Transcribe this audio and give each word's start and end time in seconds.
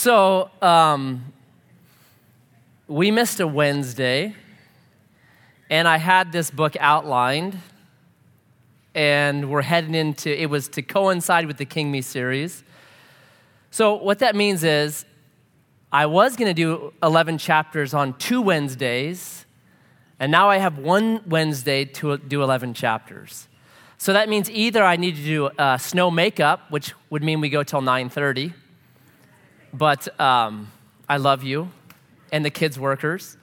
So, 0.00 0.48
um, 0.62 1.24
we 2.86 3.10
missed 3.10 3.40
a 3.40 3.48
Wednesday, 3.48 4.32
and 5.68 5.88
I 5.88 5.96
had 5.96 6.30
this 6.30 6.52
book 6.52 6.76
outlined, 6.78 7.58
and 8.94 9.50
we're 9.50 9.62
heading 9.62 9.96
into 9.96 10.40
it 10.40 10.48
was 10.48 10.68
to 10.68 10.82
coincide 10.82 11.46
with 11.46 11.56
the 11.56 11.64
King 11.64 11.90
Me 11.90 12.00
series. 12.00 12.62
So, 13.72 13.94
what 13.94 14.20
that 14.20 14.36
means 14.36 14.62
is, 14.62 15.04
I 15.90 16.06
was 16.06 16.36
going 16.36 16.46
to 16.46 16.54
do 16.54 16.92
11 17.02 17.38
chapters 17.38 17.92
on 17.92 18.16
two 18.18 18.40
Wednesdays, 18.40 19.46
and 20.20 20.30
now 20.30 20.48
I 20.48 20.58
have 20.58 20.78
one 20.78 21.22
Wednesday 21.26 21.84
to 21.84 22.18
do 22.18 22.44
11 22.44 22.74
chapters. 22.74 23.48
So 23.96 24.12
that 24.12 24.28
means 24.28 24.48
either 24.48 24.84
I 24.84 24.94
need 24.94 25.16
to 25.16 25.24
do 25.24 25.46
uh, 25.46 25.76
snow 25.76 26.08
makeup, 26.08 26.70
which 26.70 26.94
would 27.10 27.24
mean 27.24 27.40
we 27.40 27.48
go 27.48 27.64
till 27.64 27.82
9:30. 27.82 28.54
But 29.72 30.18
um, 30.20 30.70
I 31.08 31.16
love 31.18 31.42
you, 31.42 31.70
and 32.32 32.44
the 32.44 32.50
kids' 32.50 32.78
workers. 32.78 33.36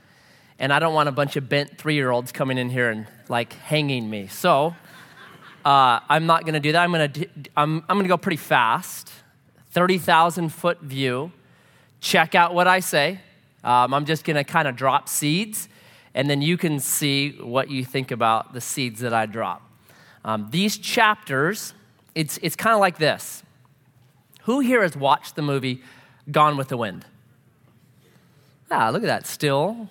And 0.57 0.71
I 0.71 0.79
don't 0.79 0.93
want 0.93 1.09
a 1.09 1.11
bunch 1.11 1.35
of 1.35 1.49
bent 1.49 1.77
three 1.77 1.95
year 1.95 2.11
olds 2.11 2.31
coming 2.31 2.57
in 2.57 2.69
here 2.69 2.89
and 2.89 3.07
like 3.27 3.53
hanging 3.53 4.09
me. 4.09 4.27
So 4.27 4.75
uh, 5.65 5.99
I'm 6.07 6.25
not 6.25 6.43
going 6.43 6.53
to 6.53 6.59
do 6.59 6.71
that. 6.71 6.83
I'm 6.83 6.91
going 6.91 7.11
to 7.11 7.27
I'm, 7.57 7.83
I'm 7.89 7.97
going 7.97 8.03
to 8.03 8.09
go 8.09 8.17
pretty 8.17 8.37
fast. 8.37 9.11
30,000 9.71 10.49
foot 10.49 10.79
view. 10.81 11.33
Check 11.99 12.33
out 12.33 12.53
what 12.53 12.67
I 12.67 12.79
say. 12.79 13.19
Um, 13.63 13.93
I'm 13.93 14.05
just 14.05 14.23
going 14.23 14.37
to 14.37 14.43
kind 14.45 14.67
of 14.67 14.77
drop 14.77 15.09
seeds, 15.09 15.67
and 16.13 16.29
then 16.29 16.41
you 16.41 16.55
can 16.55 16.79
see 16.79 17.31
what 17.31 17.69
you 17.69 17.83
think 17.83 18.11
about 18.11 18.53
the 18.53 18.61
seeds 18.61 19.01
that 19.01 19.13
I 19.13 19.25
drop. 19.25 19.69
Um, 20.23 20.47
these 20.51 20.77
chapters, 20.77 21.73
it's, 22.13 22.37
it's 22.41 22.55
kind 22.55 22.73
of 22.73 22.79
like 22.79 22.99
this. 22.99 23.43
Who 24.43 24.59
here 24.59 24.83
has 24.83 24.95
watched 24.95 25.35
the 25.35 25.41
movie 25.41 25.81
Gone 26.31 26.57
with 26.57 26.69
the 26.69 26.77
Wind? 26.77 27.05
Ah, 28.71 28.89
look 28.89 29.03
at 29.03 29.07
that. 29.07 29.27
Still 29.27 29.89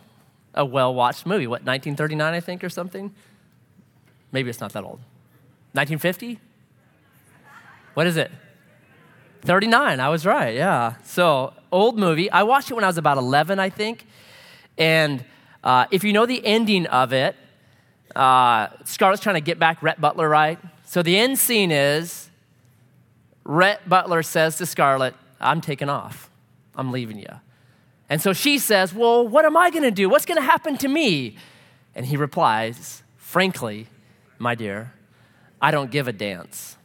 a 0.54 0.64
well 0.64 0.94
watched 0.94 1.26
movie. 1.26 1.46
What, 1.46 1.62
1939, 1.62 2.34
I 2.34 2.40
think, 2.40 2.64
or 2.64 2.68
something? 2.68 3.14
Maybe 4.32 4.50
it's 4.50 4.60
not 4.60 4.72
that 4.72 4.82
old. 4.82 5.00
1950? 5.72 6.38
What 7.94 8.06
is 8.06 8.16
it? 8.16 8.30
39. 9.42 10.00
I 10.00 10.08
was 10.08 10.24
right, 10.26 10.54
yeah. 10.54 10.94
So, 11.04 11.52
old 11.70 11.98
movie. 11.98 12.30
I 12.30 12.42
watched 12.42 12.70
it 12.70 12.74
when 12.74 12.84
I 12.84 12.86
was 12.86 12.98
about 12.98 13.18
11, 13.18 13.58
I 13.58 13.70
think. 13.70 14.06
And 14.78 15.24
uh, 15.62 15.86
if 15.90 16.02
you 16.02 16.12
know 16.12 16.26
the 16.26 16.44
ending 16.44 16.86
of 16.86 17.12
it, 17.12 17.36
uh, 18.16 18.68
Scarlett's 18.84 19.22
trying 19.22 19.36
to 19.36 19.40
get 19.40 19.58
back 19.58 19.82
Rhett 19.82 20.00
Butler, 20.00 20.28
right? 20.28 20.58
So, 20.84 21.02
the 21.02 21.16
end 21.16 21.38
scene 21.38 21.70
is 21.70 22.30
Rhett 23.44 23.88
Butler 23.88 24.22
says 24.22 24.56
to 24.56 24.66
Scarlett, 24.66 25.14
I'm 25.40 25.60
taking 25.60 25.88
off. 25.88 26.30
I'm 26.76 26.92
leaving 26.92 27.18
you. 27.18 27.28
And 28.08 28.20
so 28.20 28.32
she 28.32 28.58
says, 28.58 28.94
Well, 28.94 29.26
what 29.26 29.44
am 29.44 29.56
I 29.56 29.70
going 29.70 29.82
to 29.82 29.90
do? 29.90 30.08
What's 30.08 30.26
going 30.26 30.36
to 30.36 30.44
happen 30.44 30.76
to 30.78 30.88
me? 30.88 31.36
And 31.94 32.06
he 32.06 32.16
replies, 32.16 33.02
Frankly, 33.16 33.86
my 34.38 34.54
dear, 34.54 34.92
I 35.60 35.70
don't 35.70 35.90
give 35.90 36.08
a 36.08 36.12
dance. 36.12 36.76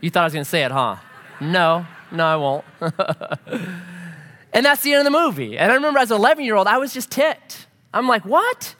You 0.00 0.10
thought 0.10 0.22
I 0.22 0.24
was 0.24 0.32
going 0.32 0.44
to 0.44 0.50
say 0.50 0.64
it, 0.64 0.70
huh? 0.70 0.96
No, 1.40 1.86
no, 2.10 2.24
I 2.24 2.36
won't. 2.36 2.64
and 4.52 4.64
that's 4.64 4.82
the 4.82 4.92
end 4.92 5.06
of 5.06 5.12
the 5.12 5.18
movie. 5.18 5.58
And 5.58 5.70
I 5.70 5.74
remember 5.74 5.98
as 5.98 6.10
an 6.10 6.16
11 6.16 6.44
year 6.44 6.56
old, 6.56 6.66
I 6.66 6.78
was 6.78 6.92
just 6.92 7.10
ticked. 7.10 7.66
I'm 7.92 8.08
like, 8.08 8.24
What? 8.24 8.74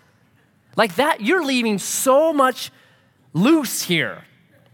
Like 0.77 0.97
that, 0.97 1.21
you're 1.21 1.45
leaving 1.45 1.79
so 1.79 2.33
much 2.33 2.73
loose 3.33 3.83
here. 3.83 4.25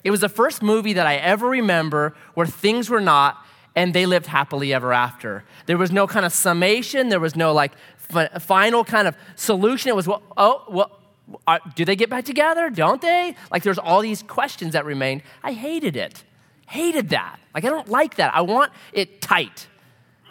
It 0.02 0.10
was 0.10 0.20
the 0.20 0.28
first 0.28 0.62
movie 0.62 0.94
that 0.94 1.06
I 1.06 1.16
ever 1.16 1.46
remember 1.46 2.14
where 2.34 2.46
things 2.46 2.88
were 2.88 3.00
not 3.02 3.44
and 3.74 3.94
they 3.94 4.06
lived 4.06 4.26
happily 4.26 4.74
ever 4.74 4.92
after. 4.92 5.44
There 5.66 5.78
was 5.78 5.90
no 5.90 6.06
kind 6.06 6.26
of 6.26 6.32
summation, 6.32 7.08
there 7.08 7.20
was 7.20 7.36
no 7.36 7.52
like 7.52 7.72
f- 8.14 8.42
final 8.42 8.84
kind 8.84 9.08
of 9.08 9.16
solution. 9.36 9.88
It 9.88 9.96
was, 9.96 10.06
well, 10.06 10.22
oh, 10.36 10.64
well, 10.68 11.00
are, 11.46 11.60
do 11.74 11.84
they 11.84 11.96
get 11.96 12.10
back 12.10 12.24
together? 12.24 12.70
Don't 12.70 13.00
they? 13.00 13.36
Like 13.50 13.62
there's 13.62 13.78
all 13.78 14.00
these 14.00 14.22
questions 14.22 14.72
that 14.72 14.84
remained. 14.84 15.22
I 15.42 15.52
hated 15.52 15.96
it. 15.96 16.24
Hated 16.66 17.10
that. 17.10 17.38
Like 17.54 17.64
I 17.64 17.68
don't 17.68 17.88
like 17.88 18.16
that. 18.16 18.34
I 18.34 18.40
want 18.42 18.72
it 18.92 19.20
tight. 19.20 19.68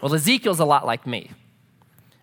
Well, 0.01 0.13
Ezekiel's 0.13 0.59
a 0.59 0.65
lot 0.65 0.85
like 0.85 1.05
me 1.05 1.31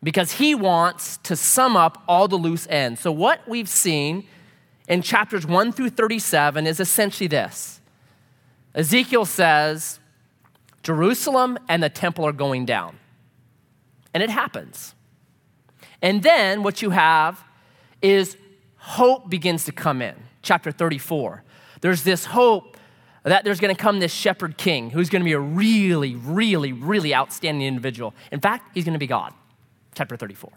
because 0.03 0.33
he 0.33 0.55
wants 0.55 1.19
to 1.19 1.37
sum 1.37 1.77
up 1.77 2.03
all 2.09 2.29
the 2.29 2.37
loose 2.37 2.67
ends. 2.69 3.01
So, 3.01 3.13
what 3.13 3.47
we've 3.49 3.69
seen 3.69 4.27
in 4.89 5.03
chapters 5.03 5.47
1 5.47 5.73
through 5.73 5.91
37 5.91 6.67
is 6.67 6.81
essentially 6.81 7.27
this 7.27 7.81
Ezekiel 8.75 9.25
says, 9.25 9.99
Jerusalem 10.87 11.59
and 11.69 11.83
the 11.83 11.91
temple 11.91 12.25
are 12.25 12.33
going 12.33 12.65
down. 12.65 12.97
And 14.15 14.23
it 14.23 14.31
happens. 14.31 14.95
And 16.01 16.23
then 16.23 16.63
what 16.63 16.81
you 16.81 16.91
have 16.91 17.43
is 18.01 18.37
hope 18.77 19.29
begins 19.29 19.65
to 19.65 19.73
come 19.73 20.01
in. 20.01 20.15
Chapter 20.43 20.71
34. 20.71 21.43
There's 21.81 22.05
this 22.05 22.27
hope 22.27 22.77
that 23.25 23.43
there's 23.43 23.59
going 23.59 23.75
to 23.75 23.83
come 23.83 23.99
this 23.99 24.13
shepherd 24.13 24.57
king 24.57 24.91
who's 24.91 25.11
going 25.11 25.23
to 25.23 25.25
be 25.25 25.33
a 25.33 25.41
really, 25.41 26.15
really, 26.15 26.73
really 26.73 27.13
outstanding 27.13 27.67
individual. 27.67 28.15
In 28.31 28.39
fact, 28.39 28.71
he's 28.73 28.85
going 28.85 28.93
to 28.93 29.01
be 29.01 29.09
God. 29.09 29.35
Chapter 29.97 30.17
34. 30.17 30.53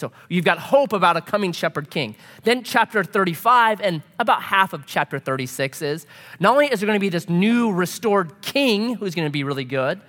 So 0.00 0.10
you've 0.28 0.46
got 0.46 0.58
hope 0.58 0.92
about 0.92 1.16
a 1.18 1.20
coming 1.20 1.52
shepherd 1.52 1.90
king. 1.90 2.16
Then 2.42 2.64
chapter 2.64 3.04
35 3.04 3.82
and 3.82 4.02
about 4.18 4.42
half 4.42 4.72
of 4.72 4.86
chapter 4.86 5.18
36 5.18 5.82
is 5.82 6.06
not 6.40 6.52
only 6.54 6.66
is 6.66 6.80
there 6.80 6.86
going 6.86 6.98
to 6.98 7.00
be 7.00 7.10
this 7.10 7.28
new 7.28 7.70
restored 7.70 8.40
king 8.40 8.94
who's 8.94 9.14
going 9.14 9.26
to 9.26 9.32
be 9.32 9.44
really 9.44 9.64
good, 9.64 10.00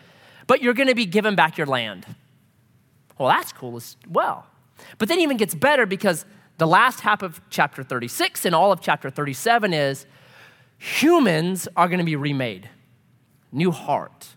but 0.47 0.63
you're 0.63 0.73
going 0.73 0.87
to 0.87 0.95
be 0.95 1.05
given 1.05 1.35
back 1.35 1.57
your 1.57 1.67
land. 1.67 2.05
Well, 3.17 3.27
that's 3.27 3.51
cool 3.51 3.75
as 3.75 3.97
well. 4.09 4.47
But 4.97 5.09
then 5.09 5.19
even 5.19 5.37
gets 5.37 5.53
better 5.53 5.85
because 5.85 6.25
the 6.57 6.67
last 6.67 7.01
half 7.01 7.21
of 7.21 7.41
chapter 7.49 7.83
36 7.83 8.45
and 8.45 8.55
all 8.55 8.71
of 8.71 8.81
chapter 8.81 9.09
37 9.09 9.73
is 9.73 10.05
humans 10.77 11.67
are 11.75 11.87
going 11.87 11.99
to 11.99 12.05
be 12.05 12.15
remade. 12.15 12.69
New 13.51 13.71
heart, 13.71 14.29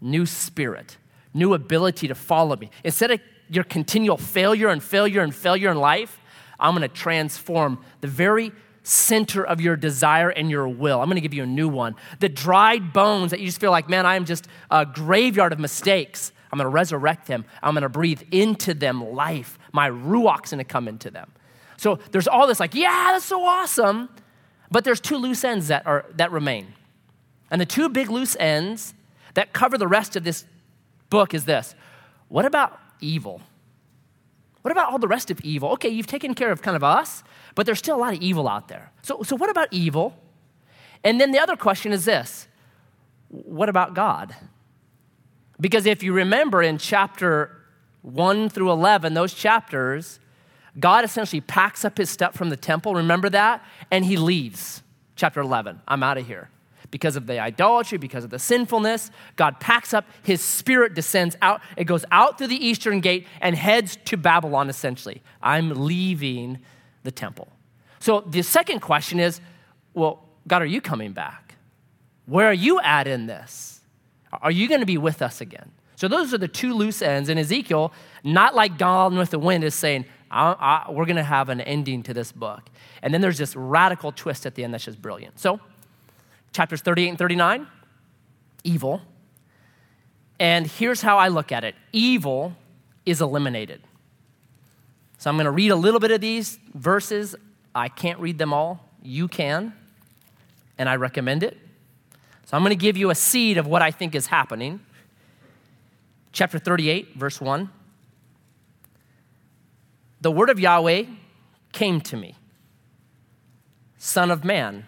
new 0.00 0.24
spirit, 0.24 0.98
new 1.34 1.52
ability 1.52 2.06
to 2.06 2.14
follow 2.14 2.56
me. 2.56 2.70
Instead 2.84 3.10
of 3.10 3.20
your 3.48 3.64
continual 3.64 4.16
failure 4.16 4.68
and 4.68 4.82
failure 4.82 5.20
and 5.20 5.34
failure 5.34 5.70
in 5.70 5.78
life, 5.78 6.20
I'm 6.58 6.74
going 6.74 6.88
to 6.88 6.94
transform 6.94 7.84
the 8.00 8.08
very 8.08 8.52
center 8.82 9.44
of 9.44 9.60
your 9.60 9.76
desire 9.76 10.28
and 10.28 10.50
your 10.50 10.68
will. 10.68 11.00
I'm 11.00 11.06
going 11.06 11.16
to 11.16 11.22
give 11.22 11.34
you 11.34 11.42
a 11.42 11.46
new 11.46 11.68
one. 11.68 11.96
The 12.20 12.28
dried 12.28 12.92
bones 12.92 13.30
that 13.30 13.40
you 13.40 13.46
just 13.46 13.60
feel 13.60 13.70
like, 13.70 13.88
man, 13.88 14.06
I 14.06 14.16
am 14.16 14.24
just 14.24 14.46
a 14.70 14.84
graveyard 14.86 15.52
of 15.52 15.58
mistakes. 15.58 16.32
I'm 16.52 16.58
going 16.58 16.66
to 16.66 16.70
resurrect 16.70 17.26
them. 17.26 17.44
I'm 17.62 17.74
going 17.74 17.82
to 17.82 17.88
breathe 17.88 18.22
into 18.30 18.74
them 18.74 19.12
life. 19.12 19.58
My 19.72 19.86
ruach's 19.86 20.50
going 20.50 20.58
to 20.58 20.64
come 20.64 20.86
into 20.86 21.10
them. 21.10 21.32
So 21.76 21.98
there's 22.12 22.28
all 22.28 22.46
this 22.46 22.60
like, 22.60 22.74
yeah, 22.74 23.10
that's 23.12 23.24
so 23.24 23.42
awesome. 23.42 24.08
But 24.70 24.84
there's 24.84 25.00
two 25.00 25.16
loose 25.16 25.44
ends 25.44 25.68
that, 25.68 25.86
are, 25.86 26.04
that 26.16 26.30
remain. 26.30 26.74
And 27.50 27.60
the 27.60 27.66
two 27.66 27.88
big 27.88 28.10
loose 28.10 28.36
ends 28.38 28.94
that 29.34 29.52
cover 29.52 29.78
the 29.78 29.88
rest 29.88 30.14
of 30.14 30.24
this 30.24 30.44
book 31.10 31.34
is 31.34 31.44
this. 31.44 31.74
What 32.28 32.44
about 32.44 32.78
evil? 33.00 33.40
What 34.62 34.72
about 34.72 34.90
all 34.90 34.98
the 34.98 35.08
rest 35.08 35.30
of 35.30 35.40
evil? 35.40 35.70
Okay, 35.72 35.90
you've 35.90 36.06
taken 36.06 36.34
care 36.34 36.50
of 36.50 36.62
kind 36.62 36.76
of 36.76 36.82
us, 36.82 37.22
but 37.54 37.66
there's 37.66 37.78
still 37.78 37.96
a 37.96 37.98
lot 37.98 38.14
of 38.14 38.20
evil 38.20 38.48
out 38.48 38.68
there. 38.68 38.92
So, 39.02 39.22
so 39.22 39.36
what 39.36 39.50
about 39.50 39.68
evil? 39.70 40.16
And 41.02 41.20
then 41.20 41.32
the 41.32 41.38
other 41.38 41.56
question 41.56 41.92
is 41.92 42.04
this 42.04 42.48
what 43.28 43.68
about 43.68 43.94
God? 43.94 44.34
Because 45.60 45.86
if 45.86 46.02
you 46.02 46.12
remember 46.12 46.62
in 46.62 46.78
chapter 46.78 47.60
1 48.02 48.48
through 48.48 48.70
11, 48.70 49.14
those 49.14 49.34
chapters, 49.34 50.18
God 50.78 51.04
essentially 51.04 51.40
packs 51.40 51.84
up 51.84 51.98
his 51.98 52.10
stuff 52.10 52.34
from 52.34 52.50
the 52.50 52.56
temple. 52.56 52.94
Remember 52.94 53.28
that? 53.30 53.64
And 53.90 54.04
he 54.04 54.16
leaves. 54.16 54.82
Chapter 55.16 55.40
11, 55.40 55.80
I'm 55.86 56.02
out 56.02 56.18
of 56.18 56.26
here 56.26 56.50
because 56.94 57.16
of 57.16 57.26
the 57.26 57.40
idolatry, 57.40 57.98
because 57.98 58.22
of 58.22 58.30
the 58.30 58.38
sinfulness. 58.38 59.10
God 59.34 59.58
packs 59.58 59.92
up, 59.92 60.04
his 60.22 60.40
spirit 60.40 60.94
descends 60.94 61.36
out. 61.42 61.60
It 61.76 61.86
goes 61.86 62.04
out 62.12 62.38
through 62.38 62.46
the 62.46 62.64
eastern 62.64 63.00
gate 63.00 63.26
and 63.40 63.56
heads 63.56 63.98
to 64.04 64.16
Babylon, 64.16 64.70
essentially. 64.70 65.20
I'm 65.42 65.70
leaving 65.70 66.60
the 67.02 67.10
temple. 67.10 67.48
So 67.98 68.20
the 68.20 68.42
second 68.42 68.78
question 68.78 69.18
is 69.18 69.40
well, 69.92 70.22
God, 70.46 70.62
are 70.62 70.66
you 70.66 70.80
coming 70.80 71.12
back? 71.12 71.56
Where 72.26 72.46
are 72.46 72.54
you 72.54 72.78
at 72.78 73.08
in 73.08 73.26
this? 73.26 73.80
Are 74.40 74.52
you 74.52 74.68
going 74.68 74.78
to 74.78 74.86
be 74.86 74.96
with 74.96 75.20
us 75.20 75.40
again? 75.40 75.72
So 75.96 76.06
those 76.06 76.32
are 76.32 76.38
the 76.38 76.46
two 76.46 76.74
loose 76.74 77.02
ends. 77.02 77.28
And 77.28 77.40
Ezekiel, 77.40 77.92
not 78.22 78.54
like 78.54 78.78
Gone 78.78 79.18
with 79.18 79.30
the 79.30 79.40
Wind, 79.40 79.64
is 79.64 79.74
saying, 79.74 80.04
I, 80.30 80.84
I, 80.88 80.92
we're 80.92 81.06
going 81.06 81.16
to 81.16 81.24
have 81.24 81.48
an 81.48 81.60
ending 81.60 82.04
to 82.04 82.14
this 82.14 82.30
book. 82.30 82.70
And 83.02 83.12
then 83.12 83.20
there's 83.20 83.38
this 83.38 83.56
radical 83.56 84.12
twist 84.12 84.46
at 84.46 84.54
the 84.54 84.62
end 84.62 84.74
that's 84.74 84.84
just 84.84 85.02
brilliant. 85.02 85.40
So 85.40 85.58
chapters 86.54 86.80
38 86.80 87.08
and 87.10 87.18
39 87.18 87.66
evil. 88.62 89.02
And 90.40 90.66
here's 90.66 91.02
how 91.02 91.18
I 91.18 91.28
look 91.28 91.52
at 91.52 91.64
it 91.64 91.74
evil 91.92 92.56
is 93.04 93.20
eliminated. 93.20 93.82
So 95.18 95.30
I'm 95.30 95.36
going 95.36 95.44
to 95.44 95.50
read 95.50 95.70
a 95.70 95.76
little 95.76 96.00
bit 96.00 96.10
of 96.10 96.20
these 96.20 96.58
verses. 96.74 97.36
I 97.74 97.88
can't 97.88 98.18
read 98.18 98.38
them 98.38 98.52
all. 98.52 98.88
You 99.02 99.28
can, 99.28 99.74
and 100.78 100.88
I 100.88 100.96
recommend 100.96 101.42
it. 101.42 101.58
So 102.46 102.56
I'm 102.56 102.62
going 102.62 102.70
to 102.70 102.76
give 102.76 102.96
you 102.96 103.10
a 103.10 103.14
seed 103.14 103.58
of 103.58 103.66
what 103.66 103.82
I 103.82 103.90
think 103.90 104.14
is 104.14 104.26
happening. 104.26 104.80
chapter 106.32 106.58
38, 106.58 107.14
verse 107.16 107.40
1. 107.40 107.70
The 110.20 110.30
word 110.30 110.50
of 110.50 110.58
Yahweh 110.58 111.04
came 111.72 112.00
to 112.02 112.16
me, 112.16 112.34
Son 113.98 114.30
of 114.30 114.44
man. 114.44 114.86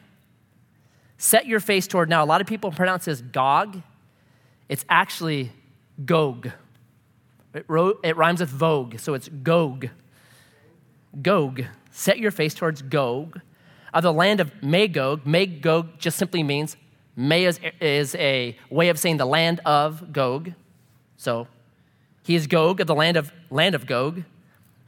Set 1.19 1.47
your 1.47 1.61
face 1.61 1.87
toward 1.87 2.09
now. 2.09 2.23
A 2.23 2.27
lot 2.27 2.41
of 2.41 2.47
people 2.47 2.71
pronounce 2.71 3.07
this 3.07 3.21
Gog. 3.21 3.83
It's 4.69 4.85
actually 4.89 5.53
Gog. 6.05 6.51
It, 7.55 7.67
it 8.05 8.17
rhymes 8.17 8.41
with 8.41 8.51
Vogue, 8.51 8.99
so 8.99 9.15
it's 9.15 9.29
Gog. 9.29 9.89
Gog. 11.23 11.65
Set 11.91 12.19
your 12.19 12.31
face 12.31 12.55
towards 12.55 12.83
Gog 12.83 13.41
of 13.95 14.03
the 14.03 14.13
land 14.13 14.41
of 14.41 14.53
Magog. 14.63 15.27
Magog 15.27 15.99
just 15.99 16.19
simply 16.19 16.43
means, 16.43 16.77
May 17.17 17.47
is, 17.47 17.59
is 17.81 18.15
a 18.17 18.57
way 18.69 18.91
of 18.91 18.99
saying 18.99 19.17
the 19.17 19.25
land 19.25 19.61
of 19.65 20.13
Gog. 20.13 20.53
So 21.17 21.49
he 22.23 22.35
is 22.35 22.47
Gog 22.47 22.81
of 22.81 22.87
the 22.87 22.95
land 22.95 23.17
of, 23.17 23.33
land 23.49 23.75
of 23.75 23.87
Gog, 23.87 24.23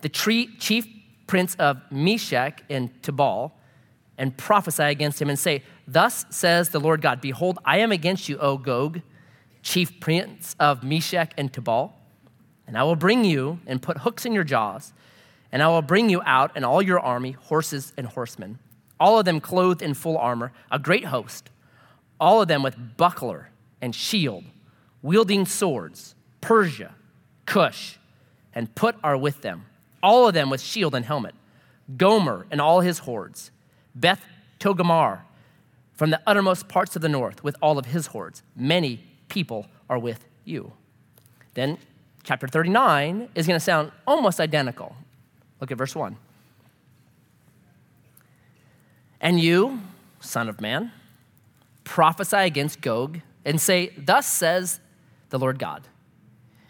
the 0.03 0.11
tree, 0.11 0.55
chief 0.59 0.87
prince 1.27 1.55
of 1.55 1.81
Meshech 1.91 2.63
and 2.69 2.91
Tubal, 3.03 3.55
and 4.19 4.37
prophesy 4.37 4.83
against 4.83 5.23
him 5.23 5.31
and 5.31 5.39
say, 5.39 5.63
Thus 5.91 6.27
says 6.29 6.69
the 6.69 6.79
Lord 6.79 7.01
God, 7.01 7.23
Behold, 7.23 7.59
I 7.65 7.79
am 7.79 7.93
against 7.93 8.29
you, 8.29 8.37
O 8.41 8.59
Gog, 8.59 9.01
chief 9.63 9.99
prince 10.01 10.55
of 10.61 10.85
Meshech 10.85 11.33
and 11.39 11.51
Tubal, 11.51 11.95
and 12.67 12.77
I 12.77 12.83
will 12.83 12.95
bring 12.95 13.25
you 13.25 13.59
and 13.67 13.81
put 13.81 13.97
hooks 13.97 14.27
in 14.27 14.35
your 14.35 14.45
jaws, 14.45 14.93
and 15.51 15.63
I 15.63 15.69
will 15.69 15.81
bring 15.81 16.11
you 16.11 16.21
out 16.27 16.53
and 16.55 16.63
all 16.63 16.83
your 16.83 17.01
army, 17.01 17.31
horses 17.33 17.95
and 17.97 18.07
horsemen, 18.07 18.59
all 19.01 19.19
of 19.19 19.25
them 19.25 19.41
clothed 19.41 19.81
in 19.81 19.95
full 19.95 20.19
armor, 20.19 20.53
a 20.71 20.79
great 20.79 21.07
host, 21.07 21.49
all 22.21 22.43
of 22.43 22.49
them 22.49 22.63
with 22.63 22.99
buckler 22.99 23.49
and 23.81 23.95
shield, 23.95 24.45
wielding 25.01 25.47
swords, 25.47 26.15
Persia, 26.43 26.95
Cush, 27.47 27.97
and 28.55 28.75
Put 28.75 28.97
are 29.03 29.17
with 29.17 29.41
them, 29.41 29.65
all 30.03 30.29
of 30.29 30.35
them 30.35 30.51
with 30.51 30.61
shield 30.61 30.95
and 30.95 31.07
helmet, 31.07 31.35
Gomer 31.97 32.47
and 32.51 32.61
all 32.61 32.81
his 32.81 32.99
hordes, 32.99 33.51
Beth 33.95 34.23
Togarmah 34.61 35.21
from 35.99 36.11
the 36.11 36.21
uttermost 36.29 36.69
parts 36.69 36.95
of 36.95 37.03
the 37.03 37.09
north 37.09 37.43
with 37.43 37.57
all 37.61 37.77
of 37.77 37.87
his 37.87 38.07
hordes. 38.07 38.45
Many 38.55 39.05
people 39.29 39.67
are 39.91 39.99
with 39.99 40.25
you. 40.45 40.73
Then 41.55 41.77
chapter 42.23 42.47
39 42.47 43.29
is 43.35 43.49
going 43.49 43.57
to 43.57 43.61
sound 43.61 43.91
almost 44.07 44.39
identical. 44.39 44.95
Look 45.61 45.73
at 45.73 45.77
verse 45.77 45.97
1. 45.97 46.17
And 49.21 49.41
you, 49.41 49.81
son 50.21 50.49
of 50.49 50.61
man, 50.61 50.93
prophesy 51.83 52.37
against 52.37 52.81
Gog 52.81 53.21
and 53.45 53.61
say, 53.61 53.91
Thus 53.99 54.29
says 54.29 54.79
the 55.31 55.39
Lord 55.39 55.59
God 55.59 55.89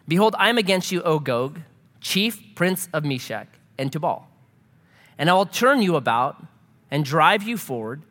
Behold, 0.08 0.34
I 0.38 0.48
am 0.48 0.56
against 0.56 0.90
you, 0.90 1.02
O 1.02 1.18
Gog, 1.18 1.60
chief 2.00 2.54
prince 2.54 2.88
of 2.94 3.04
Meshech 3.04 3.58
and 3.76 3.92
Tubal. 3.92 4.26
And 5.18 5.28
I 5.28 5.34
will 5.34 5.44
turn 5.44 5.82
you 5.82 5.96
about 5.96 6.42
and 6.90 7.04
drive 7.04 7.42
you 7.42 7.58
forward 7.58 8.04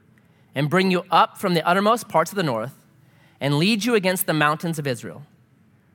and 0.57 0.71
bring 0.71 0.89
you 0.89 1.03
up 1.11 1.37
from 1.37 1.53
the 1.53 1.65
uttermost 1.67 2.09
parts 2.09 2.31
of 2.31 2.35
the 2.35 2.41
north 2.41 2.73
and 3.39 3.59
lead 3.59 3.85
you 3.85 3.93
against 3.93 4.25
the 4.25 4.33
mountains 4.33 4.79
of 4.79 4.87
Israel. 4.87 5.21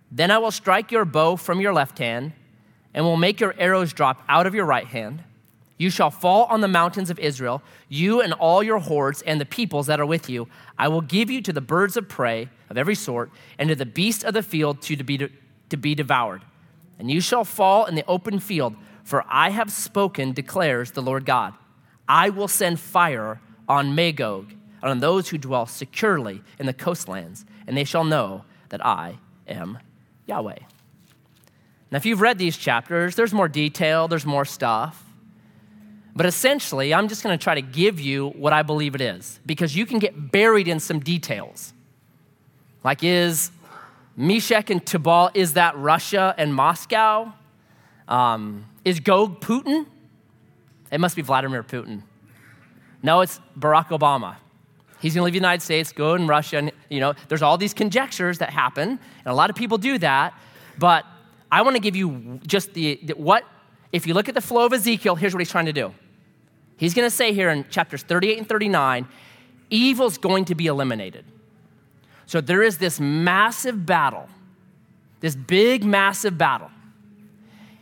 Then 0.09 0.31
I 0.31 0.39
will 0.39 0.53
strike 0.53 0.93
your 0.93 1.05
bow 1.05 1.35
from 1.35 1.61
your 1.61 1.75
left 1.75 1.99
hand 1.99 2.31
and 2.95 3.05
will 3.05 3.17
make 3.17 3.41
your 3.41 3.57
arrows 3.59 3.93
drop 3.93 4.23
out 4.29 4.47
of 4.47 4.55
your 4.55 4.65
right 4.65 4.87
hand. 4.87 5.25
You 5.79 5.91
shall 5.91 6.13
fall 6.13 6.45
on 6.45 6.61
the 6.61 6.69
mountains 6.69 7.11
of 7.11 7.19
Israel, 7.19 7.61
you 7.89 8.21
and 8.21 8.33
all 8.35 8.63
your 8.63 8.79
hordes 8.79 9.21
and 9.23 9.41
the 9.41 9.45
peoples 9.45 9.89
that 9.89 9.99
are 9.99 10.07
with 10.07 10.31
you. 10.31 10.47
I 10.79 10.87
will 10.87 11.01
give 11.01 11.29
you 11.29 11.43
to 11.43 11.53
the 11.53 11.61
birds 11.61 11.97
of 11.97 12.09
prey 12.09 12.49
of 12.71 12.79
every 12.79 12.95
sort 12.95 13.33
and 13.59 13.69
to 13.69 13.75
the 13.75 13.85
beasts 13.85 14.23
of 14.23 14.33
the 14.33 14.45
field 14.45 14.81
to 14.83 14.97
be, 15.03 15.29
to 15.71 15.77
be 15.77 15.97
devoured. 15.97 16.43
And 17.01 17.11
you 17.11 17.21
shall 17.21 17.45
fall 17.45 17.87
in 17.87 17.97
the 17.97 18.07
open 18.07 18.39
field, 18.39 18.77
for 19.03 19.25
I 19.29 19.51
have 19.51 19.73
spoken, 19.73 20.33
declares 20.33 20.93
the 20.93 21.03
Lord 21.03 21.25
God. 21.27 21.55
I 22.07 22.31
will 22.31 22.47
send 22.47 22.79
fire 22.79 23.41
on 23.73 23.95
Magog 23.95 24.53
and 24.83 24.91
on 24.91 25.01
those 25.01 25.31
who 25.31 25.39
dwell 25.39 25.65
securely 25.65 26.43
in 26.59 26.67
the 26.67 26.75
coastlands, 26.75 27.47
and 27.67 27.75
they 27.75 27.85
shall 27.85 28.05
know 28.05 28.45
that 28.69 28.85
I 28.85 29.17
am 29.49 29.79
Yahweh. 30.27 30.59
Now, 31.91 31.97
if 31.97 32.05
you've 32.05 32.21
read 32.21 32.37
these 32.37 32.59
chapters, 32.59 33.17
there's 33.17 33.33
more 33.33 33.49
detail, 33.49 34.09
there's 34.09 34.27
more 34.27 34.45
stuff. 34.45 35.03
But 36.15 36.27
essentially, 36.27 36.93
I'm 36.93 37.09
just 37.09 37.23
going 37.23 37.39
to 37.39 37.43
try 37.43 37.55
to 37.55 37.63
give 37.63 37.99
you 37.99 38.29
what 38.31 38.53
I 38.53 38.63
believe 38.63 38.95
it 38.95 39.01
is, 39.01 39.41
because 39.47 39.75
you 39.75 39.87
can 39.87 39.99
get 39.99 40.31
buried 40.31 40.69
in 40.69 40.79
some 40.79 41.01
details. 41.01 41.73
Like, 42.85 43.03
is 43.03 43.51
Meshech 44.17 44.69
and 44.69 44.85
Tubal, 44.85 45.31
is 45.33 45.55
that 45.55 45.79
Russia 45.79 46.35
and 46.37 46.55
Moscow? 46.55 47.33
Um, 48.07 48.67
is 48.85 49.01
Gog 49.01 49.41
Putin? 49.41 49.87
It 50.91 51.01
must 51.01 51.17
be 51.17 51.23
Vladimir 51.23 51.63
Putin. 51.63 52.03
No, 53.03 53.21
it's 53.21 53.41
Barack 53.59 53.89
Obama. 53.89 54.37
He's 55.01 55.15
going 55.15 55.23
to 55.23 55.25
leave 55.25 55.33
the 55.33 55.39
United 55.39 55.63
States, 55.63 55.93
go 55.93 56.15
in 56.15 56.29
Russia, 56.29 56.59
and 56.59 56.73
you 56.89 57.01
know, 57.01 57.15
there's 57.29 57.43
all 57.43 57.59
these 57.59 57.75
conjectures 57.75 58.39
that 58.39 58.51
happen, 58.51 58.89
and 58.91 59.27
a 59.27 59.35
lot 59.35 59.51
of 59.51 59.57
people 59.57 59.77
do 59.77 59.99
that. 59.99 60.35
But 60.79 61.05
I 61.51 61.63
want 61.63 61.75
to 61.75 61.81
give 61.81 61.97
you 61.97 62.41
just 62.47 62.73
the, 62.75 63.01
the 63.03 63.15
what. 63.15 63.45
If 63.91 64.07
you 64.07 64.15
look 64.15 64.29
at 64.29 64.35
the 64.35 64.41
flow 64.41 64.65
of 64.65 64.73
Ezekiel, 64.73 65.17
here's 65.17 65.35
what 65.35 65.41
he's 65.41 65.51
trying 65.51 65.67
to 65.67 65.73
do. 65.73 65.93
He's 66.77 66.95
going 66.95 67.07
to 67.07 67.15
say 67.15 67.33
here 67.35 67.51
in 67.51 67.69
chapters 67.69 68.03
38 68.03 68.39
and 68.39 68.49
39, 68.49 69.07
evil's 69.71 70.19
going 70.19 70.47
to 70.47 70.55
be 70.55 70.67
eliminated. 70.67 71.25
So 72.27 72.41
there 72.41 72.63
is 72.63 72.79
this 72.79 72.99
massive 72.99 73.85
battle, 73.85 74.29
this 75.21 75.37
big, 75.37 75.85
massive 75.85 76.39
battle. 76.39 76.71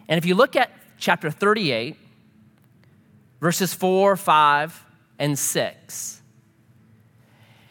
And 0.09 0.19
if 0.19 0.25
you 0.25 0.35
look 0.35 0.57
at 0.57 0.73
chapter 0.99 1.31
38, 1.31 1.97
verses 3.41 3.73
4, 3.73 4.17
5, 4.17 4.85
and 5.21 5.39
6, 5.39 6.21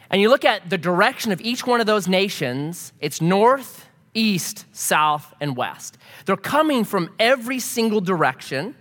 and 0.10 0.22
you 0.22 0.30
look 0.30 0.46
at 0.46 0.69
the 0.69 0.78
direction 0.78 1.31
of 1.31 1.40
each 1.42 1.68
one 1.68 1.80
of 1.80 1.86
those 1.86 2.07
nations, 2.07 2.94
it's 3.00 3.22
north, 3.22 3.88
east, 4.13 4.66
south, 4.72 5.34
and 5.40 5.56
west. 5.56 5.98
They're 6.25 6.36
coming 6.36 6.84
from 6.84 7.10
every 7.19 7.60
single 7.60 8.01
direction, 8.01 8.75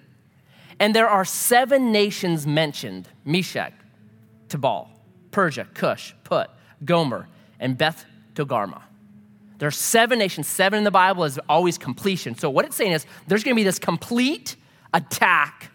and 0.80 0.94
there 0.94 1.08
are 1.08 1.24
seven 1.24 1.92
nations 1.92 2.46
mentioned 2.46 3.08
Meshech, 3.24 3.74
Tubal, 4.48 4.88
Persia, 5.30 5.66
Cush, 5.74 6.14
Put, 6.24 6.48
Gomer, 6.84 7.28
and 7.60 7.76
Beth 7.76 8.06
Togarmah. 8.34 8.82
There 9.58 9.66
are 9.66 9.72
seven 9.72 10.18
nations. 10.20 10.46
Seven 10.46 10.78
in 10.78 10.84
the 10.84 10.90
Bible 10.90 11.24
is 11.24 11.38
always 11.48 11.76
completion. 11.76 12.36
So, 12.36 12.48
what 12.48 12.64
it's 12.64 12.76
saying 12.76 12.92
is 12.92 13.04
there's 13.26 13.42
going 13.42 13.54
to 13.54 13.58
be 13.58 13.64
this 13.64 13.80
complete 13.80 14.54
attack 14.94 15.72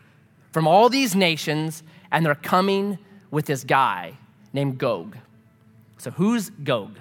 from 0.51 0.67
all 0.67 0.87
these 0.87 1.15
nations, 1.15 1.83
and 2.13 2.25
they're 2.25 2.35
coming 2.35 2.99
with 3.31 3.47
this 3.47 3.65
guy 3.65 4.13
named 4.53 4.77
Gog. 4.77 5.17
So, 5.97 6.11
who's 6.11 6.51
Gog? 6.51 6.97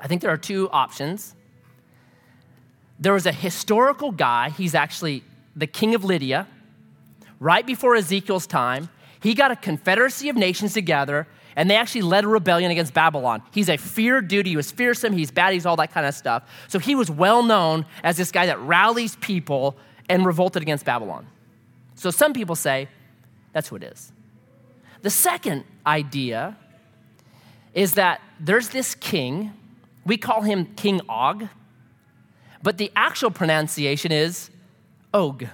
I 0.00 0.08
think 0.08 0.20
there 0.20 0.30
are 0.30 0.36
two 0.36 0.68
options. 0.70 1.34
There 2.98 3.12
was 3.12 3.24
a 3.24 3.32
historical 3.32 4.10
guy, 4.10 4.50
he's 4.50 4.74
actually 4.74 5.22
the 5.54 5.66
king 5.66 5.94
of 5.94 6.04
Lydia, 6.04 6.46
right 7.40 7.64
before 7.64 7.94
Ezekiel's 7.94 8.46
time. 8.46 8.90
He 9.20 9.34
got 9.34 9.50
a 9.50 9.56
confederacy 9.56 10.28
of 10.28 10.36
nations 10.36 10.72
together 10.74 11.26
and 11.56 11.68
they 11.68 11.76
actually 11.76 12.02
led 12.02 12.24
a 12.24 12.28
rebellion 12.28 12.70
against 12.70 12.94
Babylon. 12.94 13.42
He's 13.52 13.68
a 13.68 13.76
feared 13.76 14.28
dude. 14.28 14.46
He 14.46 14.56
was 14.56 14.70
fearsome. 14.70 15.12
He's 15.12 15.32
bad. 15.32 15.52
He's 15.52 15.66
all 15.66 15.74
that 15.76 15.92
kind 15.92 16.06
of 16.06 16.14
stuff. 16.14 16.44
So 16.68 16.78
he 16.78 16.94
was 16.94 17.10
well 17.10 17.42
known 17.42 17.84
as 18.04 18.16
this 18.16 18.30
guy 18.30 18.46
that 18.46 18.60
rallies 18.60 19.16
people 19.16 19.76
and 20.08 20.24
revolted 20.24 20.62
against 20.62 20.84
Babylon. 20.84 21.26
So 21.96 22.10
some 22.10 22.32
people 22.32 22.54
say 22.54 22.88
that's 23.58 23.70
who 23.70 23.74
it 23.74 23.82
is. 23.82 24.12
The 25.02 25.10
second 25.10 25.64
idea 25.84 26.56
is 27.74 27.94
that 27.94 28.20
there's 28.38 28.68
this 28.68 28.94
king. 28.94 29.52
We 30.06 30.16
call 30.16 30.42
him 30.42 30.66
King 30.76 31.00
Og, 31.08 31.48
but 32.62 32.78
the 32.78 32.92
actual 32.94 33.32
pronunciation 33.32 34.12
is 34.12 34.50
Og. 35.12 35.48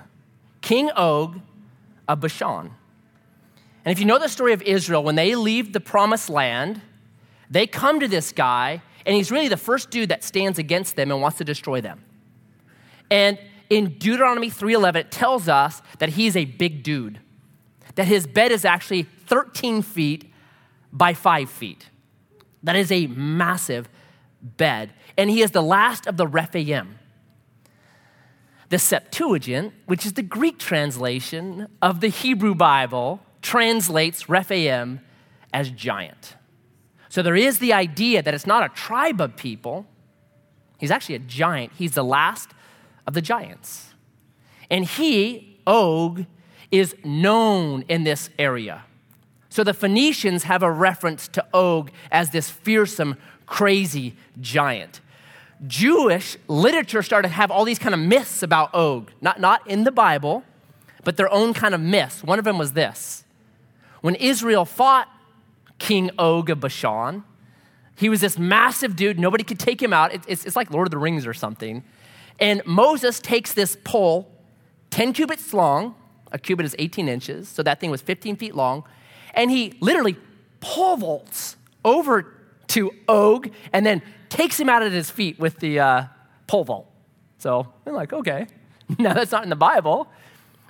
King 0.60 0.90
Og 0.90 1.40
of 2.06 2.20
Bashan. 2.20 2.72
And 3.86 3.92
if 3.92 3.98
you 3.98 4.04
know 4.04 4.18
the 4.18 4.28
story 4.28 4.52
of 4.52 4.60
Israel, 4.60 5.02
when 5.02 5.14
they 5.14 5.34
leave 5.34 5.72
the 5.72 5.80
promised 5.80 6.28
land, 6.28 6.82
they 7.48 7.66
come 7.66 8.00
to 8.00 8.08
this 8.08 8.32
guy, 8.32 8.82
and 9.06 9.16
he's 9.16 9.30
really 9.30 9.48
the 9.48 9.56
first 9.56 9.90
dude 9.90 10.10
that 10.10 10.22
stands 10.22 10.58
against 10.58 10.96
them 10.96 11.10
and 11.10 11.22
wants 11.22 11.38
to 11.38 11.44
destroy 11.44 11.80
them. 11.80 12.04
And 13.10 13.38
in 13.70 13.96
Deuteronomy 13.96 14.50
3:11 14.50 14.96
it 14.96 15.10
tells 15.10 15.48
us 15.48 15.80
that 16.00 16.10
he's 16.10 16.36
a 16.36 16.44
big 16.44 16.82
dude. 16.82 17.20
That 17.94 18.06
his 18.06 18.26
bed 18.26 18.50
is 18.52 18.64
actually 18.64 19.02
13 19.02 19.82
feet 19.82 20.32
by 20.92 21.14
5 21.14 21.48
feet. 21.48 21.90
That 22.62 22.76
is 22.76 22.90
a 22.90 23.06
massive 23.06 23.88
bed. 24.42 24.92
And 25.16 25.30
he 25.30 25.42
is 25.42 25.52
the 25.52 25.62
last 25.62 26.06
of 26.06 26.16
the 26.16 26.26
Rephaim. 26.26 26.98
The 28.70 28.78
Septuagint, 28.78 29.74
which 29.86 30.04
is 30.06 30.14
the 30.14 30.22
Greek 30.22 30.58
translation 30.58 31.68
of 31.80 32.00
the 32.00 32.08
Hebrew 32.08 32.54
Bible, 32.54 33.20
translates 33.42 34.28
Rephaim 34.28 35.00
as 35.52 35.70
giant. 35.70 36.36
So 37.08 37.22
there 37.22 37.36
is 37.36 37.58
the 37.58 37.72
idea 37.72 38.22
that 38.22 38.34
it's 38.34 38.46
not 38.46 38.64
a 38.64 38.74
tribe 38.74 39.20
of 39.20 39.36
people. 39.36 39.86
He's 40.78 40.90
actually 40.90 41.14
a 41.14 41.20
giant. 41.20 41.72
He's 41.76 41.92
the 41.92 42.02
last 42.02 42.50
of 43.06 43.14
the 43.14 43.22
giants. 43.22 43.94
And 44.70 44.84
he, 44.84 45.60
Og, 45.66 46.26
is 46.70 46.94
known 47.04 47.84
in 47.88 48.04
this 48.04 48.30
area. 48.38 48.84
So 49.48 49.62
the 49.62 49.74
Phoenicians 49.74 50.44
have 50.44 50.62
a 50.62 50.70
reference 50.70 51.28
to 51.28 51.46
Og 51.54 51.90
as 52.10 52.30
this 52.30 52.50
fearsome, 52.50 53.16
crazy 53.46 54.16
giant. 54.40 55.00
Jewish 55.66 56.36
literature 56.48 57.02
started 57.02 57.28
to 57.28 57.34
have 57.34 57.50
all 57.50 57.64
these 57.64 57.78
kind 57.78 57.94
of 57.94 58.00
myths 58.00 58.42
about 58.42 58.74
Og, 58.74 59.12
not, 59.20 59.40
not 59.40 59.66
in 59.68 59.84
the 59.84 59.92
Bible, 59.92 60.42
but 61.04 61.16
their 61.16 61.32
own 61.32 61.54
kind 61.54 61.74
of 61.74 61.80
myths. 61.80 62.22
One 62.24 62.38
of 62.38 62.44
them 62.44 62.58
was 62.58 62.72
this 62.72 63.24
when 64.00 64.16
Israel 64.16 64.64
fought 64.64 65.08
King 65.78 66.10
Og 66.18 66.50
of 66.50 66.60
Bashan, 66.60 67.24
he 67.96 68.08
was 68.08 68.20
this 68.20 68.38
massive 68.38 68.96
dude, 68.96 69.18
nobody 69.18 69.44
could 69.44 69.58
take 69.58 69.80
him 69.80 69.92
out. 69.92 70.12
It's, 70.12 70.44
it's 70.44 70.56
like 70.56 70.70
Lord 70.70 70.86
of 70.86 70.90
the 70.90 70.98
Rings 70.98 71.26
or 71.26 71.34
something. 71.34 71.84
And 72.40 72.60
Moses 72.66 73.20
takes 73.20 73.52
this 73.54 73.76
pole, 73.84 74.30
10 74.90 75.12
cubits 75.12 75.54
long, 75.54 75.94
a 76.34 76.38
cubit 76.38 76.66
is 76.66 76.74
18 76.78 77.08
inches, 77.08 77.48
so 77.48 77.62
that 77.62 77.80
thing 77.80 77.90
was 77.90 78.02
15 78.02 78.36
feet 78.36 78.54
long, 78.54 78.84
and 79.32 79.50
he 79.50 79.72
literally 79.80 80.16
pole 80.60 80.96
vaults 80.96 81.56
over 81.84 82.34
to 82.68 82.90
Og 83.08 83.50
and 83.72 83.86
then 83.86 84.02
takes 84.28 84.58
him 84.58 84.68
out 84.68 84.82
at 84.82 84.92
his 84.92 85.10
feet 85.10 85.38
with 85.38 85.60
the 85.60 85.78
uh, 85.78 86.04
pole 86.46 86.64
vault. 86.64 86.90
So 87.38 87.72
I'm 87.86 87.92
like, 87.92 88.12
okay, 88.12 88.48
now 88.98 89.14
that's 89.14 89.30
not 89.30 89.44
in 89.44 89.50
the 89.50 89.56
Bible. 89.56 90.08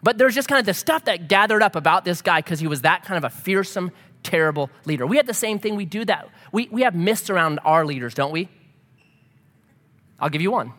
But 0.03 0.19
there's 0.19 0.35
just 0.35 0.49
kind 0.49 0.61
of 0.61 0.67
the 0.67 0.75
stuff 0.75 1.07
that 1.07 1.29
gathered 1.29 1.63
up 1.63 1.77
about 1.77 2.05
this 2.05 2.21
guy 2.21 2.41
because 2.41 2.61
he 2.61 2.67
was 2.67 2.83
that 2.83 3.05
kind 3.05 3.17
of 3.17 3.25
a 3.25 3.35
fearsome, 3.35 3.91
terrible 4.23 4.69
leader. 4.85 5.07
We 5.07 5.17
have 5.17 5.27
the 5.27 5.33
same 5.33 5.59
thing. 5.59 5.77
We 5.77 5.87
do 5.87 6.05
that. 6.05 6.29
We, 6.53 6.69
we 6.71 6.83
have 6.83 6.95
myths 6.95 7.31
around 7.31 7.59
our 7.65 7.87
leaders, 7.87 8.13
don't 8.13 8.33
we? 8.33 8.51
I'll 10.21 10.29
give 10.29 10.43
you 10.43 10.51
one 10.51 10.75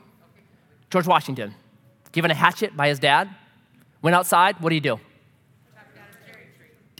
George 0.92 1.08
Washington, 1.08 1.56
given 2.12 2.30
a 2.30 2.36
hatchet 2.36 2.78
by 2.78 2.88
his 2.90 3.00
dad, 3.00 3.30
went 4.06 4.16
outside. 4.16 4.60
What 4.60 4.70
do 4.70 4.76
you 4.76 4.82
do? 4.82 5.00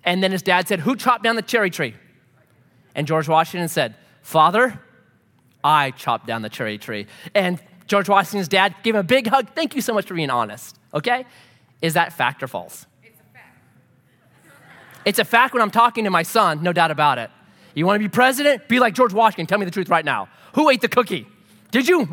And 0.04 0.24
then 0.24 0.32
his 0.32 0.42
dad 0.42 0.68
said, 0.68 0.80
Who 0.80 0.96
chopped 0.96 1.24
down 1.24 1.36
the 1.36 1.44
cherry 1.44 1.70
tree? 1.70 1.94
And 2.96 3.06
George 3.06 3.28
Washington 3.28 3.70
said, 3.70 3.96
Father, 4.24 4.80
I 5.64 5.92
chopped 5.92 6.26
down 6.26 6.42
the 6.42 6.50
cherry 6.50 6.80
tree. 6.80 7.06
And 7.36 7.62
George 7.86 8.10
Washington's 8.10 8.48
dad 8.48 8.74
gave 8.82 8.96
him 8.96 9.02
a 9.02 9.04
big 9.04 9.28
hug. 9.28 9.50
Thank 9.54 9.76
you 9.76 9.82
so 9.82 9.94
much 9.94 10.08
for 10.08 10.16
being 10.16 10.32
honest. 10.32 10.80
Okay? 10.96 11.28
Is 11.80 11.94
that 11.94 12.12
fact 12.12 12.42
or 12.42 12.48
false? 12.48 12.88
It's 13.04 13.20
a 13.20 13.34
fact. 13.34 13.58
It's 15.06 15.20
a 15.20 15.26
fact 15.26 15.54
when 15.54 15.62
I'm 15.62 15.70
talking 15.70 16.06
to 16.06 16.10
my 16.10 16.24
son, 16.24 16.64
no 16.64 16.74
doubt 16.74 16.90
about 16.90 17.20
it. 17.20 17.30
You 17.76 17.86
want 17.86 18.02
to 18.02 18.04
be 18.04 18.12
president? 18.12 18.68
Be 18.68 18.80
like 18.80 18.96
George 18.96 19.14
Washington. 19.14 19.46
Tell 19.46 19.60
me 19.60 19.66
the 19.66 19.72
truth 19.72 19.90
right 19.90 20.06
now. 20.06 20.28
Who 20.54 20.70
ate 20.70 20.82
the 20.82 20.90
cookie? 20.90 21.28
Did 21.70 21.88
you? 21.88 22.08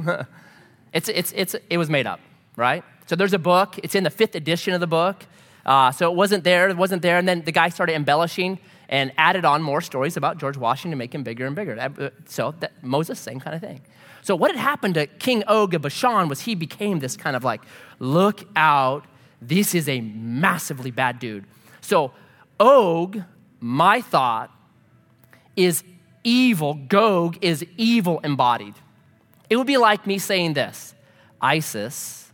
it's, 0.92 1.08
it's, 1.08 1.32
it's, 1.34 1.56
it 1.70 1.78
was 1.78 1.88
made 1.88 2.06
up, 2.06 2.20
right? 2.56 2.84
So 3.06 3.16
there's 3.16 3.32
a 3.32 3.38
book. 3.38 3.78
It's 3.82 3.94
in 3.94 4.04
the 4.04 4.10
fifth 4.10 4.34
edition 4.34 4.74
of 4.74 4.80
the 4.80 4.86
book. 4.86 5.26
Uh, 5.64 5.92
so 5.92 6.10
it 6.10 6.16
wasn't 6.16 6.44
there, 6.44 6.68
it 6.68 6.76
wasn't 6.76 7.02
there. 7.02 7.18
And 7.18 7.28
then 7.28 7.42
the 7.42 7.52
guy 7.52 7.68
started 7.68 7.94
embellishing 7.94 8.58
and 8.88 9.12
added 9.16 9.44
on 9.44 9.62
more 9.62 9.80
stories 9.80 10.16
about 10.16 10.38
George 10.38 10.56
Washington 10.56 10.90
to 10.90 10.96
make 10.96 11.14
him 11.14 11.22
bigger 11.22 11.46
and 11.46 11.54
bigger. 11.54 11.78
Uh, 11.78 12.10
so 12.26 12.54
that, 12.60 12.72
Moses, 12.82 13.18
same 13.18 13.40
kind 13.40 13.54
of 13.54 13.62
thing. 13.62 13.80
So 14.22 14.36
what 14.36 14.50
had 14.50 14.60
happened 14.60 14.94
to 14.94 15.06
King 15.06 15.42
Og 15.44 15.74
of 15.74 15.82
Bashan 15.82 16.28
was 16.28 16.40
he 16.40 16.54
became 16.54 17.00
this 17.00 17.16
kind 17.16 17.34
of 17.34 17.44
like, 17.44 17.62
look 17.98 18.44
out, 18.54 19.04
this 19.40 19.74
is 19.74 19.88
a 19.88 20.00
massively 20.00 20.90
bad 20.90 21.18
dude. 21.18 21.44
So 21.80 22.12
Og, 22.60 23.22
my 23.60 24.00
thought, 24.00 24.50
is 25.56 25.82
evil. 26.24 26.74
Gog 26.74 27.38
is 27.40 27.64
evil 27.76 28.20
embodied. 28.20 28.74
It 29.50 29.56
would 29.56 29.66
be 29.66 29.76
like 29.76 30.06
me 30.06 30.18
saying 30.18 30.54
this 30.54 30.94
ISIS 31.40 32.31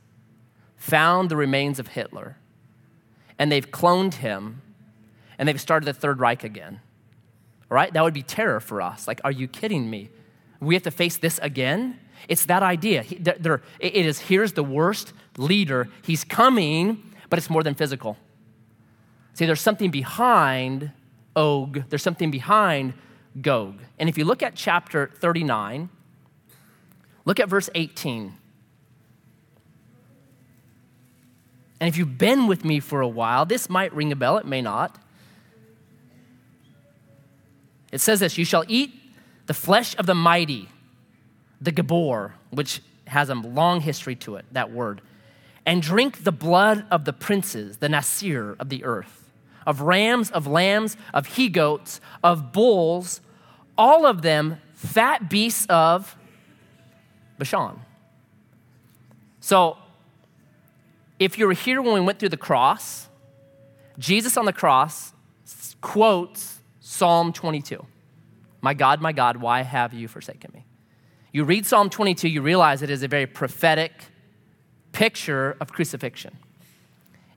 found 0.88 1.30
the 1.30 1.36
remains 1.36 1.78
of 1.78 1.88
Hitler 1.88 2.36
and 3.38 3.52
they've 3.52 3.70
cloned 3.70 4.14
him 4.14 4.62
and 5.38 5.48
they've 5.48 5.60
started 5.60 5.86
the 5.86 5.92
Third 5.92 6.18
Reich 6.18 6.42
again. 6.44 6.80
Right? 7.68 7.92
That 7.92 8.02
would 8.02 8.14
be 8.14 8.22
terror 8.22 8.60
for 8.60 8.80
us. 8.80 9.06
Like, 9.06 9.20
are 9.24 9.30
you 9.30 9.46
kidding 9.46 9.90
me? 9.90 10.08
We 10.60 10.74
have 10.74 10.82
to 10.84 10.90
face 10.90 11.18
this 11.18 11.38
again? 11.40 12.00
It's 12.26 12.46
that 12.46 12.62
idea. 12.62 13.04
it 13.08 13.94
is 13.94 14.18
here's 14.18 14.54
the 14.54 14.64
worst 14.64 15.12
leader. 15.36 15.88
He's 16.02 16.24
coming, 16.24 17.02
but 17.28 17.38
it's 17.38 17.50
more 17.50 17.62
than 17.62 17.74
physical. 17.74 18.16
See, 19.34 19.46
there's 19.46 19.60
something 19.60 19.90
behind 19.90 20.90
Og, 21.36 21.84
there's 21.88 22.02
something 22.02 22.32
behind 22.32 22.94
Gog. 23.40 23.78
And 23.98 24.08
if 24.08 24.18
you 24.18 24.24
look 24.24 24.42
at 24.42 24.56
chapter 24.56 25.12
39, 25.20 25.88
look 27.24 27.38
at 27.38 27.48
verse 27.48 27.70
18. 27.74 28.34
And 31.80 31.88
if 31.88 31.96
you've 31.96 32.18
been 32.18 32.46
with 32.46 32.64
me 32.64 32.80
for 32.80 33.00
a 33.00 33.08
while, 33.08 33.46
this 33.46 33.70
might 33.70 33.92
ring 33.94 34.10
a 34.10 34.16
bell, 34.16 34.38
it 34.38 34.46
may 34.46 34.60
not. 34.60 34.98
It 37.92 38.00
says 38.00 38.20
this 38.20 38.36
You 38.36 38.44
shall 38.44 38.64
eat 38.68 38.92
the 39.46 39.54
flesh 39.54 39.96
of 39.98 40.06
the 40.06 40.14
mighty, 40.14 40.68
the 41.60 41.72
Gabor, 41.72 42.34
which 42.50 42.82
has 43.06 43.30
a 43.30 43.34
long 43.34 43.80
history 43.80 44.14
to 44.16 44.36
it, 44.36 44.44
that 44.52 44.70
word, 44.70 45.00
and 45.64 45.80
drink 45.80 46.24
the 46.24 46.32
blood 46.32 46.84
of 46.90 47.04
the 47.04 47.12
princes, 47.12 47.78
the 47.78 47.88
Nasir 47.88 48.56
of 48.58 48.68
the 48.68 48.84
earth, 48.84 49.30
of 49.66 49.80
rams, 49.80 50.30
of 50.30 50.46
lambs, 50.46 50.96
of 51.14 51.26
he 51.26 51.48
goats, 51.48 52.00
of 52.22 52.52
bulls, 52.52 53.20
all 53.76 54.04
of 54.04 54.22
them 54.22 54.60
fat 54.74 55.30
beasts 55.30 55.66
of 55.70 56.16
Bashan. 57.38 57.80
So 59.40 59.78
if 61.18 61.38
you 61.38 61.46
were 61.46 61.52
here 61.52 61.82
when 61.82 61.94
we 61.94 62.00
went 62.00 62.18
through 62.18 62.28
the 62.28 62.36
cross, 62.36 63.08
Jesus 63.98 64.36
on 64.36 64.44
the 64.44 64.52
cross 64.52 65.12
quotes 65.80 66.60
Psalm 66.80 67.32
22 67.32 67.84
My 68.60 68.74
God, 68.74 69.00
my 69.00 69.12
God, 69.12 69.38
why 69.38 69.62
have 69.62 69.92
you 69.92 70.08
forsaken 70.08 70.50
me? 70.54 70.64
You 71.32 71.44
read 71.44 71.66
Psalm 71.66 71.90
22, 71.90 72.28
you 72.28 72.42
realize 72.42 72.82
it 72.82 72.90
is 72.90 73.02
a 73.02 73.08
very 73.08 73.26
prophetic 73.26 73.92
picture 74.92 75.56
of 75.60 75.72
crucifixion. 75.72 76.38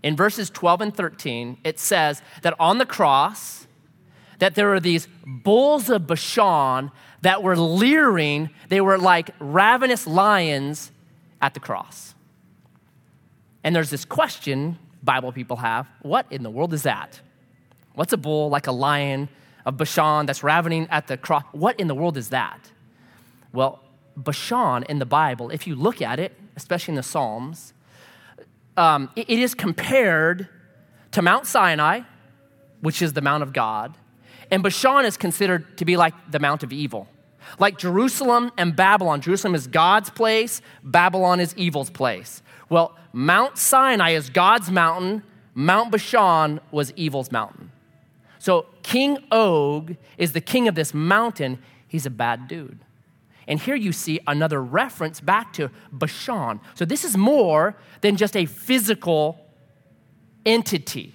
In 0.02 0.16
verses 0.16 0.50
12 0.50 0.82
and 0.82 0.96
13, 0.96 1.58
it 1.64 1.78
says 1.78 2.22
that 2.42 2.56
on 2.60 2.78
the 2.78 2.86
cross, 2.86 3.68
that 4.40 4.56
there 4.56 4.70
were 4.70 4.80
these 4.80 5.08
bulls 5.26 5.90
of 5.90 6.08
Bashan 6.08 6.92
that 7.22 7.44
were 7.44 7.56
leering, 7.56 8.50
they 8.70 8.82
were 8.82 8.98
like 8.98 9.30
ravenous 9.40 10.08
lions 10.08 10.92
at 11.42 11.54
the 11.54 11.60
cross. 11.60 12.11
And 13.64 13.76
there's 13.76 13.90
this 13.90 14.06
question 14.06 14.78
Bible 15.04 15.32
people 15.32 15.58
have 15.58 15.88
what 16.02 16.26
in 16.30 16.44
the 16.44 16.50
world 16.50 16.74
is 16.74 16.84
that? 16.84 17.22
What's 17.94 18.14
a 18.14 18.18
bull 18.18 18.50
like 18.50 18.68
a 18.68 18.72
lion 18.72 19.30
of 19.66 19.78
Bashan 19.78 20.26
that's 20.26 20.44
ravening 20.44 20.88
at 20.90 21.08
the 21.08 21.18
cross? 21.18 21.44
What 21.52 21.80
in 21.80 21.88
the 21.88 21.96
world 21.96 22.18
is 22.18 22.30
that? 22.30 22.72
Well, 23.54 23.82
Bashan 24.16 24.84
in 24.84 25.00
the 25.00 25.06
Bible, 25.06 25.50
if 25.50 25.68
you 25.68 25.76
look 25.76 26.02
at 26.02 26.20
it, 26.20 26.38
especially 26.56 26.94
in 26.94 26.96
the 26.96 27.04
Psalms, 27.04 27.74
um, 28.78 29.10
it, 29.16 29.30
it 29.30 29.40
is 29.40 29.54
compared 29.54 30.48
to 31.12 31.22
Mount 31.22 31.46
Sinai, 31.46 32.02
which 32.82 33.02
is 33.02 33.14
the 33.14 33.22
Mount 33.22 33.44
of 33.44 33.54
God, 33.54 33.96
and 34.50 34.64
Bashan 34.64 35.06
is 35.06 35.18
considered 35.18 35.78
to 35.78 35.86
be 35.86 35.98
like 35.98 36.14
the 36.30 36.40
Mount 36.40 36.64
of 36.64 36.74
Evil. 36.74 37.08
Like 37.60 37.78
Jerusalem 37.78 38.52
and 38.58 38.76
Babylon, 38.76 39.22
Jerusalem 39.22 39.56
is 39.56 39.68
God's 39.68 40.10
place, 40.10 40.62
Babylon 40.84 41.40
is 41.40 41.56
evil's 41.58 41.90
place. 41.90 42.42
Well, 42.70 42.98
Mount 43.14 43.58
Sinai 43.58 44.12
is 44.12 44.30
God's 44.30 44.72
mountain, 44.72 45.24
Mount 45.54 45.92
Bashan 45.92 46.60
was 46.72 46.94
evil's 46.96 47.32
mountain. 47.32 47.72
So 48.40 48.68
King 48.84 49.18
Og 49.32 49.96
is 50.18 50.34
the 50.34 50.42
king 50.42 50.68
of 50.68 50.76
this 50.76 50.94
mountain. 50.94 51.60
He's 51.88 52.06
a 52.06 52.10
bad 52.10 52.48
dude. 52.48 52.80
And 53.48 53.60
here 53.60 53.76
you 53.76 53.92
see 53.92 54.20
another 54.28 54.62
reference 54.64 55.20
back 55.20 55.54
to 55.54 55.70
Bashan. 55.92 56.60
So 56.74 56.86
this 56.86 57.04
is 57.04 57.18
more 57.18 57.76
than 58.02 58.16
just 58.16 58.36
a 58.38 58.46
physical 58.46 59.46
entity. 60.46 61.14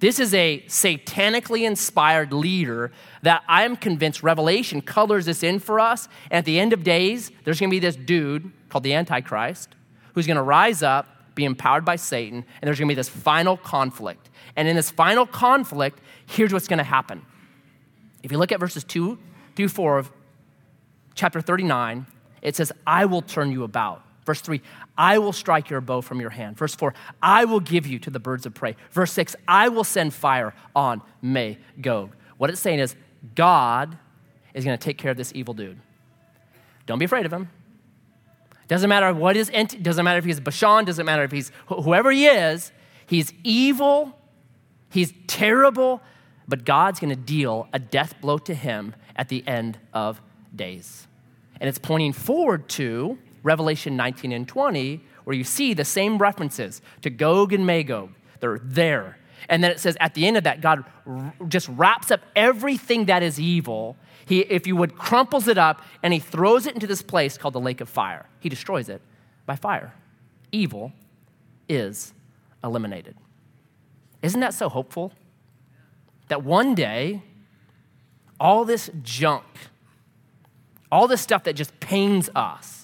This 0.00 0.20
is 0.20 0.32
a 0.32 0.62
satanically 0.68 1.66
inspired 1.66 2.32
leader 2.32 2.92
that 3.22 3.42
I'm 3.48 3.76
convinced 3.76 4.22
Revelation 4.22 4.80
colors 4.80 5.24
this 5.26 5.42
in 5.42 5.58
for 5.58 5.80
us. 5.80 6.08
And 6.30 6.38
at 6.38 6.44
the 6.44 6.60
end 6.60 6.72
of 6.72 6.84
days, 6.84 7.32
there's 7.44 7.58
going 7.58 7.70
to 7.70 7.74
be 7.74 7.80
this 7.80 7.96
dude 7.96 8.52
called 8.68 8.84
the 8.84 8.94
Antichrist 8.94 9.74
who's 10.14 10.26
going 10.26 10.36
to 10.36 10.42
rise 10.42 10.82
up, 10.82 11.34
be 11.34 11.44
empowered 11.44 11.84
by 11.84 11.96
Satan, 11.96 12.38
and 12.38 12.66
there's 12.66 12.78
going 12.78 12.88
to 12.88 12.92
be 12.92 12.96
this 12.96 13.08
final 13.08 13.56
conflict. 13.56 14.30
And 14.56 14.66
in 14.66 14.76
this 14.76 14.90
final 14.90 15.26
conflict, 15.26 16.00
here's 16.26 16.52
what's 16.52 16.68
going 16.68 16.78
to 16.78 16.84
happen. 16.84 17.24
If 18.22 18.32
you 18.32 18.38
look 18.38 18.50
at 18.50 18.58
verses 18.60 18.84
2 18.84 19.18
through 19.54 19.68
4 19.68 19.98
of 19.98 20.12
chapter 21.14 21.40
39, 21.40 22.06
it 22.42 22.56
says, 22.56 22.72
I 22.86 23.04
will 23.04 23.22
turn 23.22 23.52
you 23.52 23.64
about. 23.64 24.02
Verse 24.28 24.42
3, 24.42 24.60
I 24.98 25.16
will 25.16 25.32
strike 25.32 25.70
your 25.70 25.80
bow 25.80 26.02
from 26.02 26.20
your 26.20 26.28
hand. 26.28 26.58
Verse 26.58 26.74
4, 26.74 26.92
I 27.22 27.46
will 27.46 27.60
give 27.60 27.86
you 27.86 27.98
to 28.00 28.10
the 28.10 28.20
birds 28.20 28.44
of 28.44 28.52
prey. 28.52 28.76
Verse 28.90 29.10
6, 29.14 29.34
I 29.48 29.70
will 29.70 29.84
send 29.84 30.12
fire 30.12 30.52
on 30.76 31.00
Magog. 31.22 32.14
What 32.36 32.50
it's 32.50 32.60
saying 32.60 32.78
is, 32.78 32.94
God 33.34 33.96
is 34.52 34.66
going 34.66 34.76
to 34.76 34.84
take 34.84 34.98
care 34.98 35.12
of 35.12 35.16
this 35.16 35.32
evil 35.34 35.54
dude. 35.54 35.80
Don't 36.84 36.98
be 36.98 37.06
afraid 37.06 37.24
of 37.24 37.32
him. 37.32 37.48
Doesn't 38.66 38.90
matter 38.90 39.14
what 39.14 39.34
is, 39.34 39.50
doesn't 39.80 40.04
matter 40.04 40.18
if 40.18 40.26
he's 40.26 40.40
Bashan, 40.40 40.84
doesn't 40.84 41.06
matter 41.06 41.22
if 41.22 41.32
he's 41.32 41.50
whoever 41.68 42.10
he 42.10 42.26
is, 42.26 42.70
he's 43.06 43.32
evil, 43.44 44.14
he's 44.90 45.14
terrible, 45.26 46.02
but 46.46 46.66
God's 46.66 47.00
gonna 47.00 47.16
deal 47.16 47.66
a 47.72 47.78
death 47.78 48.20
blow 48.20 48.36
to 48.36 48.52
him 48.52 48.94
at 49.16 49.30
the 49.30 49.42
end 49.48 49.78
of 49.94 50.20
days. 50.54 51.08
And 51.62 51.66
it's 51.66 51.78
pointing 51.78 52.12
forward 52.12 52.68
to 52.70 53.16
Revelation 53.42 53.96
19 53.96 54.32
and 54.32 54.48
20, 54.48 55.00
where 55.24 55.36
you 55.36 55.44
see 55.44 55.74
the 55.74 55.84
same 55.84 56.18
references 56.18 56.80
to 57.02 57.10
Gog 57.10 57.52
and 57.52 57.66
Magog. 57.66 58.10
They're 58.40 58.60
there. 58.62 59.18
And 59.48 59.62
then 59.62 59.70
it 59.70 59.80
says 59.80 59.96
at 60.00 60.14
the 60.14 60.26
end 60.26 60.36
of 60.36 60.44
that, 60.44 60.60
God 60.60 60.84
just 61.48 61.68
wraps 61.68 62.10
up 62.10 62.20
everything 62.34 63.06
that 63.06 63.22
is 63.22 63.38
evil. 63.40 63.96
He, 64.26 64.40
if 64.40 64.66
you 64.66 64.76
would, 64.76 64.96
crumples 64.96 65.48
it 65.48 65.58
up 65.58 65.82
and 66.02 66.12
he 66.12 66.18
throws 66.18 66.66
it 66.66 66.74
into 66.74 66.86
this 66.86 67.02
place 67.02 67.38
called 67.38 67.54
the 67.54 67.60
lake 67.60 67.80
of 67.80 67.88
fire. 67.88 68.26
He 68.40 68.48
destroys 68.48 68.88
it 68.88 69.00
by 69.46 69.56
fire. 69.56 69.94
Evil 70.52 70.92
is 71.68 72.12
eliminated. 72.62 73.16
Isn't 74.22 74.40
that 74.40 74.54
so 74.54 74.68
hopeful? 74.68 75.12
That 76.28 76.42
one 76.42 76.74
day, 76.74 77.22
all 78.40 78.64
this 78.64 78.90
junk, 79.02 79.44
all 80.90 81.06
this 81.06 81.20
stuff 81.20 81.44
that 81.44 81.54
just 81.54 81.78
pains 81.80 82.28
us, 82.34 82.77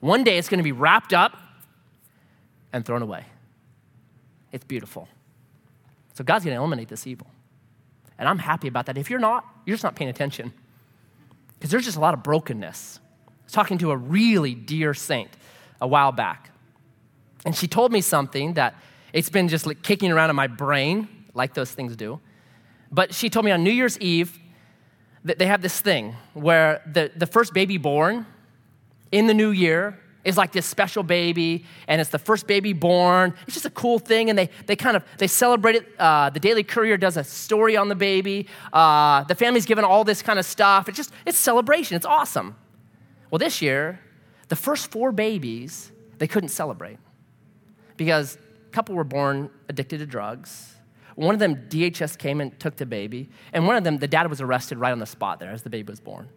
one 0.00 0.24
day 0.24 0.38
it's 0.38 0.48
going 0.48 0.58
to 0.58 0.64
be 0.64 0.72
wrapped 0.72 1.12
up 1.12 1.36
and 2.72 2.84
thrown 2.84 3.02
away. 3.02 3.24
It's 4.52 4.64
beautiful. 4.64 5.08
So 6.14 6.24
God's 6.24 6.44
going 6.44 6.54
to 6.54 6.60
eliminate 6.60 6.88
this 6.88 7.06
evil. 7.06 7.26
And 8.18 8.28
I'm 8.28 8.38
happy 8.38 8.68
about 8.68 8.86
that. 8.86 8.98
If 8.98 9.08
you're 9.10 9.20
not, 9.20 9.44
you're 9.64 9.74
just 9.74 9.84
not 9.84 9.94
paying 9.94 10.10
attention. 10.10 10.52
Because 11.58 11.70
there's 11.70 11.84
just 11.84 11.96
a 11.96 12.00
lot 12.00 12.14
of 12.14 12.22
brokenness. 12.22 13.00
I 13.28 13.32
was 13.44 13.52
talking 13.52 13.78
to 13.78 13.90
a 13.90 13.96
really 13.96 14.54
dear 14.54 14.94
saint 14.94 15.30
a 15.80 15.86
while 15.86 16.12
back. 16.12 16.50
And 17.44 17.56
she 17.56 17.66
told 17.66 17.92
me 17.92 18.00
something 18.00 18.54
that 18.54 18.74
it's 19.12 19.30
been 19.30 19.48
just 19.48 19.66
like 19.66 19.82
kicking 19.82 20.12
around 20.12 20.30
in 20.30 20.36
my 20.36 20.46
brain, 20.46 21.08
like 21.34 21.54
those 21.54 21.72
things 21.72 21.96
do. 21.96 22.20
But 22.92 23.14
she 23.14 23.30
told 23.30 23.44
me 23.44 23.50
on 23.50 23.64
New 23.64 23.70
Year's 23.70 23.98
Eve 23.98 24.38
that 25.24 25.38
they 25.38 25.46
have 25.46 25.62
this 25.62 25.80
thing 25.80 26.14
where 26.34 26.82
the, 26.86 27.10
the 27.14 27.26
first 27.26 27.54
baby 27.54 27.78
born 27.78 28.26
in 29.12 29.26
the 29.26 29.34
new 29.34 29.50
year 29.50 29.98
is 30.24 30.36
like 30.36 30.52
this 30.52 30.66
special 30.66 31.02
baby 31.02 31.64
and 31.88 32.00
it's 32.00 32.10
the 32.10 32.18
first 32.18 32.46
baby 32.46 32.72
born. 32.72 33.34
It's 33.46 33.54
just 33.54 33.66
a 33.66 33.70
cool 33.70 33.98
thing 33.98 34.28
and 34.28 34.38
they, 34.38 34.50
they 34.66 34.76
kind 34.76 34.96
of 34.96 35.04
they 35.18 35.26
celebrate 35.26 35.76
it 35.76 35.88
uh, 35.98 36.30
the 36.30 36.40
daily 36.40 36.62
courier 36.62 36.96
does 36.96 37.16
a 37.16 37.24
story 37.24 37.76
on 37.76 37.88
the 37.88 37.94
baby. 37.94 38.46
Uh, 38.72 39.24
the 39.24 39.34
family's 39.34 39.66
given 39.66 39.84
all 39.84 40.04
this 40.04 40.22
kind 40.22 40.38
of 40.38 40.44
stuff. 40.44 40.88
It's 40.88 40.96
just 40.96 41.12
it's 41.26 41.38
celebration. 41.38 41.96
It's 41.96 42.06
awesome. 42.06 42.56
Well 43.30 43.38
this 43.38 43.62
year 43.62 44.00
the 44.48 44.56
first 44.56 44.90
four 44.90 45.12
babies 45.12 45.90
they 46.18 46.26
couldn't 46.26 46.50
celebrate 46.50 46.98
because 47.96 48.36
a 48.66 48.70
couple 48.70 48.94
were 48.94 49.04
born 49.04 49.50
addicted 49.68 49.98
to 49.98 50.06
drugs. 50.06 50.74
One 51.14 51.34
of 51.34 51.38
them 51.38 51.56
dhs 51.68 52.16
came 52.16 52.40
and 52.40 52.58
took 52.60 52.76
the 52.76 52.86
baby 52.86 53.30
and 53.52 53.66
one 53.66 53.76
of 53.76 53.84
them 53.84 53.98
the 53.98 54.08
dad 54.08 54.28
was 54.28 54.40
arrested 54.40 54.78
right 54.78 54.92
on 54.92 54.98
the 54.98 55.06
spot 55.06 55.40
there 55.40 55.50
as 55.50 55.62
the 55.62 55.70
baby 55.70 55.90
was 55.90 56.00
born 56.00 56.28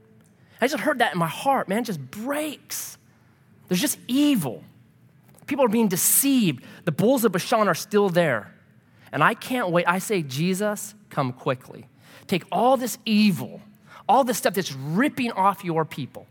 i 0.63 0.67
just 0.67 0.84
heard 0.84 1.00
that 1.00 1.13
in 1.13 1.20
my 1.20 1.27
heart 1.27 1.67
man 1.67 1.79
it 1.79 1.86
just 1.86 2.12
breaks 2.12 2.98
there's 3.67 3.82
just 3.82 3.98
evil. 4.08 4.63
People 5.48 5.65
are 5.65 5.70
being 5.70 5.88
deceived. 5.88 6.63
The 6.86 6.91
bulls 6.91 7.25
of 7.25 7.32
Bashan 7.32 7.67
are 7.67 7.74
still 7.74 8.10
there. 8.10 8.53
And 9.12 9.24
I 9.24 9.34
can't 9.34 9.70
wait. 9.70 9.88
I 9.88 10.00
say, 10.00 10.22
Jesus, 10.22 10.96
come 11.10 11.34
quickly. 11.34 11.88
Take 12.27 12.43
all 12.51 12.77
this 12.77 12.98
evil, 13.05 13.62
all 14.08 14.24
this 14.24 14.38
stuff 14.38 14.53
that's 14.53 14.72
ripping 14.72 15.32
off 15.32 15.63
your 15.63 15.86
people, 15.86 16.27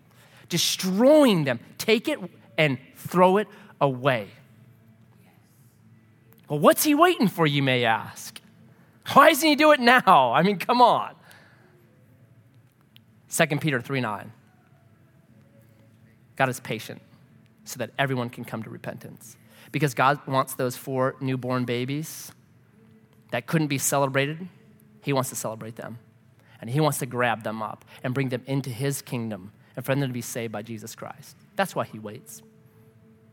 destroying 0.48 1.44
them, 1.44 1.60
take 1.78 2.08
it 2.08 2.18
and 2.56 2.78
throw 2.96 3.36
it 3.38 3.48
away. 3.80 4.28
Well, 6.48 6.58
what's 6.58 6.84
he 6.84 6.94
waiting 6.94 7.28
for, 7.28 7.46
you 7.46 7.62
may 7.62 7.84
ask? 7.84 8.40
Why 9.14 9.30
doesn't 9.30 9.48
he 9.48 9.56
do 9.56 9.72
it 9.72 9.80
now? 9.80 10.32
I 10.32 10.42
mean, 10.42 10.58
come 10.58 10.80
on. 10.80 11.14
2 13.32 13.46
Peter 13.58 13.80
3 13.80 14.00
9. 14.00 14.32
God 16.36 16.48
is 16.48 16.60
patient 16.60 17.00
so 17.64 17.78
that 17.78 17.90
everyone 17.98 18.28
can 18.28 18.44
come 18.44 18.62
to 18.62 18.70
repentance. 18.70 19.36
Because 19.70 19.94
God 19.94 20.20
wants 20.26 20.54
those 20.54 20.76
four 20.76 21.16
newborn 21.20 21.64
babies 21.64 22.32
that 23.30 23.46
couldn't 23.46 23.68
be 23.68 23.78
celebrated, 23.78 24.48
He 25.02 25.12
wants 25.12 25.30
to 25.30 25.36
celebrate 25.36 25.76
them. 25.76 25.98
And 26.60 26.68
He 26.68 26.80
wants 26.80 26.98
to 26.98 27.06
grab 27.06 27.42
them 27.42 27.62
up 27.62 27.84
and 28.02 28.12
bring 28.12 28.28
them 28.28 28.42
into 28.46 28.70
His 28.70 29.00
kingdom 29.02 29.52
and 29.76 29.84
for 29.84 29.94
them 29.94 30.08
to 30.08 30.12
be 30.12 30.20
saved 30.20 30.52
by 30.52 30.62
Jesus 30.62 30.94
Christ. 30.94 31.36
That's 31.56 31.74
why 31.74 31.84
He 31.84 31.98
waits. 31.98 32.42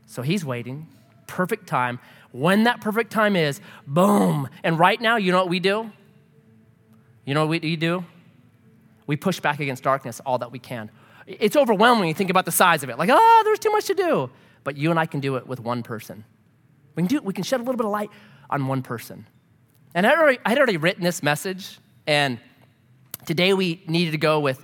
So 0.05 0.21
He's 0.21 0.45
waiting, 0.45 0.87
perfect 1.27 1.67
time. 1.67 1.99
When 2.31 2.63
that 2.63 2.79
perfect 2.79 3.11
time 3.11 3.35
is, 3.35 3.59
boom. 3.85 4.47
And 4.63 4.79
right 4.79 4.99
now, 5.01 5.17
you 5.17 5.31
know 5.31 5.39
what 5.39 5.49
we 5.49 5.59
do? 5.59 5.91
You 7.25 7.33
know 7.33 7.45
what 7.45 7.61
we 7.61 7.75
do? 7.75 8.05
We 9.09 9.17
push 9.17 9.39
back 9.39 9.59
against 9.59 9.81
darkness 9.81 10.21
all 10.23 10.37
that 10.37 10.51
we 10.51 10.59
can. 10.59 10.91
It's 11.25 11.55
overwhelming 11.55 12.01
when 12.01 12.07
you 12.09 12.13
think 12.13 12.29
about 12.29 12.45
the 12.45 12.51
size 12.51 12.83
of 12.83 12.91
it. 12.91 12.99
Like, 12.99 13.09
oh, 13.11 13.41
there's 13.43 13.57
too 13.57 13.71
much 13.71 13.85
to 13.85 13.95
do. 13.95 14.29
But 14.63 14.77
you 14.77 14.91
and 14.91 14.99
I 14.99 15.07
can 15.07 15.19
do 15.19 15.35
it 15.37 15.47
with 15.47 15.59
one 15.59 15.81
person. 15.81 16.25
We 16.93 17.01
can, 17.01 17.07
do, 17.07 17.21
we 17.23 17.33
can 17.33 17.43
shed 17.43 17.59
a 17.59 17.63
little 17.63 17.75
bit 17.75 17.87
of 17.87 17.91
light 17.91 18.11
on 18.51 18.67
one 18.67 18.83
person. 18.83 19.25
And 19.95 20.05
I 20.05 20.11
had 20.11 20.19
already, 20.19 20.37
I 20.45 20.49
had 20.49 20.59
already 20.59 20.77
written 20.77 21.03
this 21.03 21.23
message, 21.23 21.79
and 22.05 22.37
today 23.25 23.55
we 23.55 23.81
needed 23.87 24.11
to 24.11 24.19
go 24.19 24.41
with 24.41 24.63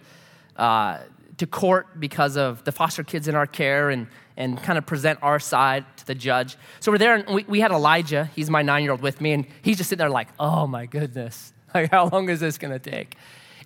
uh, 0.58 1.00
to 1.38 1.48
court 1.48 2.00
because 2.00 2.38
of 2.38 2.64
the 2.66 2.72
foster 2.72 3.04
kids 3.04 3.28
in 3.28 3.34
our 3.34 3.48
care 3.48 3.90
and, 3.90 4.06
and 4.38 4.62
kind 4.62 4.78
of 4.78 4.86
present 4.86 5.18
our 5.24 5.40
side 5.40 5.86
to 5.98 6.06
the 6.06 6.14
judge. 6.14 6.56
So 6.82 6.92
we're 6.92 7.00
there, 7.00 7.16
and 7.16 7.34
we, 7.34 7.46
we 7.48 7.60
had 7.62 7.72
Elijah. 7.72 8.30
He's 8.36 8.52
my 8.52 8.62
nine 8.62 8.84
year 8.84 8.92
old 8.92 9.02
with 9.02 9.22
me, 9.22 9.32
and 9.32 9.48
he's 9.64 9.78
just 9.78 9.90
sitting 9.90 10.02
there 10.02 10.12
like, 10.12 10.28
oh 10.40 10.68
my 10.68 10.86
goodness, 10.86 11.52
like, 11.74 11.90
how 11.90 12.10
long 12.10 12.30
is 12.30 12.42
this 12.42 12.60
going 12.60 12.80
to 12.80 12.92
take? 12.92 13.18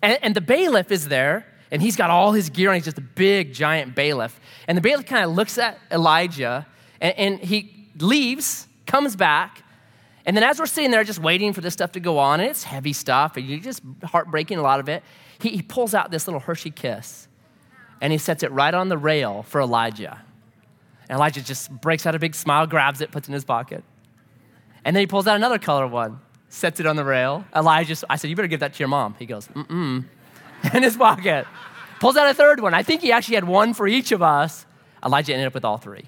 And, 0.01 0.17
and 0.21 0.35
the 0.35 0.41
bailiff 0.41 0.91
is 0.91 1.07
there, 1.07 1.45
and 1.71 1.81
he's 1.81 1.95
got 1.95 2.09
all 2.09 2.31
his 2.31 2.49
gear 2.49 2.69
and 2.69 2.77
he's 2.77 2.85
just 2.85 2.97
a 2.97 3.01
big, 3.01 3.53
giant 3.53 3.95
bailiff. 3.95 4.39
And 4.67 4.77
the 4.77 4.81
bailiff 4.81 5.05
kind 5.05 5.23
of 5.23 5.31
looks 5.31 5.57
at 5.57 5.77
Elijah 5.91 6.65
and, 6.99 7.17
and, 7.17 7.39
he 7.39 7.87
leaves, 7.99 8.67
comes 8.85 9.15
back. 9.15 9.63
And 10.25 10.35
then 10.35 10.43
as 10.43 10.59
we're 10.59 10.65
sitting 10.65 10.91
there 10.91 11.03
just 11.03 11.19
waiting 11.19 11.53
for 11.53 11.61
this 11.61 11.73
stuff 11.73 11.91
to 11.93 11.99
go 11.99 12.17
on, 12.17 12.39
and 12.39 12.49
it's 12.49 12.63
heavy 12.63 12.93
stuff, 12.93 13.37
and 13.37 13.45
you 13.47 13.59
just 13.59 13.81
heartbreaking 14.03 14.57
a 14.57 14.61
lot 14.61 14.79
of 14.79 14.89
it, 14.89 15.03
he, 15.39 15.49
he 15.49 15.61
pulls 15.61 15.93
out 15.93 16.11
this 16.11 16.27
little 16.27 16.39
Hershey 16.39 16.71
kiss 16.71 17.27
and 18.01 18.11
he 18.11 18.17
sets 18.17 18.43
it 18.43 18.51
right 18.51 18.73
on 18.73 18.89
the 18.89 18.97
rail 18.97 19.43
for 19.43 19.61
Elijah. 19.61 20.21
And 21.09 21.17
Elijah 21.17 21.41
just 21.41 21.71
breaks 21.71 22.05
out 22.05 22.15
a 22.15 22.19
big 22.19 22.35
smile, 22.35 22.67
grabs 22.67 23.01
it, 23.01 23.11
puts 23.11 23.27
it 23.27 23.31
in 23.31 23.33
his 23.33 23.45
pocket. 23.45 23.83
And 24.85 24.95
then 24.95 25.01
he 25.01 25.07
pulls 25.07 25.27
out 25.27 25.35
another 25.35 25.59
color 25.59 25.87
one, 25.87 26.19
sets 26.49 26.79
it 26.79 26.85
on 26.85 26.95
the 26.95 27.05
rail. 27.05 27.45
Elijah, 27.55 27.95
I 28.09 28.15
said, 28.17 28.29
You 28.29 28.35
better 28.35 28.47
give 28.47 28.59
that 28.59 28.73
to 28.73 28.79
your 28.79 28.87
mom. 28.87 29.15
He 29.17 29.25
goes, 29.25 29.47
Mm 29.49 29.67
mm. 29.67 30.05
in 30.73 30.83
his 30.83 30.97
pocket. 30.97 31.45
Pulls 31.99 32.17
out 32.17 32.29
a 32.29 32.33
third 32.33 32.59
one. 32.59 32.73
I 32.73 32.83
think 32.83 33.01
he 33.01 33.11
actually 33.11 33.35
had 33.35 33.45
one 33.45 33.73
for 33.73 33.87
each 33.87 34.11
of 34.11 34.21
us. 34.21 34.65
Elijah 35.03 35.33
ended 35.33 35.47
up 35.47 35.53
with 35.53 35.65
all 35.65 35.77
three. 35.77 36.05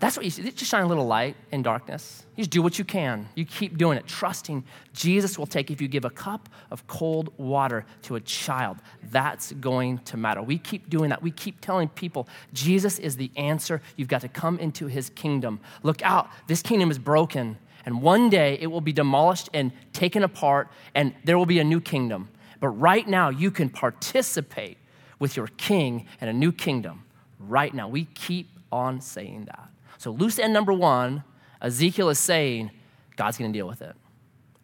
That's 0.00 0.16
what 0.16 0.24
you 0.24 0.30
see. 0.30 0.42
Just 0.44 0.70
shine 0.70 0.84
a 0.84 0.86
little 0.86 1.06
light 1.06 1.34
in 1.50 1.62
darkness. 1.62 2.24
You 2.36 2.44
just 2.44 2.50
do 2.50 2.62
what 2.62 2.78
you 2.78 2.84
can. 2.84 3.28
You 3.34 3.44
keep 3.44 3.76
doing 3.76 3.98
it, 3.98 4.06
trusting 4.06 4.62
Jesus 4.92 5.36
will 5.36 5.46
take. 5.46 5.72
If 5.72 5.80
you 5.80 5.88
give 5.88 6.04
a 6.04 6.10
cup 6.10 6.48
of 6.70 6.86
cold 6.86 7.32
water 7.36 7.84
to 8.02 8.14
a 8.14 8.20
child, 8.20 8.76
that's 9.10 9.52
going 9.52 9.98
to 9.98 10.16
matter. 10.16 10.40
We 10.40 10.58
keep 10.58 10.88
doing 10.88 11.10
that. 11.10 11.20
We 11.20 11.32
keep 11.32 11.60
telling 11.60 11.88
people 11.88 12.28
Jesus 12.52 13.00
is 13.00 13.16
the 13.16 13.32
answer. 13.36 13.82
You've 13.96 14.08
got 14.08 14.20
to 14.20 14.28
come 14.28 14.60
into 14.60 14.86
his 14.86 15.10
kingdom. 15.10 15.58
Look 15.82 16.00
out. 16.02 16.28
This 16.46 16.62
kingdom 16.62 16.92
is 16.92 16.98
broken, 16.98 17.58
and 17.84 18.02
one 18.02 18.30
day 18.30 18.58
it 18.60 18.66
will 18.68 18.80
be 18.80 18.92
demolished 18.92 19.48
and 19.54 19.72
taken 19.92 20.22
apart, 20.22 20.68
and 20.94 21.14
there 21.24 21.38
will 21.38 21.46
be 21.46 21.58
a 21.58 21.64
new 21.64 21.80
kingdom. 21.80 22.28
But 22.60 22.68
right 22.68 23.06
now, 23.06 23.28
you 23.28 23.50
can 23.50 23.70
participate 23.70 24.78
with 25.18 25.36
your 25.36 25.48
king 25.56 26.06
and 26.20 26.28
a 26.28 26.32
new 26.32 26.52
kingdom. 26.52 27.04
Right 27.38 27.72
now. 27.72 27.88
We 27.88 28.04
keep 28.04 28.50
on 28.72 29.00
saying 29.00 29.44
that. 29.46 29.70
So, 29.98 30.10
loose 30.10 30.38
end 30.38 30.52
number 30.52 30.72
one, 30.72 31.22
Ezekiel 31.62 32.08
is 32.08 32.18
saying 32.18 32.70
God's 33.16 33.38
going 33.38 33.52
to 33.52 33.56
deal 33.56 33.66
with 33.66 33.80
it. 33.82 33.94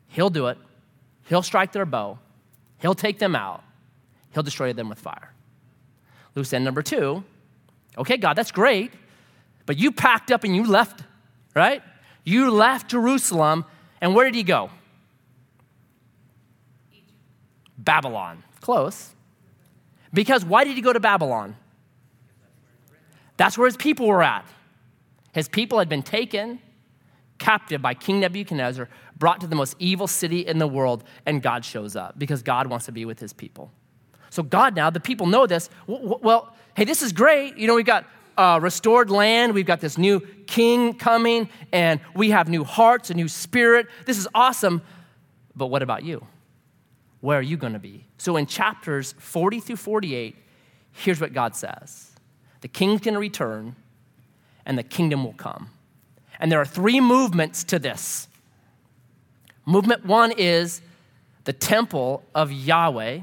He'll 0.08 0.30
do 0.30 0.48
it. 0.48 0.58
He'll 1.28 1.42
strike 1.42 1.72
their 1.72 1.86
bow. 1.86 2.18
He'll 2.78 2.94
take 2.94 3.18
them 3.18 3.34
out. 3.34 3.62
He'll 4.32 4.42
destroy 4.42 4.72
them 4.72 4.88
with 4.88 4.98
fire. 4.98 5.32
Loose 6.34 6.52
end 6.52 6.64
number 6.64 6.82
two, 6.82 7.22
okay, 7.96 8.16
God, 8.16 8.34
that's 8.34 8.50
great, 8.50 8.92
but 9.66 9.78
you 9.78 9.92
packed 9.92 10.32
up 10.32 10.44
and 10.44 10.54
you 10.54 10.66
left, 10.66 11.04
right? 11.54 11.82
You 12.24 12.50
left 12.50 12.90
Jerusalem, 12.90 13.64
and 14.00 14.14
where 14.14 14.24
did 14.24 14.34
he 14.34 14.42
go? 14.42 14.70
Babylon. 17.78 18.42
Close. 18.60 19.14
Because 20.12 20.44
why 20.44 20.64
did 20.64 20.74
he 20.76 20.80
go 20.80 20.92
to 20.92 21.00
Babylon? 21.00 21.56
That's 23.36 23.58
where 23.58 23.66
his 23.66 23.76
people 23.76 24.06
were 24.06 24.22
at. 24.22 24.46
His 25.32 25.48
people 25.48 25.78
had 25.78 25.88
been 25.88 26.02
taken 26.02 26.60
captive 27.38 27.82
by 27.82 27.94
King 27.94 28.20
Nebuchadnezzar, 28.20 28.88
brought 29.18 29.40
to 29.40 29.46
the 29.46 29.56
most 29.56 29.76
evil 29.78 30.06
city 30.06 30.46
in 30.46 30.58
the 30.58 30.66
world, 30.66 31.04
and 31.26 31.42
God 31.42 31.64
shows 31.64 31.96
up 31.96 32.18
because 32.18 32.42
God 32.42 32.68
wants 32.68 32.86
to 32.86 32.92
be 32.92 33.04
with 33.04 33.18
his 33.18 33.32
people. 33.32 33.70
So, 34.30 34.42
God 34.42 34.74
now, 34.74 34.90
the 34.90 35.00
people 35.00 35.26
know 35.26 35.46
this. 35.46 35.68
Well, 35.86 36.54
hey, 36.76 36.84
this 36.84 37.02
is 37.02 37.12
great. 37.12 37.56
You 37.56 37.66
know, 37.66 37.74
we've 37.74 37.84
got 37.84 38.06
uh, 38.36 38.58
restored 38.62 39.10
land. 39.10 39.54
We've 39.54 39.66
got 39.66 39.80
this 39.80 39.98
new 39.98 40.20
king 40.46 40.94
coming, 40.94 41.48
and 41.72 42.00
we 42.14 42.30
have 42.30 42.48
new 42.48 42.64
hearts, 42.64 43.10
a 43.10 43.14
new 43.14 43.28
spirit. 43.28 43.86
This 44.06 44.18
is 44.18 44.28
awesome. 44.34 44.82
But 45.56 45.66
what 45.66 45.82
about 45.82 46.04
you? 46.04 46.26
Where 47.20 47.38
are 47.38 47.42
you 47.42 47.56
going 47.56 47.72
to 47.72 47.78
be? 47.78 48.06
So 48.18 48.36
in 48.36 48.46
chapters 48.46 49.14
40 49.18 49.60
through 49.60 49.76
48, 49.76 50.36
here's 50.92 51.20
what 51.20 51.32
God 51.32 51.56
says 51.56 52.10
The 52.60 52.68
king's 52.68 53.00
going 53.00 53.14
to 53.14 53.20
return, 53.20 53.76
and 54.66 54.76
the 54.76 54.82
kingdom 54.82 55.24
will 55.24 55.32
come. 55.32 55.70
And 56.38 56.50
there 56.50 56.60
are 56.60 56.66
three 56.66 57.00
movements 57.00 57.64
to 57.64 57.78
this. 57.78 58.28
Movement 59.66 60.04
one 60.04 60.32
is 60.32 60.82
the 61.44 61.52
temple 61.52 62.22
of 62.34 62.52
Yahweh 62.52 63.20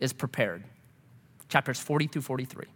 is 0.00 0.12
prepared, 0.12 0.64
chapters 1.48 1.78
40 1.78 2.06
through 2.08 2.22
43. 2.22 2.66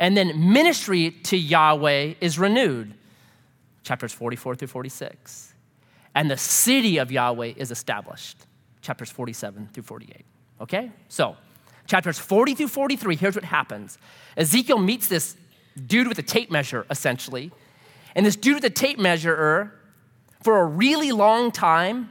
And 0.00 0.16
then 0.16 0.52
ministry 0.52 1.10
to 1.24 1.36
Yahweh 1.36 2.14
is 2.22 2.38
renewed, 2.38 2.94
chapters 3.84 4.14
44 4.14 4.56
through 4.56 4.68
46. 4.68 5.52
And 6.14 6.30
the 6.30 6.38
city 6.38 6.96
of 6.96 7.12
Yahweh 7.12 7.52
is 7.54 7.70
established, 7.70 8.46
chapters 8.80 9.10
47 9.10 9.68
through 9.74 9.82
48. 9.82 10.24
Okay? 10.62 10.90
So, 11.08 11.36
chapters 11.86 12.18
40 12.18 12.54
through 12.54 12.68
43, 12.68 13.14
here's 13.14 13.34
what 13.34 13.44
happens 13.44 13.98
Ezekiel 14.38 14.78
meets 14.78 15.06
this 15.06 15.36
dude 15.86 16.08
with 16.08 16.18
a 16.18 16.22
tape 16.22 16.50
measure, 16.50 16.86
essentially. 16.90 17.52
And 18.16 18.24
this 18.24 18.36
dude 18.36 18.54
with 18.54 18.64
a 18.64 18.70
tape 18.70 18.98
measure, 18.98 19.72
for 20.42 20.60
a 20.60 20.64
really 20.64 21.12
long 21.12 21.52
time, 21.52 22.08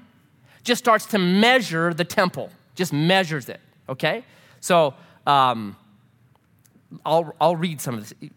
just 0.63 0.79
starts 0.79 1.07
to 1.07 1.17
measure 1.17 1.93
the 1.95 2.05
temple, 2.05 2.51
just 2.75 2.93
measures 2.93 3.49
it, 3.49 3.59
okay? 3.89 4.23
So, 4.61 4.93
um, 5.25 5.75
I'll, 7.05 7.35
I'll 7.39 7.55
read 7.55 7.81
some 7.81 7.97
of 7.97 8.09
this. 8.09 8.29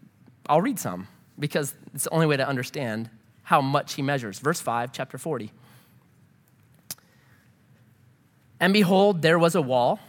I'll 0.47 0.61
read 0.61 0.79
some 0.79 1.07
because 1.39 1.73
it's 1.93 2.03
the 2.05 2.09
only 2.11 2.27
way 2.27 2.37
to 2.37 2.47
understand 2.47 3.09
how 3.43 3.61
much 3.61 3.93
he 3.93 4.01
measures. 4.01 4.39
Verse 4.39 4.59
5, 4.59 4.91
chapter 4.91 5.17
40. 5.17 5.51
And 8.59 8.71
behold, 8.71 9.21
there 9.21 9.37
was 9.37 9.55
a 9.55 9.61
wall 9.61 9.99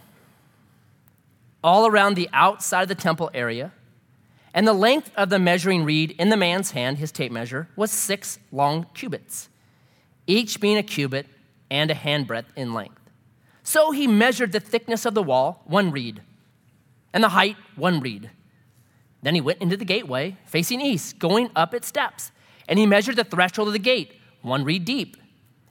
all 1.63 1.87
around 1.87 2.13
the 2.13 2.29
outside 2.31 2.83
of 2.83 2.87
the 2.87 2.95
temple 2.95 3.31
area, 3.33 3.71
and 4.53 4.67
the 4.67 4.73
length 4.73 5.11
of 5.17 5.29
the 5.29 5.39
measuring 5.39 5.83
reed 5.83 6.11
in 6.11 6.29
the 6.29 6.37
man's 6.37 6.71
hand, 6.71 6.99
his 6.99 7.11
tape 7.11 7.31
measure, 7.31 7.67
was 7.75 7.91
six 7.91 8.39
long 8.51 8.85
cubits, 8.93 9.49
each 10.27 10.61
being 10.61 10.77
a 10.77 10.83
cubit 10.83 11.25
and 11.69 11.89
a 11.89 11.95
handbreadth 11.95 12.45
in 12.55 12.73
length. 12.73 13.01
So 13.63 13.91
he 13.91 14.05
measured 14.05 14.51
the 14.51 14.59
thickness 14.59 15.05
of 15.05 15.15
the 15.15 15.23
wall, 15.23 15.63
one 15.65 15.91
reed, 15.91 16.21
and 17.15 17.23
the 17.23 17.29
height, 17.29 17.55
one 17.77 18.01
reed. 18.01 18.29
Then 19.23 19.35
he 19.35 19.41
went 19.41 19.61
into 19.61 19.77
the 19.77 19.85
gateway, 19.85 20.37
facing 20.45 20.81
east, 20.81 21.17
going 21.17 21.49
up 21.55 21.73
its 21.73 21.87
steps. 21.87 22.31
And 22.67 22.77
he 22.77 22.85
measured 22.85 23.15
the 23.15 23.23
threshold 23.23 23.69
of 23.69 23.73
the 23.73 23.79
gate, 23.79 24.19
one 24.41 24.65
reed 24.65 24.83
deep, 24.83 25.15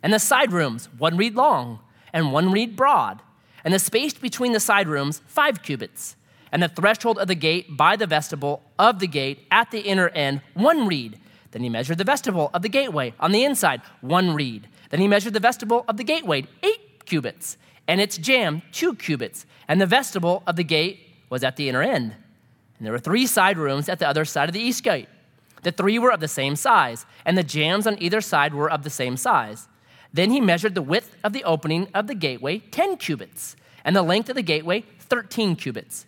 and 0.03 0.13
the 0.13 0.19
side 0.19 0.53
rooms, 0.53 0.89
one 0.97 1.19
reed 1.19 1.35
long, 1.35 1.81
and 2.13 2.33
one 2.33 2.51
reed 2.51 2.77
broad, 2.77 3.21
and 3.63 3.75
the 3.75 3.79
space 3.79 4.15
between 4.15 4.53
the 4.53 4.61
side 4.61 4.89
rooms, 4.89 5.21
five 5.27 5.63
cubits, 5.63 6.17
and 6.51 6.63
the 6.63 6.69
threshold 6.69 7.19
of 7.19 7.29
the 7.29 7.35
gate 7.35 7.77
by 7.77 7.95
the 7.95 8.07
vestibule 8.07 8.63
of 8.79 8.99
the 8.99 9.07
gate 9.07 9.47
at 9.51 9.71
the 9.71 9.81
inner 9.81 10.09
end, 10.09 10.41
one 10.55 10.87
reed. 10.87 11.19
Then 11.51 11.63
he 11.63 11.69
measured 11.69 11.99
the 11.99 12.05
vestibule 12.05 12.51
of 12.55 12.63
the 12.63 12.69
gateway 12.69 13.13
on 13.21 13.33
the 13.33 13.45
inside, 13.45 13.83
one 14.01 14.35
reed. 14.35 14.67
Then 14.91 15.01
he 15.01 15.09
measured 15.09 15.35
the 15.35 15.41
vestibule 15.41 15.85
of 15.89 15.99
the 15.99 16.05
gateway, 16.05 16.47
eight 16.63 17.05
cubits, 17.05 17.59
and 17.87 18.01
its 18.01 18.17
jamb, 18.17 18.63
two 18.73 18.95
cubits, 18.95 19.45
and 19.69 19.81
the 19.81 19.87
vestibule 19.87 20.43
of 20.47 20.57
the 20.57 20.65
gate 20.65 21.04
was 21.31 21.45
at 21.45 21.57
the 21.57 21.69
inner 21.69 21.83
end. 21.83 22.15
And 22.79 22.87
there 22.87 22.93
were 22.93 22.99
three 22.99 23.27
side 23.27 23.59
rooms 23.59 23.89
at 23.89 23.99
the 23.99 24.09
other 24.09 24.25
side 24.25 24.49
of 24.49 24.53
the 24.53 24.61
east 24.61 24.83
gate. 24.83 25.09
The 25.63 25.73
three 25.73 25.99
were 25.99 26.13
of 26.13 26.21
the 26.21 26.29
same 26.29 26.57
size, 26.57 27.07
and 27.25 27.39
the 27.39 27.43
jambs 27.43 27.87
on 27.87 28.01
either 28.03 28.21
side 28.21 28.55
were 28.55 28.71
of 28.71 28.85
the 28.85 28.91
same 28.91 29.17
size. 29.17 29.69
Then 30.13 30.31
he 30.31 30.41
measured 30.41 30.75
the 30.75 30.83
width 30.83 31.17
of 31.25 31.33
the 31.33 31.45
opening 31.45 31.89
of 31.95 32.07
the 32.07 32.15
gateway, 32.15 32.59
10 32.59 32.99
cubits, 32.99 33.57
and 33.85 33.97
the 33.97 34.03
length 34.03 34.29
of 34.29 34.37
the 34.37 34.43
gateway, 34.43 34.85
13 35.01 35.57
cubits. 35.57 36.07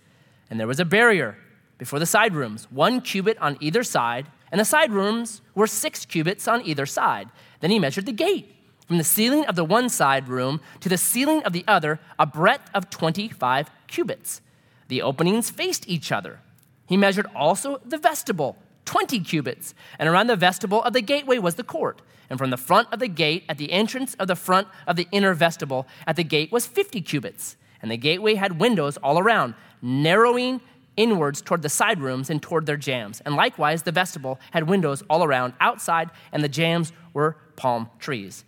And 0.51 0.61
there 0.61 0.67
was 0.67 0.79
a 0.79 0.85
barrier 0.85 1.39
before 1.79 1.99
the 1.99 2.07
side 2.07 2.35
rooms, 2.35 2.71
one 2.71 3.01
cubit 3.01 3.39
on 3.39 3.57
either 3.61 3.83
side, 3.83 4.27
and 4.53 4.61
the 4.61 4.65
side 4.65 4.93
rooms 4.93 5.43
were 5.55 5.67
six 5.67 6.05
cubits 6.05 6.47
on 6.47 6.65
either 6.65 6.87
side. 6.87 7.29
Then 7.61 7.71
he 7.71 7.79
measured 7.79 8.07
the 8.07 8.13
gate 8.13 8.55
from 8.87 8.99
the 8.99 9.05
ceiling 9.05 9.45
of 9.47 9.57
the 9.57 9.65
one 9.65 9.89
side 9.89 10.29
room 10.29 10.61
to 10.81 10.89
the 10.89 10.99
ceiling 10.99 11.43
of 11.43 11.53
the 11.53 11.65
other, 11.67 11.99
a 12.19 12.27
breadth 12.27 12.71
of 12.73 12.91
25 12.91 13.71
cubits. 13.89 14.41
The 14.88 15.03
openings 15.03 15.51
faced 15.51 15.88
each 15.88 16.12
other. 16.12 16.40
He 16.87 16.96
measured 16.96 17.27
also 17.35 17.81
the 17.85 17.99
vestibule, 17.99 18.57
20 18.85 19.20
cubits, 19.20 19.75
and 19.99 20.09
around 20.09 20.29
the 20.29 20.37
vestibule 20.37 20.83
of 20.83 20.92
the 20.92 21.03
gateway 21.03 21.38
was 21.38 21.57
the 21.57 21.64
court. 21.64 22.01
And 22.31 22.38
from 22.38 22.51
the 22.51 22.57
front 22.57 22.88
of 22.92 22.99
the 22.99 23.09
gate, 23.09 23.44
at 23.49 23.59
the 23.59 23.72
entrance 23.72 24.14
of 24.14 24.29
the 24.29 24.37
front 24.37 24.68
of 24.87 24.96
the 24.96 25.09
inner 25.12 25.35
vestibule, 25.35 25.87
at 26.07 26.16
the 26.16 26.25
gate 26.25 26.51
was 26.51 26.66
50 26.66 27.01
cubits. 27.03 27.57
And 27.83 27.90
the 27.90 27.96
gateway 27.96 28.35
had 28.35 28.61
windows 28.61 28.96
all 28.99 29.18
around, 29.18 29.55
narrowing 29.83 30.61
inwards 30.96 31.42
toward 31.42 31.62
the 31.62 31.68
side 31.68 32.01
rooms 32.01 32.31
and 32.31 32.42
toward 32.42 32.66
their 32.66 32.77
jams. 32.77 33.20
And 33.20 33.37
likewise, 33.37 33.83
the 33.83 33.92
vestibule 33.92 34.40
had 34.51 34.68
windows 34.68 35.03
all 35.11 35.22
around 35.22 35.55
outside, 35.61 36.11
and 36.33 36.42
the 36.42 36.49
jams 36.49 36.92
were 37.12 37.37
palm 37.57 37.90
trees. 37.99 38.44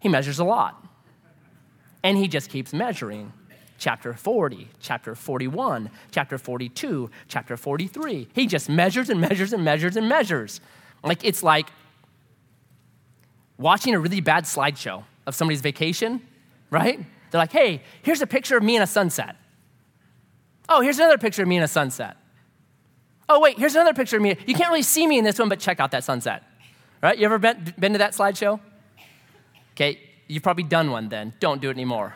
He 0.00 0.08
measures 0.08 0.38
a 0.38 0.44
lot. 0.44 0.84
And 2.02 2.16
he 2.16 2.28
just 2.28 2.48
keeps 2.50 2.72
measuring 2.72 3.32
chapter 3.78 4.12
40, 4.12 4.68
chapter 4.80 5.14
41, 5.14 5.90
chapter 6.10 6.36
42, 6.36 7.10
chapter 7.28 7.56
43. 7.56 8.28
He 8.34 8.46
just 8.46 8.68
measures 8.68 9.08
and 9.08 9.20
measures 9.20 9.52
and 9.52 9.64
measures 9.64 9.96
and 9.96 10.08
measures. 10.08 10.60
Like 11.02 11.24
it's 11.24 11.42
like 11.42 11.70
watching 13.56 13.94
a 13.94 14.00
really 14.00 14.20
bad 14.20 14.44
slideshow 14.44 15.04
of 15.26 15.34
somebody's 15.34 15.60
vacation, 15.60 16.20
right? 16.70 16.98
They're 17.30 17.40
like, 17.40 17.52
hey, 17.52 17.82
here's 18.02 18.20
a 18.20 18.26
picture 18.26 18.56
of 18.56 18.62
me 18.62 18.76
in 18.76 18.82
a 18.82 18.86
sunset. 18.86 19.36
Oh, 20.68 20.80
here's 20.80 20.98
another 20.98 21.18
picture 21.18 21.42
of 21.42 21.48
me 21.48 21.56
in 21.56 21.62
a 21.62 21.68
sunset. 21.68 22.16
Oh, 23.28 23.40
wait, 23.40 23.58
here's 23.58 23.74
another 23.74 23.94
picture 23.94 24.16
of 24.16 24.22
me. 24.22 24.36
You 24.46 24.54
can't 24.54 24.70
really 24.70 24.82
see 24.82 25.06
me 25.06 25.18
in 25.18 25.24
this 25.24 25.38
one, 25.38 25.48
but 25.48 25.60
check 25.60 25.80
out 25.80 25.90
that 25.92 26.02
sunset. 26.02 26.42
Right? 27.02 27.16
You 27.16 27.26
ever 27.26 27.38
been, 27.38 27.74
been 27.78 27.92
to 27.92 27.98
that 27.98 28.12
slideshow? 28.12 28.58
Okay, 29.72 30.00
you've 30.26 30.42
probably 30.42 30.64
done 30.64 30.90
one 30.90 31.08
then. 31.08 31.34
Don't 31.38 31.60
do 31.60 31.68
it 31.68 31.74
anymore. 31.74 32.14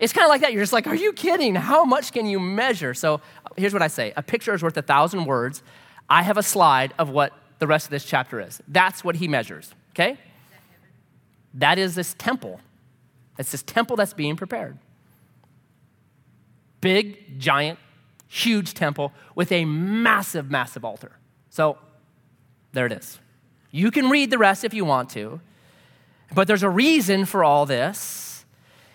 It's 0.00 0.14
kind 0.14 0.24
of 0.24 0.30
like 0.30 0.40
that. 0.40 0.52
You're 0.52 0.62
just 0.62 0.72
like, 0.72 0.86
are 0.86 0.94
you 0.94 1.12
kidding? 1.12 1.54
How 1.54 1.84
much 1.84 2.12
can 2.12 2.26
you 2.26 2.40
measure? 2.40 2.94
So 2.94 3.20
here's 3.56 3.74
what 3.74 3.82
I 3.82 3.88
say 3.88 4.12
a 4.16 4.22
picture 4.22 4.54
is 4.54 4.62
worth 4.62 4.76
a 4.76 4.82
thousand 4.82 5.26
words. 5.26 5.62
I 6.08 6.22
have 6.22 6.38
a 6.38 6.42
slide 6.42 6.92
of 6.98 7.10
what 7.10 7.32
the 7.60 7.66
rest 7.66 7.86
of 7.86 7.90
this 7.90 8.04
chapter 8.04 8.40
is. 8.40 8.60
That's 8.66 9.04
what 9.04 9.16
he 9.16 9.28
measures, 9.28 9.72
okay? 9.92 10.18
That 11.54 11.78
is 11.78 11.94
this 11.94 12.14
temple. 12.18 12.60
It's 13.38 13.52
this 13.52 13.62
temple 13.62 13.96
that's 13.96 14.14
being 14.14 14.36
prepared. 14.36 14.78
Big, 16.80 17.38
giant, 17.38 17.78
huge 18.26 18.74
temple 18.74 19.12
with 19.34 19.52
a 19.52 19.64
massive, 19.64 20.50
massive 20.50 20.84
altar. 20.84 21.12
So 21.50 21.78
there 22.72 22.86
it 22.86 22.92
is. 22.92 23.18
You 23.70 23.90
can 23.90 24.08
read 24.08 24.30
the 24.30 24.38
rest 24.38 24.64
if 24.64 24.72
you 24.72 24.84
want 24.84 25.10
to, 25.10 25.40
but 26.34 26.48
there's 26.48 26.62
a 26.62 26.70
reason 26.70 27.24
for 27.24 27.44
all 27.44 27.66
this. 27.66 28.29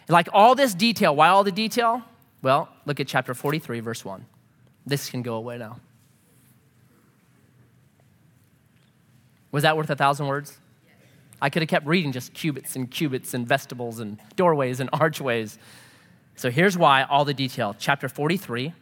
Like 0.08 0.30
all 0.34 0.56
this 0.56 0.74
detail, 0.74 1.16
why 1.16 1.30
all 1.30 1.44
the 1.44 1.52
detail? 1.52 2.04
Well, 2.42 2.70
look 2.86 3.00
at 3.00 3.08
chapter 3.08 3.34
43, 3.34 3.80
verse 3.80 4.06
1. 4.06 4.26
This 4.86 5.10
can 5.10 5.24
go 5.24 5.36
away 5.36 5.58
now. 5.58 5.80
Was 9.52 9.64
that 9.64 9.76
worth 9.78 9.90
a 9.90 9.96
thousand 9.96 10.28
words? 10.28 10.58
I 11.42 11.50
could 11.50 11.62
have 11.62 11.70
kept 11.70 11.88
reading 11.88 12.12
just 12.12 12.34
cubits 12.34 12.76
and 12.76 12.90
cubits 12.90 13.34
and 13.34 13.48
vestibules 13.48 14.00
and 14.00 14.20
doorways 14.36 14.80
and 14.80 14.90
archways. 14.94 15.58
So 16.36 16.52
here's 16.52 16.78
why 16.78 17.04
all 17.04 17.26
the 17.26 17.34
detail. 17.34 17.76
Chapter 17.78 18.10
43, 18.10 18.74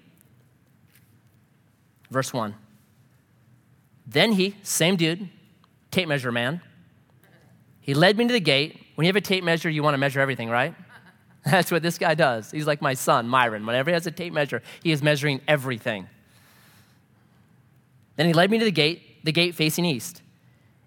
verse 2.10 2.34
1. 2.34 2.56
Then 4.06 4.34
he, 4.34 4.56
same 4.64 4.96
dude, 4.96 5.30
tape 5.92 6.08
measure 6.08 6.32
man, 6.32 6.62
he 7.80 7.94
led 7.94 8.18
me 8.18 8.28
to 8.28 8.34
the 8.34 8.40
gate. 8.40 8.80
When 8.96 9.06
you 9.06 9.10
have 9.10 9.16
a 9.16 9.22
tape 9.22 9.44
measure, 9.44 9.70
you 9.70 9.84
want 9.84 9.94
to 9.94 9.98
measure 9.98 10.20
everything, 10.20 10.50
right? 10.50 10.74
That's 11.46 11.72
what 11.72 11.84
this 11.84 11.98
guy 11.98 12.16
does. 12.16 12.52
He's 12.52 12.68
like 12.68 12.82
my 12.82 12.94
son, 12.94 13.28
Myron. 13.28 13.66
Whenever 13.66 13.90
he 13.90 13.94
has 13.94 14.08
a 14.08 14.12
tape 14.12 14.34
measure, 14.34 14.62
he 14.82 14.92
is 14.92 15.04
measuring 15.04 15.42
everything. 15.48 16.08
Then 18.16 18.28
he 18.28 18.34
led 18.34 18.50
me 18.50 18.60
to 18.60 18.66
the 18.66 18.72
gate, 18.72 19.26
the 19.26 19.32
gate 19.32 19.56
facing 19.56 19.86
east. 19.86 20.22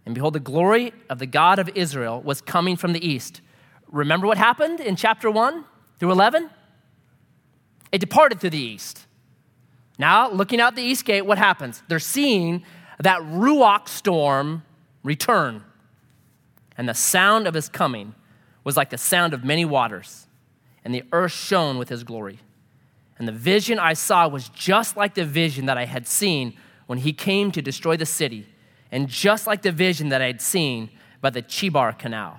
And 0.07 0.15
behold, 0.15 0.35
the 0.35 0.41
glory 0.41 0.93
of 1.11 1.19
the 1.19 1.27
God 1.27 1.59
of 1.59 1.69
Israel 1.75 2.23
was 2.23 2.41
coming 2.41 2.77
from 2.77 2.93
the 2.93 3.07
east. 3.07 3.41
Remember 3.91 4.27
what 4.27 4.39
happened 4.39 4.81
in 4.81 4.97
chapter 4.97 5.31
1 5.31 5.65
through 5.99 6.13
11? 6.13 6.49
It 7.93 7.99
departed 7.99 8.41
through 8.41 8.51
the 8.51 8.59
east. 8.59 9.07
Now, 9.99 10.31
looking 10.31 10.61
out 10.61 10.77
the 10.77 10.83
east 10.83 11.05
gate, 11.05 11.23
what 11.23 11.39
happens? 11.39 11.83
They're 11.89 11.99
seeing 11.99 12.63
that 13.01 13.21
Ruach 13.21 13.89
storm 13.89 14.63
return. 15.03 15.65
And 16.79 16.89
the 16.89 16.95
sound 16.95 17.47
of 17.47 17.55
his 17.55 17.69
coming 17.69 18.15
was 18.65 18.77
like 18.77 18.91
the 18.91 18.99
sound 18.99 19.35
of 19.35 19.45
many 19.45 19.65
waters 19.65 20.26
and 20.87 20.95
the 20.95 21.03
earth 21.11 21.33
shone 21.33 21.79
with 21.79 21.89
his 21.89 22.05
glory. 22.05 22.39
And 23.19 23.27
the 23.27 23.33
vision 23.33 23.81
I 23.81 23.95
saw 23.95 24.29
was 24.29 24.49
just 24.51 24.97
like 24.97 25.15
the 25.15 25.25
vision 25.25 25.67
that 25.67 25.77
I 25.77 25.85
had 25.85 26.07
seen 26.07 26.57
when 26.87 26.99
he 26.99 27.13
came 27.13 27.51
to 27.51 27.61
destroy 27.61 27.97
the 27.97 28.07
city, 28.07 28.47
and 28.93 29.09
just 29.09 29.49
like 29.49 29.63
the 29.63 29.73
vision 29.73 30.11
that 30.11 30.23
I 30.23 30.27
had 30.27 30.41
seen 30.41 30.91
by 31.21 31.31
the 31.31 31.43
Chebar 31.43 31.99
Canal, 31.99 32.39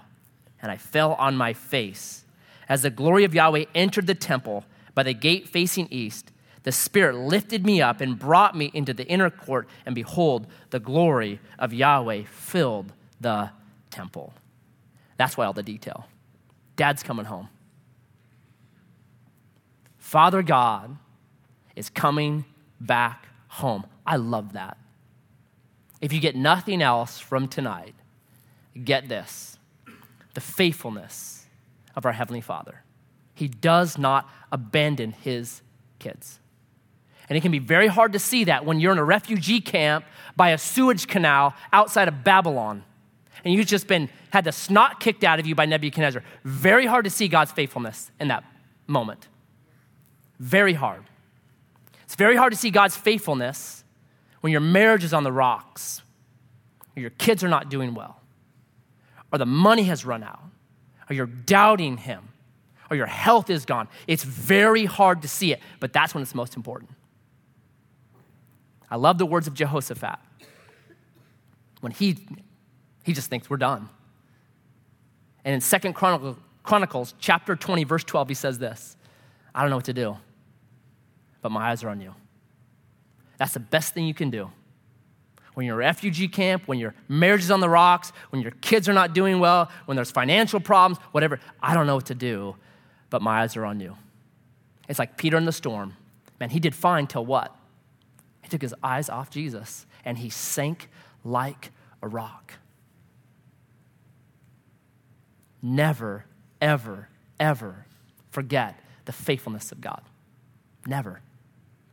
and 0.62 0.71
I 0.71 0.77
fell 0.77 1.15
on 1.15 1.36
my 1.36 1.51
face. 1.51 2.23
As 2.69 2.83
the 2.83 2.89
glory 2.89 3.25
of 3.25 3.36
Yahweh 3.36 3.65
entered 3.75 4.07
the 4.07 4.15
temple 4.15 4.63
by 4.95 5.03
the 5.03 5.13
gate 5.13 5.49
facing 5.49 5.89
east, 5.91 6.31
the 6.63 6.71
Spirit 6.71 7.17
lifted 7.17 7.65
me 7.65 7.81
up 7.81 7.99
and 7.99 8.17
brought 8.17 8.55
me 8.55 8.71
into 8.73 8.93
the 8.93 9.05
inner 9.07 9.29
court, 9.29 9.67
and 9.86 9.93
behold, 9.93 10.47
the 10.69 10.79
glory 10.79 11.41
of 11.60 11.73
Yahweh 11.73 12.23
filled 12.23 12.93
the 13.19 13.49
temple. 13.91 14.33
That's 15.17 15.36
why 15.36 15.45
all 15.47 15.51
the 15.51 15.63
detail. 15.63 16.05
Dad's 16.77 17.03
coming 17.03 17.25
home. 17.25 17.49
Father 20.08 20.41
God 20.41 20.96
is 21.76 21.89
coming 21.89 22.46
back 22.80 23.28
home. 23.50 23.86
I 24.06 24.15
love 24.15 24.54
that. 24.54 24.78
If 26.00 26.13
you 26.13 26.22
get 26.22 26.34
nothing 26.34 26.82
else 26.82 27.20
from 27.20 27.50
tonight, 27.50 27.93
get 28.82 29.10
this 29.10 29.58
the 30.34 30.39
faithfulness 30.39 31.46
of 31.93 32.06
our 32.06 32.13
Heavenly 32.13 32.39
Father. 32.39 32.84
He 33.34 33.50
does 33.50 33.98
not 33.98 34.30
abandon 34.50 35.12
his 35.12 35.62
kids. 36.00 36.39
And 37.28 37.38
it 37.38 37.41
can 37.41 37.52
be 37.52 37.60
very 37.60 37.88
hard 37.88 38.13
to 38.13 38.20
see 38.20 38.46
that 38.46 38.63
when 38.63 38.80
you're 38.80 38.93
in 38.93 39.00
a 39.00 39.04
refugee 39.04 39.60
camp 39.60 40.06
by 40.38 40.52
a 40.52 40.58
sewage 40.58 41.08
canal 41.08 41.54
outside 41.74 42.08
of 42.08 42.24
Babylon 42.24 42.86
and 43.43 43.54
you've 43.54 43.67
just 43.67 43.88
been 43.88 44.08
had 44.30 44.46
the 44.46 44.54
snot 44.54 45.02
kicked 45.02 45.26
out 45.26 45.41
of 45.41 45.46
you 45.46 45.54
by 45.54 45.65
Nebuchadnezzar. 45.65 46.24
Very 46.46 46.86
hard 46.86 47.04
to 47.04 47.12
see 47.12 47.28
God's 47.28 47.52
faithfulness 47.52 48.10
in 48.22 48.30
that 48.30 48.46
moment. 48.88 49.28
Very 50.39 50.73
hard. 50.73 51.04
It's 52.04 52.15
very 52.15 52.36
hard 52.36 52.54
to 52.54 52.58
see 52.58 52.69
God's 52.69 52.95
faithfulness 52.95 53.84
when 54.41 54.52
your 54.52 54.62
marriage 54.62 55.04
is 55.04 55.13
on 55.13 55.23
the 55.23 55.32
rocks, 55.32 56.02
or 56.95 57.02
your 57.02 57.10
kids 57.12 57.43
are 57.43 57.50
not 57.50 57.69
doing 57.69 57.93
well, 57.93 58.21
or 59.32 59.39
the 59.39 59.45
money 59.45 59.84
has 59.84 60.06
run 60.06 60.23
out, 60.23 60.41
or 61.10 61.15
you're 61.15 61.26
doubting 61.26 61.97
Him, 61.97 62.30
or 62.89 62.95
your 62.95 63.08
health 63.08 63.50
is 63.50 63.65
gone. 63.65 63.88
It's 64.08 64.23
very 64.23 64.86
hard 64.86 65.21
to 65.23 65.28
see 65.28 65.52
it, 65.52 65.60
but 65.80 65.91
that's 65.91 66.13
when 66.13 66.21
it's 66.21 66.36
most 66.36 66.56
important. 66.56 66.91
I 68.89 68.95
love 68.95 69.17
the 69.17 69.26
words 69.26 69.47
of 69.47 69.54
Jehoshaphat. 69.54 70.19
When 71.82 71.91
he, 71.91 72.17
he 73.04 73.13
just 73.13 73.30
thinks 73.30 73.50
we're 73.50 73.58
done. 73.58 73.89
And 75.45 75.54
in 75.54 75.62
Second 75.62 75.93
Chronicles, 75.93 77.13
chapter 77.19 77.56
20, 77.56 77.84
verse 77.84 78.04
12, 78.04 78.30
he 78.30 78.34
says 78.34 78.60
this 78.60 78.95
I 79.54 79.62
don't 79.62 79.69
know 79.69 79.78
what 79.78 79.86
to 79.86 79.93
do, 79.93 80.17
but 81.41 81.52
my 81.52 81.69
eyes 81.71 81.84
are 81.84 81.89
on 81.89 82.02
you. 82.02 82.13
That's 83.38 83.54
the 83.54 83.60
best 83.60 83.93
thing 83.93 84.06
you 84.06 84.13
can 84.13 84.30
do. 84.30 84.52
When 85.54 85.65
you're 85.65 85.76
a 85.76 85.80
refugee 85.80 86.28
camp, 86.28 86.67
when 86.67 86.78
your 86.78 86.93
marriage 87.08 87.41
is 87.41 87.52
on 87.52 87.62
the 87.62 87.69
rocks, 87.69 88.12
when 88.30 88.41
your 88.41 88.52
kids 88.62 88.88
are 88.88 88.93
not 88.93 89.13
doing 89.13 89.39
well, 89.39 89.71
when 89.86 89.95
there's 89.95 90.12
financial 90.12 90.60
problems, 90.60 91.02
whatever, 91.12 91.39
I 91.62 91.73
don't 91.73 91.88
know 91.88 91.95
what 91.95 92.08
to 92.08 92.15
do, 92.15 92.56
but 93.10 93.21
my 93.21 93.41
eyes 93.41 93.56
are 93.58 93.65
on 93.65 93.80
you. 93.80 93.95
It's 94.88 95.00
like 95.00 95.17
Peter 95.17 95.38
in 95.38 95.45
the 95.45 95.52
storm. 95.52 95.95
Man, 96.39 96.50
he 96.50 96.60
did 96.60 96.76
fine 96.76 97.08
till 97.08 97.26
what? 97.26 97.56
He 98.41 98.50
took 98.50 98.62
his 98.62 98.76
eyes 98.84 99.10
off 99.10 99.30
Jesus 99.30 99.86
and 100.06 100.17
he 100.17 100.30
sank 100.30 100.89
like 101.23 101.71
a 102.02 102.08
rock. 102.08 102.54
Never, 105.62 106.26
ever, 106.62 107.10
ever 107.39 107.86
forget 108.30 108.80
the 109.06 109.12
faithfulness 109.12 109.71
of 109.71 109.82
God. 109.82 110.02
Never. 110.86 111.21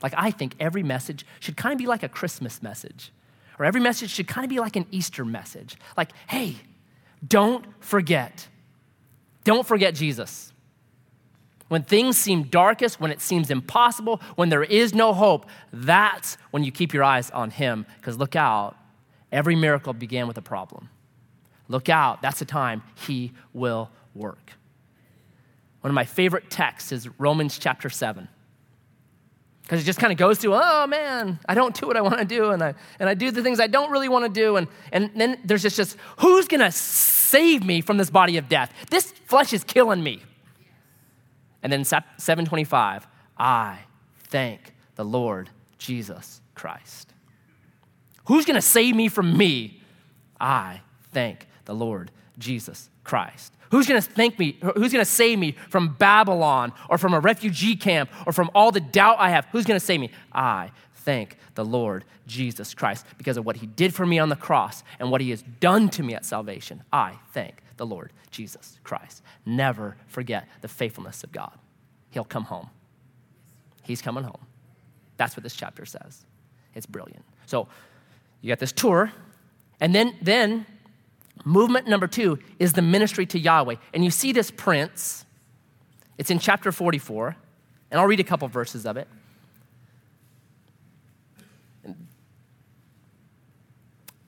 Like, 0.03 0.15
I 0.17 0.31
think 0.31 0.55
every 0.61 0.83
message 0.83 1.25
should 1.41 1.57
kind 1.57 1.73
of 1.73 1.79
be 1.79 1.87
like 1.87 2.03
a 2.03 2.09
Christmas 2.09 2.63
message, 2.63 3.13
or 3.59 3.65
every 3.65 3.81
message 3.81 4.11
should 4.11 4.29
kind 4.29 4.45
of 4.45 4.51
be 4.51 4.61
like 4.61 4.77
an 4.77 4.87
Easter 4.91 5.25
message. 5.25 5.77
Like, 5.97 6.11
hey, 6.27 6.57
don't 7.27 7.65
forget. 7.81 8.49
Don't 9.45 9.67
forget 9.67 9.95
Jesus. 9.95 10.53
When 11.69 11.83
things 11.83 12.19
seem 12.19 12.45
darkest, 12.45 13.01
when 13.01 13.11
it 13.11 13.21
seems 13.21 13.51
impossible, 13.51 14.21
when 14.37 14.49
there 14.49 14.63
is 14.63 14.95
no 14.95 15.13
hope, 15.13 15.47
that's 15.73 16.37
when 16.51 16.63
you 16.63 16.71
keep 16.71 16.93
your 16.93 17.05
eyes 17.05 17.31
on 17.31 17.51
Him. 17.51 17.87
Because 17.97 18.19
look 18.19 18.37
out, 18.37 18.77
every 19.33 19.57
miracle 19.57 19.93
began 19.93 20.29
with 20.29 20.37
a 20.37 20.43
problem. 20.43 20.91
Look 21.69 21.89
out, 21.89 22.21
that's 22.21 22.39
the 22.39 22.45
time 22.45 22.83
He 22.95 23.33
will 23.53 23.91
work. 24.15 24.53
One 25.81 25.91
of 25.91 25.95
my 25.95 26.05
favorite 26.05 26.51
texts 26.51 26.93
is 26.93 27.09
Romans 27.19 27.59
chapter 27.59 27.91
7. 27.91 28.29
Because 29.65 29.81
it 29.81 29.85
just 29.85 29.99
kind 29.99 30.13
of 30.13 30.19
goes 30.19 30.39
through, 30.39 30.55
oh 30.55 30.87
man, 30.87 31.41
I 31.49 31.55
don't 31.55 31.75
do 31.75 31.87
what 31.87 31.97
I 31.97 32.03
want 32.03 32.19
to 32.19 32.27
do, 32.27 32.51
and 32.51 32.63
I, 32.63 32.75
and 32.99 33.09
I 33.09 33.15
do 33.15 33.31
the 33.31 33.43
things 33.43 33.59
I 33.59 33.67
don't 33.67 33.91
really 33.91 34.11
want 34.11 34.27
to 34.27 34.29
do. 34.29 34.57
And, 34.57 34.69
and 34.93 35.11
then 35.15 35.41
there's 35.43 35.63
just, 35.63 35.77
just 35.77 35.97
who's 36.19 36.47
going 36.47 36.61
to 36.61 36.71
save 36.71 37.65
me 37.65 37.81
from 37.81 37.97
this 37.97 38.11
body 38.11 38.37
of 38.37 38.49
death? 38.49 38.71
This 38.91 39.13
flesh 39.25 39.55
is 39.55 39.65
killing 39.65 40.03
me. 40.03 40.23
And 41.63 41.73
then 41.73 41.83
725, 41.83 43.07
I 43.39 43.79
thank 44.25 44.75
the 44.97 45.05
Lord 45.05 45.49
Jesus 45.79 46.43
Christ. 46.55 47.15
Who's 48.27 48.45
going 48.45 48.57
to 48.57 48.63
save 48.63 48.95
me 48.95 49.09
from 49.09 49.37
me? 49.37 49.81
I 50.39 50.83
thank 51.13 51.47
the 51.65 51.75
Lord 51.75 52.11
Jesus 52.39 52.91
Christ. 53.05 53.53
Who's 53.71 53.87
going 53.87 54.01
to 54.01 54.09
thank 54.09 54.39
me? 54.39 54.57
Who's 54.63 54.93
going 54.93 55.05
to 55.05 55.11
save 55.11 55.39
me 55.39 55.53
from 55.69 55.95
Babylon 55.95 56.73
or 56.89 56.99
from 56.99 57.13
a 57.15 57.21
refugee 57.21 57.77
camp 57.77 58.11
or 58.27 58.33
from 58.33 58.51
all 58.55 58.71
the 58.71 58.81
doubt 58.81 59.17
I 59.19 59.31
have? 59.31 59.47
Who's 59.53 59.65
going 59.65 59.79
to 59.79 59.85
save 59.85 60.01
me? 60.01 60.11
I 60.33 60.71
thank 60.95 61.37
the 61.55 61.65
Lord 61.65 62.05
Jesus 62.27 62.73
Christ 62.73 63.05
because 63.19 63.37
of 63.37 63.45
what 63.45 63.57
he 63.57 63.67
did 63.67 63.95
for 63.95 64.07
me 64.07 64.19
on 64.19 64.29
the 64.29 64.37
cross 64.37 64.83
and 64.99 65.11
what 65.11 65.21
he 65.21 65.31
has 65.31 65.43
done 65.61 65.89
to 65.91 66.03
me 66.03 66.15
at 66.15 66.25
salvation. 66.25 66.83
I 66.93 67.19
thank 67.33 67.63
the 67.77 67.87
Lord 67.87 68.13
Jesus 68.31 68.79
Christ. 68.85 69.23
Never 69.45 69.97
forget 70.07 70.47
the 70.61 70.69
faithfulness 70.69 71.25
of 71.25 71.33
God. 71.33 71.53
He'll 72.11 72.25
come 72.25 72.45
home. 72.45 72.71
He's 73.83 74.01
coming 74.01 74.25
home. 74.25 74.47
That's 75.17 75.37
what 75.37 75.43
this 75.43 75.55
chapter 75.55 75.85
says. 75.85 76.25
It's 76.75 76.87
brilliant. 76.87 77.25
So 77.47 77.69
you 78.41 78.49
got 78.49 78.59
this 78.59 78.73
tour, 78.73 79.13
and 79.81 79.95
then, 79.95 80.17
then 80.23 80.67
movement 81.45 81.89
number 81.89 82.07
two 82.07 82.39
is 82.59 82.73
the 82.73 82.83
ministry 82.83 83.27
to 83.27 83.39
Yahweh. 83.39 83.77
And 83.93 84.05
you 84.05 84.11
see 84.11 84.33
this 84.33 84.51
prince. 84.51 85.25
It's 86.17 86.31
in 86.31 86.39
chapter 86.39 86.71
44, 86.71 87.37
and 87.91 88.01
I'll 88.01 88.07
read 88.07 88.21
a 88.21 88.25
couple 88.25 88.47
verses 88.49 88.87
of 88.87 88.97
it. 88.97 89.09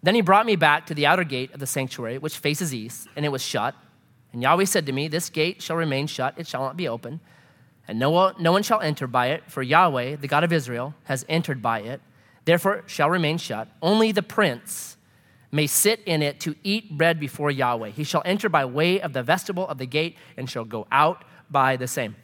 Then 0.02 0.14
he 0.14 0.20
brought 0.20 0.46
me 0.46 0.54
back 0.54 0.86
to 0.86 0.94
the 0.94 1.06
outer 1.06 1.24
gate 1.24 1.52
of 1.52 1.58
the 1.58 1.66
sanctuary, 1.66 2.18
which 2.18 2.38
faces 2.38 2.72
east, 2.72 3.08
and 3.16 3.24
it 3.24 3.30
was 3.30 3.42
shut. 3.42 3.74
And 4.32 4.40
Yahweh 4.42 4.64
said 4.64 4.86
to 4.86 4.92
me, 4.92 5.08
This 5.08 5.30
gate 5.30 5.60
shall 5.62 5.76
remain 5.76 6.06
shut, 6.06 6.34
it 6.36 6.46
shall 6.46 6.62
not 6.62 6.76
be 6.76 6.86
open, 6.86 7.20
and 7.88 7.98
no 7.98 8.10
one, 8.10 8.34
no 8.38 8.52
one 8.52 8.62
shall 8.62 8.80
enter 8.80 9.06
by 9.06 9.28
it, 9.28 9.50
for 9.50 9.62
Yahweh, 9.62 10.16
the 10.16 10.28
God 10.28 10.44
of 10.44 10.52
Israel, 10.52 10.94
has 11.04 11.24
entered 11.28 11.62
by 11.62 11.80
it. 11.80 12.00
Therefore 12.44 12.76
it 12.76 12.84
shall 12.90 13.10
remain 13.10 13.38
shut. 13.38 13.68
Only 13.82 14.12
the 14.12 14.22
prince 14.22 14.95
may 15.52 15.66
sit 15.66 16.00
in 16.06 16.22
it 16.22 16.40
to 16.40 16.54
eat 16.62 16.96
bread 16.96 17.20
before 17.20 17.50
Yahweh. 17.50 17.90
He 17.90 18.04
shall 18.04 18.22
enter 18.24 18.48
by 18.48 18.64
way 18.64 19.00
of 19.00 19.12
the 19.12 19.22
vestibule 19.22 19.66
of 19.68 19.78
the 19.78 19.86
gate 19.86 20.16
and 20.36 20.48
shall 20.48 20.64
go 20.64 20.86
out 20.90 21.24
by 21.50 21.76
the 21.76 21.86
same. 21.86 22.16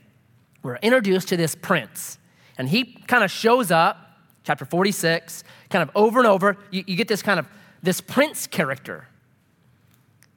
We're 0.62 0.76
introduced 0.76 1.28
to 1.28 1.36
this 1.36 1.54
prince, 1.54 2.18
and 2.56 2.68
he 2.68 2.84
kind 2.84 3.24
of 3.24 3.30
shows 3.30 3.70
up, 3.70 3.98
chapter 4.44 4.64
46, 4.64 5.44
kind 5.70 5.82
of 5.82 5.90
over 5.94 6.18
and 6.20 6.28
over. 6.28 6.56
You, 6.70 6.84
you 6.86 6.96
get 6.96 7.08
this 7.08 7.22
kind 7.22 7.40
of 7.40 7.48
this 7.82 8.00
prince 8.00 8.46
character. 8.46 9.08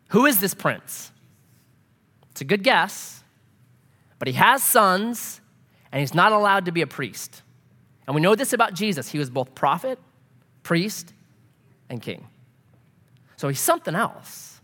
Who 0.10 0.26
is 0.26 0.40
this 0.40 0.54
prince? 0.54 1.12
It's 2.32 2.42
a 2.42 2.46
good 2.46 2.64
guess, 2.64 3.24
but 4.20 4.28
he 4.28 4.34
has 4.34 4.64
sons, 4.64 5.42
and 5.92 6.00
he's 6.00 6.14
not 6.14 6.32
allowed 6.32 6.66
to 6.66 6.72
be 6.72 6.82
a 6.82 6.88
priest. 6.88 7.42
And 8.08 8.16
we 8.16 8.22
know 8.22 8.36
this 8.36 8.54
about 8.54 8.74
Jesus. 8.74 9.10
He 9.10 9.18
was 9.18 9.30
both 9.30 9.56
prophet, 9.56 10.00
priest, 10.64 11.14
and 11.90 12.02
king. 12.02 12.28
So 13.38 13.48
he's 13.48 13.60
something 13.60 13.96
else. 13.96 14.62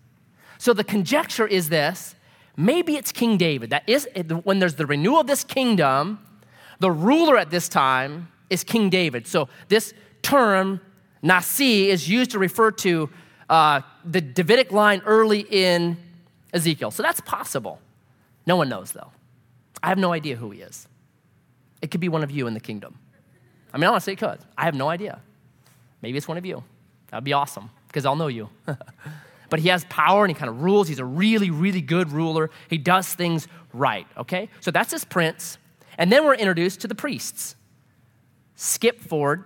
So 0.58 0.74
the 0.74 0.84
conjecture 0.84 1.48
is 1.48 1.70
this 1.70 2.16
maybe 2.56 2.96
it's 2.96 3.12
King 3.12 3.38
David. 3.38 3.72
That 3.72 3.84
is, 3.88 4.08
when 4.44 4.60
there's 4.60 4.76
the 4.76 4.86
renewal 4.86 5.22
of 5.22 5.28
this 5.28 5.44
kingdom, 5.44 6.20
the 6.80 6.92
ruler 6.92 7.38
at 7.38 7.50
this 7.50 7.68
time 7.68 8.28
is 8.50 8.64
King 8.64 8.90
David. 8.90 9.26
So 9.28 9.50
this 9.70 9.94
term, 10.22 10.82
Nasi 11.22 11.90
is 11.90 12.08
used 12.08 12.32
to 12.32 12.40
refer 12.40 12.72
to 12.72 13.10
uh, 13.50 13.82
the 14.06 14.22
Davidic 14.22 14.72
line 14.72 15.02
early 15.06 15.46
in 15.50 15.98
Ezekiel. 16.54 16.92
So 16.92 17.02
that's 17.02 17.22
possible. 17.22 17.80
No 18.46 18.56
one 18.56 18.70
knows, 18.70 18.92
though. 18.92 19.12
I 19.82 19.90
have 19.90 19.98
no 19.98 20.14
idea 20.14 20.36
who 20.36 20.52
he 20.52 20.62
is. 20.62 20.88
It 21.82 21.90
could 21.90 22.02
be 22.02 22.10
one 22.10 22.24
of 22.24 22.32
you 22.32 22.48
in 22.48 22.54
the 22.54 22.60
kingdom. 22.60 23.00
I 23.74 23.78
mean, 23.78 23.90
honestly, 23.90 24.14
it 24.14 24.20
could. 24.20 24.40
I 24.58 24.66
have 24.66 24.76
no 24.76 24.90
idea. 24.90 25.22
Maybe 26.02 26.18
it's 26.18 26.28
one 26.28 26.38
of 26.38 26.46
you. 26.46 26.64
That'd 27.10 27.24
be 27.24 27.34
awesome 27.34 27.70
because 27.92 28.06
I'll 28.06 28.16
know 28.16 28.28
you. 28.28 28.50
but 29.50 29.60
he 29.60 29.68
has 29.68 29.84
power 29.86 30.24
and 30.24 30.32
he 30.32 30.40
kind 30.40 30.50
of 30.50 30.64
rules. 30.64 30.88
He's 30.88 31.00
a 31.00 31.06
really, 31.06 31.50
really 31.50 31.82
good 31.82 32.12
ruler. 32.12 32.50
He 32.70 32.78
does 32.78 33.14
things 33.14 33.48
right, 33.74 34.08
okay? 34.18 34.50
So 34.62 34.72
that's 34.72 34.92
his 34.92 35.04
prince. 35.04 35.58
And 35.98 36.10
then 36.12 36.24
we're 36.24 36.36
introduced 36.36 36.82
to 36.82 36.88
the 36.88 36.96
priests. 36.96 37.56
Skip 38.56 39.02
forward 39.02 39.44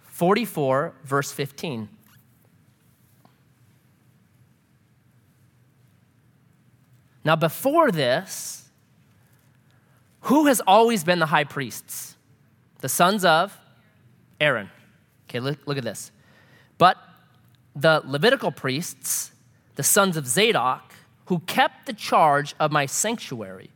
44, 0.00 0.94
verse 1.04 1.32
15. 1.32 1.88
Now, 7.24 7.34
before 7.34 7.90
this, 7.90 8.68
who 10.20 10.46
has 10.46 10.60
always 10.60 11.02
been 11.02 11.18
the 11.18 11.26
high 11.26 11.44
priests? 11.44 12.16
The 12.80 12.88
sons 12.88 13.24
of 13.24 13.58
Aaron. 14.40 14.70
Okay, 15.28 15.40
look, 15.40 15.58
look 15.66 15.78
at 15.78 15.84
this. 15.84 16.12
But 16.78 16.96
the 17.76 18.02
Levitical 18.04 18.50
priests, 18.50 19.30
the 19.74 19.82
sons 19.82 20.16
of 20.16 20.26
Zadok, 20.26 20.94
who 21.26 21.40
kept 21.40 21.86
the 21.86 21.92
charge 21.92 22.54
of 22.58 22.72
my 22.72 22.86
sanctuary, 22.86 23.70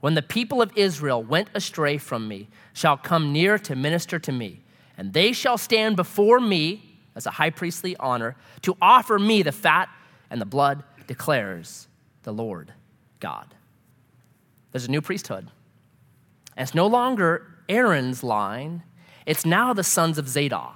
when 0.00 0.14
the 0.14 0.22
people 0.22 0.60
of 0.60 0.70
Israel 0.76 1.22
went 1.22 1.48
astray 1.54 1.96
from 1.96 2.28
me, 2.28 2.48
shall 2.74 2.98
come 2.98 3.32
near 3.32 3.58
to 3.58 3.74
minister 3.74 4.18
to 4.18 4.30
me, 4.30 4.60
and 4.98 5.14
they 5.14 5.32
shall 5.32 5.56
stand 5.56 5.96
before 5.96 6.38
me 6.38 6.98
as 7.14 7.24
a 7.26 7.30
high 7.30 7.50
priestly 7.50 7.96
honor 7.96 8.36
to 8.60 8.76
offer 8.80 9.18
me 9.18 9.42
the 9.42 9.52
fat 9.52 9.88
and 10.30 10.40
the 10.40 10.46
blood, 10.46 10.84
declares 11.06 11.88
the 12.24 12.32
Lord. 12.32 12.72
God. 13.20 13.54
There's 14.72 14.84
a 14.84 14.90
new 14.90 15.00
priesthood. 15.00 15.48
And 16.56 16.66
it's 16.66 16.74
no 16.74 16.86
longer 16.86 17.46
Aaron's 17.68 18.22
line, 18.22 18.82
it's 19.24 19.46
now 19.46 19.72
the 19.72 19.82
sons 19.82 20.18
of 20.18 20.28
Zadok. 20.28 20.75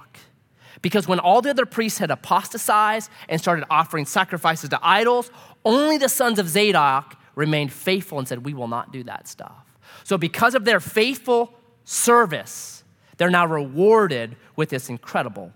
Because 0.81 1.07
when 1.07 1.19
all 1.19 1.41
the 1.41 1.49
other 1.49 1.65
priests 1.65 1.99
had 1.99 2.11
apostatized 2.11 3.09
and 3.29 3.39
started 3.39 3.65
offering 3.69 4.05
sacrifices 4.05 4.69
to 4.69 4.79
idols, 4.81 5.31
only 5.65 5.97
the 5.97 6.09
sons 6.09 6.39
of 6.39 6.47
Zadok 6.47 7.17
remained 7.35 7.71
faithful 7.71 8.19
and 8.19 8.27
said, 8.27 8.45
We 8.45 8.53
will 8.53 8.67
not 8.67 8.91
do 8.91 9.03
that 9.03 9.27
stuff. 9.27 9.65
So, 10.03 10.17
because 10.17 10.55
of 10.55 10.65
their 10.65 10.79
faithful 10.79 11.53
service, 11.83 12.83
they're 13.17 13.29
now 13.29 13.45
rewarded 13.45 14.35
with 14.55 14.69
this 14.69 14.89
incredible 14.89 15.51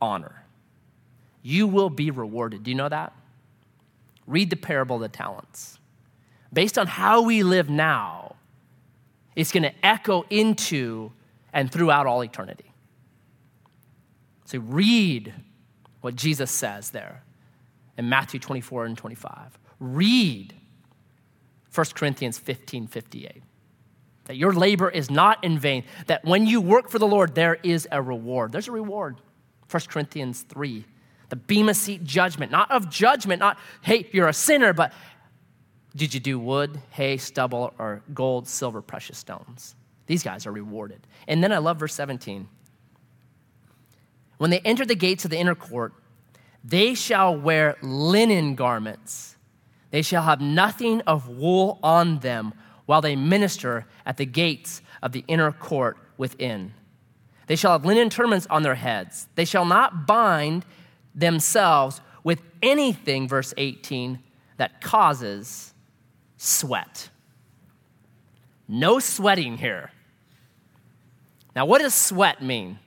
honor. 0.00 0.44
You 1.42 1.66
will 1.66 1.90
be 1.90 2.10
rewarded. 2.10 2.62
Do 2.62 2.70
you 2.70 2.76
know 2.76 2.88
that? 2.88 3.12
Read 4.26 4.50
the 4.50 4.56
parable 4.56 4.96
of 4.96 5.02
the 5.02 5.08
talents 5.08 5.78
based 6.54 6.78
on 6.78 6.86
how 6.86 7.22
we 7.22 7.42
live 7.42 7.68
now, 7.68 8.36
it's 9.36 9.52
going 9.52 9.64
to 9.64 9.74
echo 9.84 10.24
into 10.30 11.10
and 11.52 11.70
throughout 11.70 12.06
all 12.06 12.22
eternity. 12.22 12.64
So 14.44 14.58
read 14.58 15.34
what 16.00 16.16
Jesus 16.16 16.50
says 16.50 16.90
there 16.90 17.22
in 17.96 18.08
Matthew 18.08 18.40
24 18.40 18.86
and 18.86 18.98
25. 18.98 19.58
Read 19.80 20.54
1 21.74 21.86
Corinthians 21.94 22.38
15 22.38 22.86
58. 22.86 23.42
That 24.26 24.36
your 24.36 24.52
labor 24.52 24.88
is 24.88 25.10
not 25.10 25.42
in 25.44 25.58
vain, 25.58 25.84
that 26.06 26.24
when 26.24 26.46
you 26.46 26.60
work 26.60 26.88
for 26.88 26.98
the 26.98 27.06
Lord, 27.06 27.34
there 27.34 27.58
is 27.62 27.86
a 27.90 28.00
reward. 28.00 28.52
There's 28.52 28.68
a 28.68 28.72
reward. 28.72 29.20
1 29.70 29.82
Corinthians 29.88 30.42
3. 30.42 30.84
The 31.28 31.36
Bema 31.36 31.74
seat 31.74 32.04
judgment, 32.04 32.52
not 32.52 32.70
of 32.70 32.88
judgment, 32.90 33.40
not, 33.40 33.58
hey, 33.82 34.08
you're 34.12 34.28
a 34.28 34.32
sinner, 34.32 34.72
but 34.72 34.92
did 35.96 36.14
you 36.14 36.20
do 36.20 36.38
wood, 36.38 36.80
hay, 36.90 37.16
stubble, 37.16 37.74
or 37.78 38.02
gold, 38.12 38.48
silver, 38.48 38.82
precious 38.82 39.18
stones? 39.18 39.74
These 40.06 40.22
guys 40.22 40.46
are 40.46 40.52
rewarded. 40.52 41.06
And 41.26 41.42
then 41.42 41.52
I 41.52 41.58
love 41.58 41.78
verse 41.78 41.94
17. 41.94 42.48
When 44.44 44.50
they 44.50 44.60
enter 44.60 44.84
the 44.84 44.94
gates 44.94 45.24
of 45.24 45.30
the 45.30 45.38
inner 45.38 45.54
court, 45.54 45.94
they 46.62 46.92
shall 46.92 47.34
wear 47.34 47.78
linen 47.80 48.56
garments. 48.56 49.36
They 49.90 50.02
shall 50.02 50.22
have 50.24 50.42
nothing 50.42 51.00
of 51.06 51.30
wool 51.30 51.78
on 51.82 52.18
them 52.18 52.52
while 52.84 53.00
they 53.00 53.16
minister 53.16 53.86
at 54.04 54.18
the 54.18 54.26
gates 54.26 54.82
of 55.02 55.12
the 55.12 55.24
inner 55.28 55.50
court 55.50 55.96
within. 56.18 56.74
They 57.46 57.56
shall 57.56 57.72
have 57.72 57.86
linen 57.86 58.10
turbans 58.10 58.46
on 58.48 58.62
their 58.62 58.74
heads. 58.74 59.28
They 59.34 59.46
shall 59.46 59.64
not 59.64 60.06
bind 60.06 60.66
themselves 61.14 62.02
with 62.22 62.42
anything, 62.62 63.26
verse 63.26 63.54
18, 63.56 64.18
that 64.58 64.82
causes 64.82 65.72
sweat. 66.36 67.08
No 68.68 68.98
sweating 68.98 69.56
here. 69.56 69.90
Now, 71.56 71.64
what 71.64 71.80
does 71.80 71.94
sweat 71.94 72.42
mean? 72.42 72.78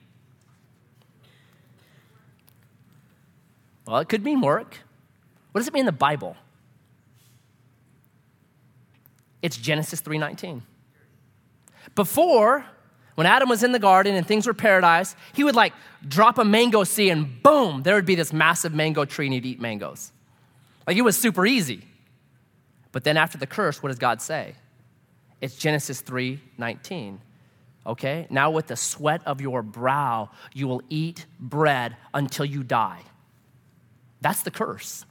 Well, 3.88 4.00
it 4.00 4.08
could 4.10 4.22
mean 4.22 4.42
work. 4.42 4.76
What 5.52 5.60
does 5.60 5.66
it 5.66 5.72
mean 5.72 5.80
in 5.80 5.86
the 5.86 5.92
Bible? 5.92 6.36
It's 9.40 9.56
Genesis 9.56 10.02
3:19. 10.02 10.62
Before, 11.94 12.66
when 13.14 13.26
Adam 13.26 13.48
was 13.48 13.62
in 13.62 13.72
the 13.72 13.78
garden 13.78 14.14
and 14.14 14.26
things 14.26 14.46
were 14.46 14.52
paradise, 14.52 15.16
he 15.32 15.42
would 15.42 15.56
like 15.56 15.72
drop 16.06 16.36
a 16.36 16.44
mango 16.44 16.84
seed 16.84 17.12
and 17.12 17.42
boom, 17.42 17.82
there 17.82 17.94
would 17.94 18.04
be 18.04 18.14
this 18.14 18.30
massive 18.30 18.74
mango 18.74 19.06
tree 19.06 19.24
and 19.24 19.32
he'd 19.32 19.46
eat 19.46 19.58
mangoes. 19.58 20.12
Like 20.86 20.98
it 20.98 21.02
was 21.02 21.16
super 21.16 21.46
easy. 21.46 21.82
But 22.92 23.04
then 23.04 23.16
after 23.16 23.38
the 23.38 23.46
curse, 23.46 23.82
what 23.82 23.88
does 23.88 23.98
God 23.98 24.20
say? 24.20 24.54
It's 25.40 25.56
Genesis 25.56 26.02
3:19. 26.02 27.20
Okay? 27.86 28.26
Now, 28.28 28.50
with 28.50 28.66
the 28.66 28.76
sweat 28.76 29.22
of 29.24 29.40
your 29.40 29.62
brow, 29.62 30.28
you 30.52 30.68
will 30.68 30.82
eat 30.90 31.24
bread 31.40 31.96
until 32.12 32.44
you 32.44 32.62
die. 32.62 33.00
That's 34.20 34.42
the 34.42 34.50
curse. 34.50 35.04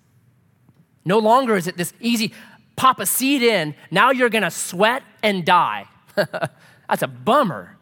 No 1.06 1.20
longer 1.20 1.56
is 1.56 1.67
it 1.67 1.78
this 1.78 1.93
easy 2.00 2.34
pop 2.76 3.00
a 3.00 3.06
seed 3.06 3.41
in, 3.41 3.76
now 3.91 4.12
you're 4.12 4.30
gonna 4.30 4.52
sweat 4.52 5.04
and 5.24 5.46
die. 5.46 5.88
that's 6.15 7.02
a 7.02 7.08
bummer. 7.08 7.78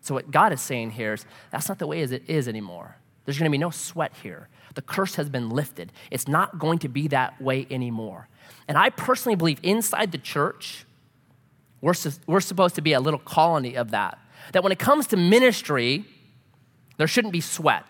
So, 0.00 0.14
what 0.14 0.30
God 0.30 0.52
is 0.52 0.60
saying 0.60 0.92
here 0.92 1.12
is 1.12 1.26
that's 1.50 1.68
not 1.68 1.78
the 1.78 1.86
way 1.86 2.02
as 2.02 2.10
it 2.10 2.22
is 2.28 2.48
anymore. 2.48 2.96
There's 3.24 3.38
gonna 3.38 3.50
be 3.50 3.58
no 3.58 3.70
sweat 3.70 4.12
here. 4.22 4.48
The 4.74 4.82
curse 4.82 5.16
has 5.16 5.28
been 5.28 5.50
lifted. 5.50 5.92
It's 6.10 6.28
not 6.28 6.58
going 6.58 6.78
to 6.80 6.88
be 6.88 7.08
that 7.08 7.40
way 7.40 7.66
anymore. 7.70 8.28
And 8.68 8.78
I 8.78 8.90
personally 8.90 9.36
believe 9.36 9.58
inside 9.62 10.12
the 10.12 10.18
church, 10.18 10.86
we're, 11.80 11.94
we're 12.26 12.40
supposed 12.40 12.76
to 12.76 12.82
be 12.82 12.92
a 12.92 13.00
little 13.00 13.18
colony 13.18 13.74
of 13.74 13.90
that. 13.90 14.18
That 14.52 14.62
when 14.62 14.72
it 14.72 14.78
comes 14.78 15.06
to 15.08 15.16
ministry, 15.16 16.04
there 16.98 17.06
shouldn't 17.06 17.32
be 17.32 17.40
sweat. 17.40 17.84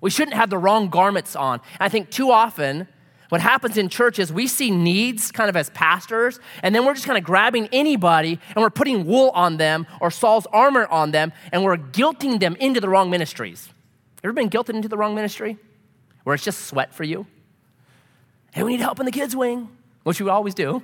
We 0.00 0.10
shouldn't 0.10 0.36
have 0.36 0.50
the 0.50 0.58
wrong 0.58 0.88
garments 0.88 1.34
on. 1.34 1.60
I 1.80 1.88
think 1.88 2.10
too 2.10 2.30
often, 2.30 2.88
what 3.28 3.40
happens 3.40 3.76
in 3.76 3.88
church 3.88 4.18
is 4.18 4.32
we 4.32 4.46
see 4.46 4.70
needs 4.70 5.32
kind 5.32 5.48
of 5.48 5.56
as 5.56 5.70
pastors, 5.70 6.38
and 6.62 6.74
then 6.74 6.84
we're 6.84 6.94
just 6.94 7.06
kind 7.06 7.18
of 7.18 7.24
grabbing 7.24 7.68
anybody 7.72 8.38
and 8.54 8.56
we're 8.56 8.70
putting 8.70 9.04
wool 9.04 9.30
on 9.34 9.56
them 9.56 9.86
or 10.00 10.10
Saul's 10.10 10.46
armor 10.52 10.86
on 10.86 11.10
them, 11.10 11.32
and 11.52 11.64
we're 11.64 11.76
guilting 11.76 12.38
them 12.40 12.56
into 12.56 12.80
the 12.80 12.88
wrong 12.88 13.10
ministries. 13.10 13.68
Ever 14.22 14.32
been 14.32 14.50
guilted 14.50 14.74
into 14.74 14.88
the 14.88 14.96
wrong 14.96 15.14
ministry? 15.14 15.58
Where 16.24 16.34
it's 16.34 16.44
just 16.44 16.66
sweat 16.66 16.94
for 16.94 17.04
you? 17.04 17.26
hey, 18.56 18.62
we 18.62 18.72
need 18.72 18.80
help 18.80 18.98
in 18.98 19.04
the 19.04 19.12
kids' 19.12 19.36
wing, 19.36 19.68
which 20.02 20.18
we 20.18 20.30
always 20.30 20.54
do. 20.54 20.82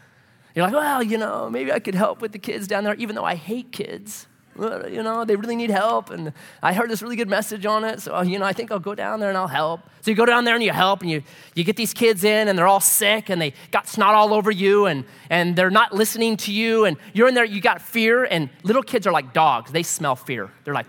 You're 0.54 0.64
like, 0.64 0.72
well, 0.72 1.02
you 1.02 1.18
know, 1.18 1.50
maybe 1.50 1.70
I 1.70 1.78
could 1.78 1.94
help 1.94 2.22
with 2.22 2.32
the 2.32 2.38
kids 2.38 2.66
down 2.66 2.82
there, 2.82 2.94
even 2.94 3.14
though 3.14 3.26
I 3.26 3.34
hate 3.34 3.72
kids. 3.72 4.26
Uh, 4.58 4.86
you 4.88 5.02
know, 5.02 5.24
they 5.24 5.36
really 5.36 5.56
need 5.56 5.70
help, 5.70 6.10
and 6.10 6.32
I 6.62 6.72
heard 6.72 6.90
this 6.90 7.02
really 7.02 7.16
good 7.16 7.28
message 7.28 7.64
on 7.64 7.84
it, 7.84 8.00
so, 8.00 8.16
uh, 8.16 8.22
you 8.22 8.38
know, 8.38 8.44
I 8.44 8.52
think 8.52 8.72
I'll 8.72 8.80
go 8.80 8.94
down 8.94 9.20
there 9.20 9.28
and 9.28 9.38
I'll 9.38 9.46
help. 9.46 9.80
So 10.02 10.10
you 10.10 10.16
go 10.16 10.26
down 10.26 10.44
there 10.44 10.54
and 10.54 10.62
you 10.62 10.72
help, 10.72 11.02
and 11.02 11.10
you, 11.10 11.22
you 11.54 11.62
get 11.62 11.76
these 11.76 11.94
kids 11.94 12.24
in, 12.24 12.48
and 12.48 12.58
they're 12.58 12.66
all 12.66 12.80
sick, 12.80 13.30
and 13.30 13.40
they 13.40 13.54
got 13.70 13.88
snot 13.88 14.14
all 14.14 14.34
over 14.34 14.50
you, 14.50 14.86
and, 14.86 15.04
and 15.30 15.54
they're 15.54 15.70
not 15.70 15.94
listening 15.94 16.36
to 16.38 16.52
you, 16.52 16.84
and 16.84 16.96
you're 17.12 17.28
in 17.28 17.34
there, 17.34 17.44
you 17.44 17.60
got 17.60 17.80
fear, 17.80 18.24
and 18.24 18.50
little 18.64 18.82
kids 18.82 19.06
are 19.06 19.12
like 19.12 19.32
dogs. 19.32 19.70
They 19.70 19.84
smell 19.84 20.16
fear. 20.16 20.50
They're 20.64 20.74
like, 20.74 20.88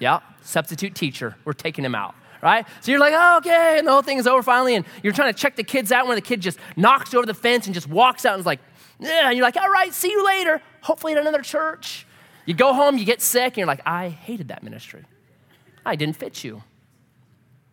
yeah, 0.00 0.20
substitute 0.42 0.94
teacher, 0.94 1.36
we're 1.44 1.52
taking 1.52 1.84
him 1.84 1.94
out 1.94 2.14
right? 2.42 2.66
So 2.82 2.90
you're 2.90 3.00
like, 3.00 3.14
oh, 3.16 3.38
okay, 3.38 3.78
and 3.78 3.86
the 3.86 3.90
whole 3.90 4.02
thing 4.02 4.18
is 4.18 4.26
over 4.26 4.42
finally, 4.42 4.74
and 4.74 4.84
you're 5.02 5.14
trying 5.14 5.32
to 5.32 5.38
check 5.38 5.56
the 5.56 5.64
kids 5.64 5.90
out 5.90 6.06
when 6.06 6.16
the 6.16 6.20
kid 6.20 6.42
just 6.42 6.58
knocks 6.76 7.14
over 7.14 7.24
the 7.24 7.32
fence 7.32 7.64
and 7.64 7.72
just 7.72 7.88
walks 7.88 8.26
out 8.26 8.34
and 8.34 8.40
is 8.40 8.44
like, 8.44 8.60
yeah, 9.00 9.28
and 9.28 9.36
you're 9.36 9.46
like, 9.46 9.56
all 9.56 9.70
right, 9.70 9.94
see 9.94 10.10
you 10.10 10.24
later, 10.26 10.60
hopefully 10.82 11.14
at 11.14 11.18
another 11.18 11.40
church. 11.40 12.06
You 12.46 12.54
go 12.54 12.74
home, 12.74 12.98
you 12.98 13.04
get 13.04 13.22
sick, 13.22 13.52
and 13.52 13.56
you're 13.58 13.66
like, 13.66 13.82
I 13.86 14.08
hated 14.08 14.48
that 14.48 14.62
ministry. 14.62 15.04
I 15.84 15.96
didn't 15.96 16.16
fit 16.16 16.44
you. 16.44 16.62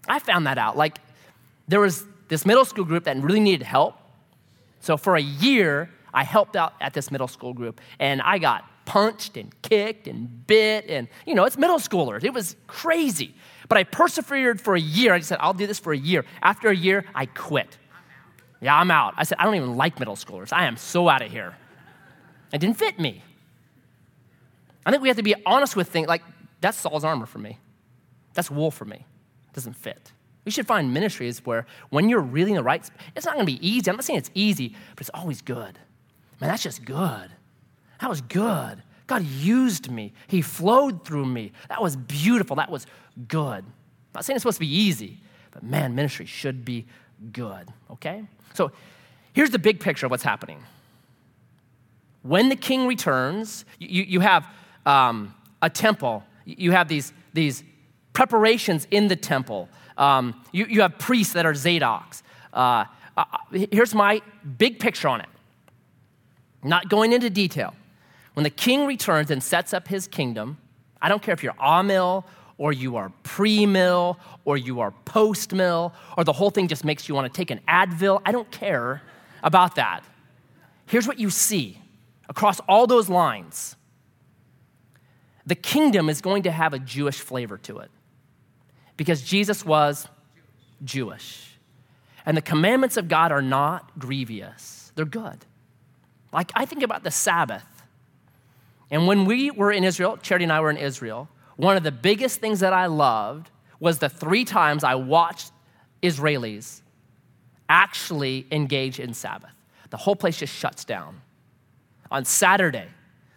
I 0.08 0.20
found 0.20 0.48
that 0.48 0.58
out. 0.58 0.78
Like, 0.78 1.00
there 1.68 1.80
was 1.80 2.06
this 2.28 2.46
middle 2.46 2.66
school 2.66 2.86
group 2.86 3.04
that 3.06 3.18
really 3.18 3.40
needed 3.40 3.64
help. 3.64 3.96
So 4.80 4.98
for 4.98 5.16
a 5.16 5.22
year, 5.22 5.90
I 6.14 6.24
helped 6.24 6.56
out 6.56 6.74
at 6.82 6.94
this 6.94 7.12
middle 7.12 7.28
school 7.28 7.54
group, 7.54 7.82
and 8.00 8.22
I 8.22 8.38
got 8.38 8.66
punched 8.86 9.38
and 9.38 9.54
kicked 9.62 10.08
and 10.08 10.48
bit, 10.48 10.86
and 10.90 11.08
you 11.26 11.36
know, 11.36 11.46
it's 11.46 11.58
middle 11.58 11.78
schoolers. 11.78 12.24
It 12.24 12.34
was 12.34 12.56
crazy. 12.68 13.36
But 13.70 13.78
I 13.78 13.84
persevered 13.84 14.60
for 14.60 14.76
a 14.76 14.80
year. 14.80 15.14
I 15.14 15.20
just 15.20 15.30
said, 15.30 15.38
I'll 15.40 15.54
do 15.54 15.68
this 15.68 15.80
for 15.80 15.94
a 15.94 15.98
year. 15.98 16.26
After 16.42 16.70
a 16.70 16.76
year, 16.76 17.06
I 17.16 17.26
quit. 17.26 17.78
Yeah, 18.60 18.76
I'm 18.76 18.92
out. 18.92 19.14
I 19.18 19.24
said, 19.24 19.38
I 19.40 19.46
don't 19.46 19.56
even 19.56 19.76
like 19.76 20.00
middle 20.00 20.16
schoolers. 20.16 20.52
I 20.52 20.66
am 20.66 20.78
so 20.78 21.08
out 21.08 21.22
of 21.22 21.32
here. 21.32 21.56
It 22.52 22.60
didn't 22.60 22.78
fit 22.78 23.00
me. 23.00 23.24
I 24.86 24.92
think 24.92 25.02
we 25.04 25.10
have 25.10 25.18
to 25.18 25.24
be 25.24 25.36
honest 25.46 25.76
with 25.76 25.90
things 25.90 26.08
like 26.08 26.24
that's 26.60 26.78
Saul's 26.78 27.04
armor 27.04 27.26
for 27.26 27.40
me. 27.40 27.60
That's 28.34 28.50
wool 28.50 28.72
for 28.72 28.86
me. 28.86 28.98
It 28.98 29.54
doesn't 29.54 29.74
fit. 29.74 30.12
We 30.46 30.52
should 30.52 30.66
find 30.66 30.94
ministries 30.94 31.46
where 31.46 31.66
when 31.90 32.10
you're 32.10 32.22
really 32.22 32.52
in 32.52 32.56
the 32.56 32.64
right, 32.64 32.88
it's 33.16 33.26
not 33.26 33.36
going 33.36 33.46
to 33.46 33.52
be 33.52 33.68
easy. 33.68 33.90
I'm 33.90 33.98
not 33.98 34.06
saying 34.06 34.20
it's 34.20 34.32
easy, 34.34 34.76
but 34.96 35.02
it's 35.02 35.12
always 35.14 35.42
good. 35.42 35.78
Man, 36.40 36.50
that's 36.50 36.64
just 36.64 36.84
good. 36.84 37.30
That 38.00 38.10
was 38.10 38.22
good 38.22 38.82
God 39.12 39.26
used 39.26 39.92
me. 39.92 40.14
He 40.28 40.42
flowed 40.42 41.04
through 41.04 41.26
me. 41.26 41.52
That 41.68 41.82
was 41.82 41.98
beautiful. 41.98 42.56
That 42.56 42.72
was 42.72 42.88
good. 43.28 43.58
I'm 43.58 43.66
not 44.16 44.24
saying 44.24 44.36
it's 44.36 44.44
supposed 44.44 44.56
to 44.56 44.62
be 44.62 44.74
easy, 44.74 45.20
but 45.52 45.64
man, 45.64 45.96
ministry 45.96 46.26
should 46.26 46.64
be 46.64 46.86
good, 47.34 47.68
okay? 47.92 48.24
So 48.54 48.72
here's 49.34 49.50
the 49.50 49.60
big 49.60 49.82
picture 49.82 50.06
of 50.06 50.12
what's 50.12 50.24
happening. 50.24 50.64
When 52.22 52.48
the 52.48 52.56
king 52.56 52.88
returns, 52.88 53.66
you, 53.80 54.04
you 54.04 54.22
have 54.22 54.48
um, 54.86 55.34
a 55.62 55.70
temple, 55.70 56.24
you 56.46 56.72
have 56.72 56.88
these, 56.88 57.14
these 57.34 57.64
preparations 58.14 58.88
in 58.92 59.08
the 59.08 59.16
temple, 59.16 59.70
um, 59.98 60.42
you, 60.52 60.66
you 60.66 60.82
have 60.82 60.98
priests 60.98 61.34
that 61.34 61.46
are 61.46 61.54
Zadoks. 61.54 62.24
Uh, 62.54 62.86
uh, 63.18 63.26
here's 63.72 63.94
my 63.94 64.22
big 64.58 64.80
picture 64.80 65.08
on 65.08 65.22
it. 65.22 65.30
Not 66.64 66.90
going 66.90 67.14
into 67.14 67.30
detail. 67.30 67.74
When 68.34 68.44
the 68.44 68.50
king 68.50 68.86
returns 68.86 69.32
and 69.32 69.44
sets 69.44 69.74
up 69.74 69.88
his 69.88 70.08
kingdom, 70.08 70.58
I 71.02 71.10
don't 71.10 71.22
care 71.22 71.34
if 71.34 71.44
you're 71.44 71.56
amill 71.60 72.26
or 72.58 72.72
you 72.72 72.96
are 72.96 73.12
pre 73.24 73.66
mill 73.66 74.20
or 74.46 74.58
you 74.58 74.80
are 74.80 74.92
post 75.06 75.54
mill 75.54 75.94
or 76.18 76.24
the 76.24 76.34
whole 76.34 76.50
thing 76.50 76.68
just 76.68 76.86
makes 76.86 77.10
you 77.10 77.16
want 77.16 77.32
to 77.32 77.36
take 77.36 77.52
an 77.52 77.60
Advil. 77.68 78.22
I 78.26 78.32
don't 78.32 78.50
care 78.52 79.02
about 79.44 79.76
that. 79.76 80.04
Here's 80.86 81.08
what 81.08 81.20
you 81.20 81.30
see 81.30 81.80
across 82.30 82.60
all 82.62 82.88
those 82.88 83.10
lines 83.10 83.76
the 85.46 85.56
kingdom 85.56 86.10
is 86.10 86.22
going 86.22 86.44
to 86.44 86.52
have 86.52 86.74
a 86.74 86.80
Jewish 86.80 87.20
flavor 87.20 87.58
to 87.60 87.80
it 87.80 87.92
because 88.98 89.22
Jesus 89.22 89.66
was 89.66 90.08
Jewish. 90.84 91.58
And 92.26 92.38
the 92.38 92.42
commandments 92.42 92.98
of 92.98 93.08
God 93.08 93.32
are 93.32 93.42
not 93.42 93.98
grievous, 93.98 94.92
they're 94.96 95.06
good. 95.06 95.46
Like, 96.32 96.52
I 96.56 96.66
think 96.66 96.84
about 96.84 97.04
the 97.04 97.12
Sabbath. 97.12 97.66
And 98.90 99.08
when 99.08 99.26
we 99.26 99.52
were 99.52 99.72
in 99.72 99.84
Israel, 99.84 100.18
Charity 100.18 100.44
and 100.44 100.54
I 100.54 100.62
were 100.62 100.70
in 100.70 100.78
Israel, 100.78 101.28
one 101.58 101.78
of 101.78 101.84
the 101.84 101.92
biggest 101.92 102.40
things 102.40 102.62
that 102.62 102.74
I 102.74 102.86
loved 102.86 103.50
was 103.80 104.00
the 104.00 104.10
three 104.10 104.46
times 104.46 104.84
I 104.84 104.96
watched 104.96 105.52
Israelis 106.02 106.82
actually 107.68 108.46
engage 108.52 109.00
in 109.00 109.14
Sabbath. 109.14 109.52
The 109.90 109.98
whole 109.98 110.16
place 110.16 110.38
just 110.38 110.54
shuts 110.54 110.86
down. 110.86 111.22
On 112.10 112.26
Saturday, 112.26 112.88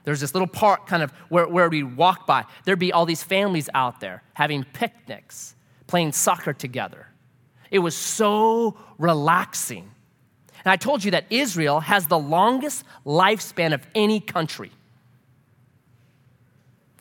there's 0.05 0.21
this 0.21 0.35
little 0.35 0.47
park 0.47 0.87
kind 0.87 1.03
of 1.03 1.11
where, 1.29 1.49
where 1.49 1.69
we 1.69 1.83
walk 1.83 2.27
by. 2.27 2.45
There'd 2.65 2.79
be 2.79 2.93
all 2.93 3.07
these 3.07 3.23
families 3.23 3.69
out 3.75 4.01
there 4.01 4.23
having 4.35 4.65
picnics, 4.65 5.55
playing 5.87 6.13
soccer 6.13 6.53
together. 6.53 7.09
It 7.71 7.81
was 7.81 7.97
so 7.97 8.77
relaxing. 8.99 9.91
And 10.65 10.73
I 10.73 10.77
told 10.77 11.05
you 11.05 11.11
that 11.11 11.25
Israel 11.31 11.81
has 11.81 12.07
the 12.07 12.19
longest 12.19 12.85
lifespan 13.05 13.75
of 13.75 13.87
any 13.95 14.21
country. 14.21 14.71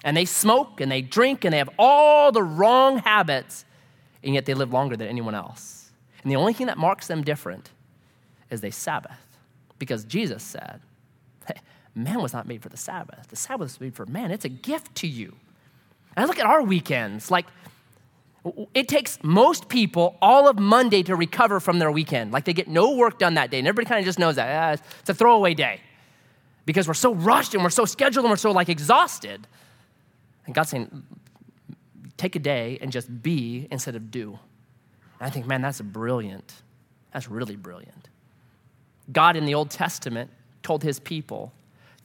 And 0.04 0.18
they 0.18 0.26
smoke 0.26 0.82
and 0.82 0.92
they 0.92 1.02
drink 1.02 1.46
and 1.46 1.54
they 1.54 1.60
have 1.60 1.70
all 1.80 2.32
the 2.32 2.44
wrong 2.44 2.98
habits, 2.98 3.64
and 4.24 4.34
yet 4.34 4.46
they 4.46 4.54
live 4.54 4.74
longer 4.74 4.98
than 4.98 5.08
anyone 5.08 5.36
else. 5.36 5.92
And 6.24 6.32
the 6.32 6.36
only 6.38 6.54
thing 6.54 6.68
that 6.68 6.78
marks 6.78 7.08
them 7.08 7.24
different 7.24 7.70
is 8.50 8.62
they 8.62 8.72
Sabbath. 8.72 9.20
Because 9.80 10.06
Jesus 10.06 10.44
said, 10.44 10.82
hey, 11.48 11.60
man 11.96 12.22
was 12.22 12.34
not 12.34 12.48
made 12.48 12.62
for 12.62 12.70
the 12.70 12.78
Sabbath. 12.78 13.28
The 13.30 13.36
Sabbath 13.36 13.66
was 13.66 13.82
made 13.82 13.96
for 13.96 14.06
man. 14.06 14.32
It's 14.32 14.46
a 14.46 14.50
gift 14.50 14.96
to 14.96 15.08
you. 15.08 15.36
And 16.16 16.24
I 16.24 16.28
look 16.28 16.40
at 16.40 16.46
our 16.46 16.64
weekends, 16.64 17.32
like 17.32 17.46
it 18.74 18.88
takes 18.88 19.20
most 19.24 19.70
people 19.70 20.18
all 20.22 20.50
of 20.50 20.60
Monday 20.60 21.02
to 21.04 21.16
recover 21.16 21.60
from 21.60 21.80
their 21.80 21.92
weekend. 21.92 22.32
Like 22.32 22.46
they 22.46 22.54
get 22.54 22.68
no 22.68 22.96
work 22.96 23.18
done 23.18 23.36
that 23.36 23.52
day. 23.52 23.60
And 23.60 23.68
everybody 23.68 23.88
kind 23.88 24.00
of 24.00 24.06
just 24.06 24.20
knows 24.20 24.36
that. 24.36 24.80
Ah, 24.80 24.84
it's 25.00 25.10
a 25.10 25.14
throwaway 25.14 25.54
day. 25.54 25.80
Because 26.66 26.88
we're 26.88 26.94
so 26.94 27.14
rushed 27.14 27.54
and 27.54 27.64
we're 27.64 27.70
so 27.70 27.86
scheduled 27.86 28.26
and 28.26 28.32
we're 28.32 28.38
so 28.38 28.52
like 28.52 28.70
exhausted. 28.70 29.48
And 30.46 30.54
God's 30.54 30.70
saying, 30.70 31.04
take 32.18 32.36
a 32.36 32.40
day 32.40 32.78
and 32.82 32.92
just 32.92 33.24
be 33.24 33.68
instead 33.72 33.96
of 33.96 34.12
do. 34.12 34.40
And 35.20 35.28
I 35.28 35.30
think, 35.30 35.46
man, 35.46 35.62
that's 35.62 35.80
brilliant. 35.82 36.54
That's 37.14 37.30
really 37.30 37.56
brilliant. 37.56 38.10
God 39.12 39.36
in 39.36 39.46
the 39.46 39.56
Old 39.56 39.70
Testament 39.70 40.32
told 40.64 40.84
his 40.84 41.00
people 41.00 41.54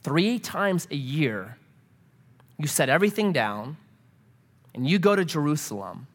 three 0.02 0.38
times 0.38 0.86
a 0.90 0.96
year, 0.96 1.56
you 2.58 2.66
set 2.66 2.88
everything 2.88 3.32
down 3.32 3.76
and 4.74 4.88
you 4.88 4.98
go 4.98 5.14
to 5.16 5.24
Jerusalem 5.24 6.06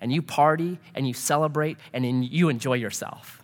and 0.00 0.12
you 0.12 0.22
party 0.22 0.78
and 0.94 1.06
you 1.06 1.14
celebrate 1.14 1.78
and 1.92 2.24
you 2.24 2.48
enjoy 2.48 2.74
yourself. 2.74 3.42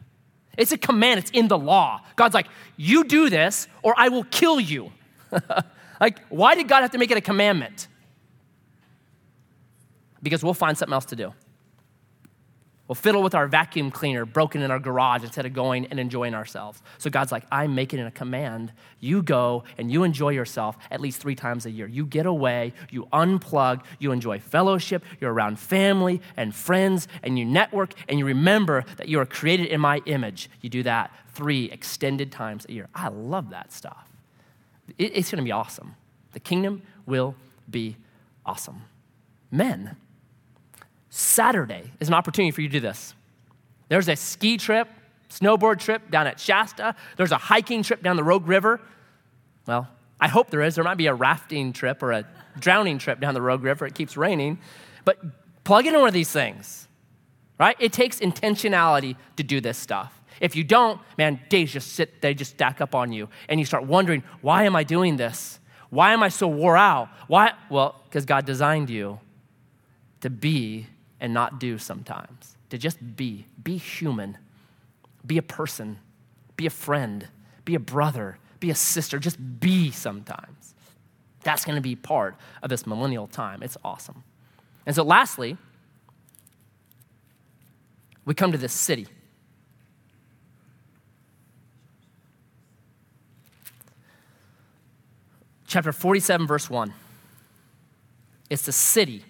It's 0.57 0.73
a 0.73 0.79
command, 0.79 1.19
it's 1.19 1.31
in 1.31 1.49
the 1.49 1.59
law. 1.59 2.01
God's 2.17 2.35
like, 2.35 2.49
you 2.77 3.05
do 3.05 3.29
this 3.29 3.69
or 3.83 3.95
I 3.97 4.09
will 4.09 4.25
kill 4.25 4.59
you. 4.59 4.91
like, 6.01 6.21
why 6.29 6.55
did 6.55 6.69
God 6.69 6.81
have 6.81 6.93
to 6.93 6.99
make 6.99 7.11
it 7.11 7.19
a 7.19 7.23
commandment? 7.23 7.89
Because 10.23 10.43
we'll 10.43 10.55
find 10.55 10.77
something 10.77 10.95
else 10.95 11.05
to 11.07 11.17
do. 11.17 11.35
We'll 12.89 12.95
fiddle 12.95 13.23
with 13.23 13.35
our 13.35 13.49
vacuum 13.49 13.91
cleaner 13.91 14.25
broken 14.25 14.63
in 14.63 14.71
our 14.71 14.79
garage 14.79 15.25
instead 15.25 15.45
of 15.45 15.53
going 15.53 15.87
and 15.87 15.99
enjoying 15.99 16.35
ourselves. 16.35 16.81
So 16.99 17.11
God's 17.11 17.33
like, 17.33 17.45
I'm 17.51 17.75
making 17.75 17.99
it 17.99 18.07
a 18.07 18.13
command. 18.13 18.73
You 19.01 19.23
go 19.23 19.65
and 19.77 19.91
you 19.91 20.05
enjoy 20.05 20.31
yourself 20.31 20.77
at 20.91 21.01
least 21.01 21.21
three 21.21 21.35
times 21.35 21.67
a 21.67 21.71
year. 21.71 21.89
You 21.89 22.07
get 22.07 22.27
away, 22.27 22.75
you 22.91 23.07
unplug, 23.13 23.83
you 23.99 24.13
enjoy 24.13 24.39
fellowship, 24.39 25.05
you're 25.21 25.33
around 25.33 25.59
family 25.59 26.21
and 26.37 26.55
friends, 26.55 27.09
and 27.25 27.37
you 27.37 27.45
network, 27.45 27.93
and 28.09 28.21
you 28.21 28.25
remember 28.25 28.85
that 28.99 29.09
you 29.09 29.19
are 29.19 29.27
created 29.27 29.67
in 29.67 29.81
my 29.81 30.01
image. 30.07 30.49
You 30.61 30.71
do 30.71 30.85
that 30.85 31.11
three 31.35 31.65
extended 31.73 32.31
times 32.31 32.67
a 32.69 32.73
year. 32.73 32.89
I 32.95 33.09
love 33.09 33.51
that 33.51 33.73
stuff. 33.73 34.09
It's 34.97 35.31
going 35.33 35.43
to 35.43 35.45
be 35.45 35.53
awesome. 35.53 35.97
The 36.33 36.41
kingdom 36.41 36.83
will 37.05 37.35
be 37.69 37.97
awesome. 38.45 38.83
Men, 39.51 39.97
Saturday 41.17 41.91
is 41.99 42.09
an 42.09 42.15
opportunity 42.15 42.51
for 42.51 42.61
you 42.61 42.69
to 42.69 42.73
do 42.73 42.81
this. 42.81 43.15
There's 43.89 44.07
a 44.07 44.17
ski 44.17 44.59
trip, 44.59 44.87
snowboard 45.31 45.79
trip 45.79 46.11
down 46.11 46.27
at 46.27 46.39
Shasta. 46.39 46.95
There's 47.17 47.33
a 47.33 47.39
hiking 47.39 47.83
trip 47.83 48.03
down 48.03 48.17
the 48.17 48.23
Rogue 48.23 48.47
River. 48.47 48.83
Well, 49.67 49.89
I 50.21 50.29
hope 50.29 50.51
there 50.51 50.61
is. 50.61 50.75
There 50.75 50.85
might 50.85 50.99
be 50.99 51.07
a 51.07 51.15
rafting 51.15 51.73
trip 51.73 52.03
or 52.03 52.13
a 52.13 52.27
drowning 52.59 52.99
trip 52.99 53.19
down 53.19 53.33
the 53.33 53.41
Rogue 53.41 53.63
River. 53.63 53.87
It 53.87 53.95
keeps 53.95 54.15
raining. 54.19 54.59
But 55.07 55.19
plug 55.65 55.87
in 55.87 55.95
one 55.95 56.07
of 56.07 56.13
these 56.13 56.31
things, 56.31 56.87
right? 57.59 57.77
It 57.81 57.95
takes 57.95 58.21
intentionality 58.21 59.17
to 59.37 59.43
do 59.43 59.63
this 59.63 59.79
stuff. 59.79 60.21
If 60.43 60.55
you 60.55 60.65
don't, 60.65 61.01
man, 61.17 61.41
days 61.49 61.73
just 61.73 61.93
sit, 61.93 62.21
they 62.21 62.35
just 62.35 62.51
stack 62.51 62.83
up 62.83 62.95
on 62.95 63.11
you. 63.11 63.31
And 63.49 63.59
you 63.59 63.65
start 63.65 63.87
wondering, 63.87 64.23
why 64.43 64.65
am 64.65 64.77
I 64.77 64.85
doing 64.85 65.17
this? 65.17 65.61
Why 65.89 66.13
am 66.13 66.23
I 66.23 66.29
so 66.29 66.47
wore 66.47 66.77
out? 66.77 67.09
Why? 67.27 67.53
Well, 67.71 68.03
because 68.05 68.27
God 68.27 68.45
designed 68.45 68.91
you 68.91 69.19
to 70.21 70.29
be 70.29 70.89
and 71.21 71.33
not 71.33 71.59
do 71.59 71.79
sometimes. 71.79 72.57
To 72.71 72.79
just 72.79 73.17
be, 73.17 73.47
be 73.63 73.77
human, 73.77 74.39
be 75.25 75.39
a 75.39 75.43
person, 75.43 75.99
be 76.57 76.67
a 76.67 76.71
friend, 76.71 77.29
be 77.65 77.75
a 77.75 77.81
brother, 77.81 78.39
be 78.61 78.71
a 78.71 78.75
sister, 78.75 79.19
just 79.19 79.61
be 79.61 79.91
sometimes. 79.91 80.75
That's 81.43 81.65
going 81.65 81.77
to 81.77 81.83
be 81.83 81.95
part 81.95 82.37
of 82.63 82.71
this 82.71 82.87
millennial 82.87 83.27
time. 83.27 83.63
It's 83.63 83.77
awesome. 83.85 84.25
And 84.85 84.95
so, 84.95 85.03
lastly, 85.03 85.57
we 88.25 88.35
come 88.35 88.53
to 88.53 88.59
this 88.59 88.73
city. 88.73 89.07
Chapter 95.67 95.93
47, 95.93 96.47
verse 96.47 96.71
1. 96.71 96.93
It's 98.49 98.63
the 98.63 98.73
city 98.73 99.25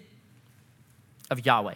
of 1.29 1.45
Yahweh. 1.45 1.75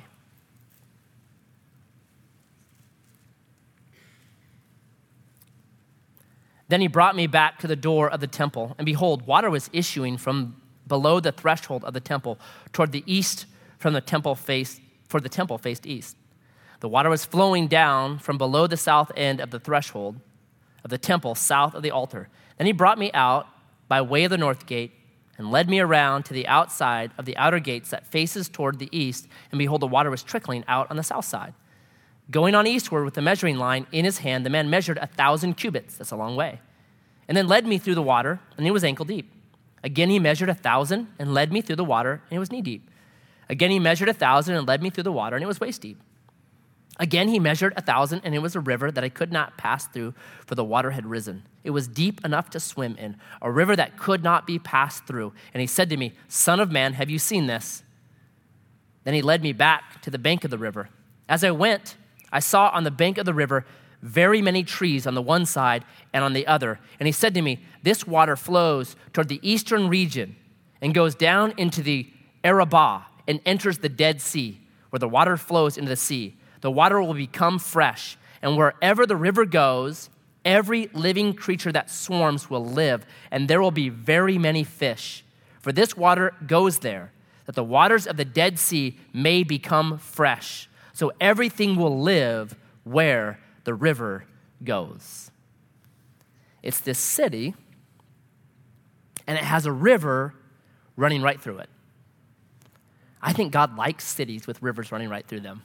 Then 6.68 6.80
he 6.80 6.88
brought 6.88 7.18
me 7.18 7.28
back 7.28 7.60
to 7.60 7.68
the 7.68 7.76
door 7.76 8.10
of 8.10 8.22
the 8.22 8.28
temple, 8.28 8.76
and 8.78 8.86
behold, 8.86 9.28
water 9.28 9.50
was 9.50 9.70
issuing 9.74 10.16
from 10.16 10.56
below 10.88 11.20
the 11.20 11.34
threshold 11.34 11.84
of 11.84 11.94
the 11.94 12.00
temple 12.00 12.40
toward 12.72 12.94
the 12.94 13.04
east 13.06 13.46
from 13.78 13.94
the 13.94 14.00
temple 14.00 14.36
face 14.36 14.80
for 15.10 15.20
the 15.20 15.28
temple 15.28 15.58
faced 15.58 15.86
east. 15.86 16.16
The 16.80 16.88
water 16.88 17.10
was 17.10 17.26
flowing 17.26 17.68
down 17.68 18.20
from 18.20 18.38
below 18.38 18.68
the 18.68 18.78
south 18.78 19.12
end 19.18 19.42
of 19.42 19.52
the 19.52 19.60
threshold 19.60 20.22
of 20.84 20.90
the 20.90 20.98
temple 20.98 21.36
south 21.36 21.76
of 21.76 21.84
the 21.84 21.92
altar. 21.92 22.30
Then 22.58 22.68
he 22.68 22.74
brought 22.74 22.98
me 22.98 23.12
out 23.14 23.48
by 23.90 24.02
way 24.02 24.24
of 24.24 24.32
the 24.32 24.38
north 24.38 24.66
gate 24.66 24.94
and 25.42 25.50
led 25.50 25.68
me 25.68 25.80
around 25.80 26.24
to 26.24 26.34
the 26.36 26.48
outside 26.48 27.10
of 27.18 27.26
the 27.26 27.36
outer 27.36 27.58
gates 27.58 27.90
that 27.90 28.06
faces 28.06 28.48
toward 28.48 28.78
the 28.78 28.96
east, 28.96 29.28
and 29.52 29.58
behold, 29.58 29.82
the 29.82 29.88
water 29.88 30.12
was 30.12 30.22
trickling 30.22 30.64
out 30.68 30.86
on 30.92 30.98
the 30.98 31.04
south 31.04 31.26
side. 31.26 31.56
Going 32.30 32.54
on 32.54 32.68
eastward 32.68 33.06
with 33.06 33.16
the 33.16 33.24
measuring 33.24 33.58
line 33.58 33.88
in 33.92 34.06
his 34.06 34.20
hand, 34.20 34.46
the 34.46 34.52
man 34.52 34.70
measured 34.70 35.00
a 35.00 35.08
thousand 35.08 35.56
cubits. 35.56 35.98
That's 35.98 36.12
a 36.12 36.16
long 36.16 36.36
way. 36.36 36.62
And 37.28 37.36
then 37.36 37.48
led 37.48 37.66
me 37.66 37.80
through 37.80 37.96
the 37.96 38.04
water, 38.04 38.40
and 38.56 38.68
it 38.68 38.72
was 38.72 38.84
ankle 38.84 39.04
deep. 39.04 39.32
Again, 39.84 40.12
he 40.12 40.20
measured 40.20 40.50
a 40.50 40.54
thousand 40.54 41.08
and 41.18 41.34
led 41.34 41.52
me 41.52 41.62
through 41.62 41.78
the 41.78 41.84
water, 41.84 42.22
and 42.30 42.38
it 42.38 42.40
was 42.40 42.52
knee 42.52 42.62
deep. 42.62 42.88
Again, 43.50 43.72
he 43.72 43.80
measured 43.80 44.10
a 44.10 44.14
thousand 44.14 44.56
and 44.56 44.68
led 44.68 44.84
me 44.84 44.92
through 44.92 45.04
the 45.06 45.12
water, 45.12 45.36
and 45.36 45.44
it 45.44 45.48
was 45.48 45.60
waist 45.60 45.82
deep. 45.82 46.00
Again, 47.00 47.30
he 47.30 47.40
measured 47.40 47.74
a 47.78 47.82
thousand, 47.82 48.22
and 48.24 48.36
it 48.36 48.40
was 48.40 48.56
a 48.56 48.60
river 48.60 48.92
that 48.92 49.04
I 49.04 49.10
could 49.10 49.32
not 49.32 49.58
pass 49.58 49.88
through, 49.88 50.14
for 50.46 50.56
the 50.56 50.64
water 50.64 50.92
had 50.92 51.06
risen. 51.06 51.44
It 51.64 51.72
was 51.72 51.88
deep 51.88 52.24
enough 52.26 52.50
to 52.52 52.60
swim 52.60 52.96
in, 52.98 53.16
a 53.42 53.52
river 53.52 53.76
that 53.76 53.98
could 53.98 54.24
not 54.24 54.46
be 54.46 54.60
passed 54.60 55.06
through. 55.08 55.34
And 55.54 55.62
he 55.62 55.68
said 55.68 55.90
to 55.90 55.98
me, 55.98 56.14
Son 56.28 56.60
of 56.60 56.72
man, 56.72 56.94
have 56.94 57.10
you 57.10 57.18
seen 57.18 57.48
this? 57.48 57.84
Then 59.04 59.14
he 59.14 59.22
led 59.22 59.42
me 59.42 59.54
back 59.54 60.02
to 60.04 60.12
the 60.12 60.20
bank 60.20 60.44
of 60.44 60.52
the 60.52 60.58
river. 60.58 60.90
As 61.30 61.44
I 61.44 61.52
went, 61.52 61.96
I 62.32 62.40
saw 62.40 62.70
on 62.70 62.84
the 62.84 62.92
bank 62.92 63.18
of 63.18 63.26
the 63.26 63.34
river 63.34 63.66
very 64.02 64.42
many 64.42 64.64
trees 64.64 65.08
on 65.08 65.16
the 65.16 65.22
one 65.22 65.46
side 65.46 65.86
and 66.14 66.24
on 66.24 66.34
the 66.34 66.46
other. 66.46 66.80
And 67.00 67.08
he 67.08 67.14
said 67.14 67.34
to 67.36 67.42
me, 67.42 67.64
This 67.84 68.06
water 68.06 68.36
flows 68.36 68.96
toward 69.14 69.30
the 69.30 69.40
eastern 69.42 69.88
region 69.88 70.36
and 70.82 70.94
goes 70.94 71.16
down 71.16 71.54
into 71.58 71.82
the 71.82 72.12
Arabah 72.44 73.06
and 73.28 73.40
enters 73.46 73.78
the 73.78 73.90
Dead 73.90 74.22
Sea, 74.22 74.60
where 74.90 75.00
the 75.00 75.08
water 75.08 75.38
flows 75.38 75.78
into 75.78 75.90
the 75.90 75.96
sea 75.96 76.36
the 76.62 76.72
water 76.72 77.02
will 77.02 77.14
become 77.14 77.60
fresh. 77.60 78.18
And 78.42 78.58
wherever 78.58 79.06
the 79.06 79.16
river 79.16 79.46
goes, 79.46 80.10
every 80.46 80.88
living 80.94 81.34
creature 81.34 81.72
that 81.72 81.92
swarms 81.92 82.50
will 82.50 82.66
live, 82.66 83.06
and 83.30 83.48
there 83.48 83.62
will 83.62 83.72
be 83.72 83.90
very 83.90 84.38
many 84.38 84.64
fish. 84.64 85.24
For 85.60 85.72
this 85.72 85.96
water 85.96 86.34
goes 86.48 86.80
there, 86.80 87.12
that 87.46 87.56
the 87.56 87.64
waters 87.64 88.08
of 88.08 88.18
the 88.18 88.26
Dead 88.26 88.58
Sea 88.58 88.98
may 89.14 89.44
become 89.44 89.98
fresh. 89.98 90.70
So 90.94 91.12
everything 91.20 91.76
will 91.76 92.02
live 92.02 92.56
where 92.84 93.40
the 93.64 93.74
river 93.74 94.26
goes. 94.64 95.30
It's 96.64 96.80
this 96.80 97.00
city, 97.00 97.56
and 99.28 99.38
it 99.38 99.44
has 99.44 99.66
a 99.66 99.72
river 99.72 100.34
running 100.96 101.22
right 101.22 101.40
through 101.40 101.60
it. 101.60 101.70
I 103.22 103.34
think 103.34 103.52
God 103.52 103.78
likes 103.78 104.04
cities 104.04 104.48
with 104.48 104.62
rivers 104.64 104.92
running 104.92 105.10
right 105.10 105.28
through 105.28 105.42
them. 105.42 105.62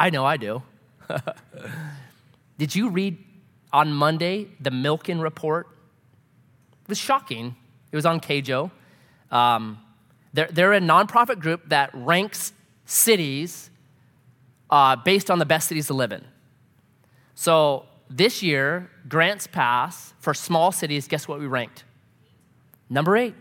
I 0.00 0.08
know 0.08 0.24
I 0.24 0.38
do. 0.38 0.62
Did 2.58 2.74
you 2.74 2.88
read 2.88 3.18
on 3.70 3.92
Monday 3.92 4.48
the 4.58 4.70
Milken 4.70 5.20
report? 5.20 5.66
It 6.84 6.88
was 6.88 6.96
shocking. 6.96 7.54
It 7.92 7.96
was 7.96 8.06
on 8.06 8.18
KJO. 8.18 8.70
Um, 9.30 9.78
they're, 10.32 10.48
they're 10.50 10.72
a 10.72 10.80
nonprofit 10.80 11.38
group 11.38 11.68
that 11.68 11.90
ranks 11.92 12.54
cities 12.86 13.68
uh, 14.70 14.96
based 14.96 15.30
on 15.30 15.38
the 15.38 15.44
best 15.44 15.68
cities 15.68 15.88
to 15.88 15.94
live 15.94 16.12
in. 16.12 16.24
So 17.34 17.84
this 18.08 18.42
year, 18.42 18.90
Grants 19.06 19.48
Pass 19.48 20.14
for 20.18 20.32
small 20.32 20.72
cities, 20.72 21.08
guess 21.08 21.28
what 21.28 21.40
we 21.40 21.46
ranked? 21.46 21.84
Number 22.88 23.18
eight. 23.18 23.34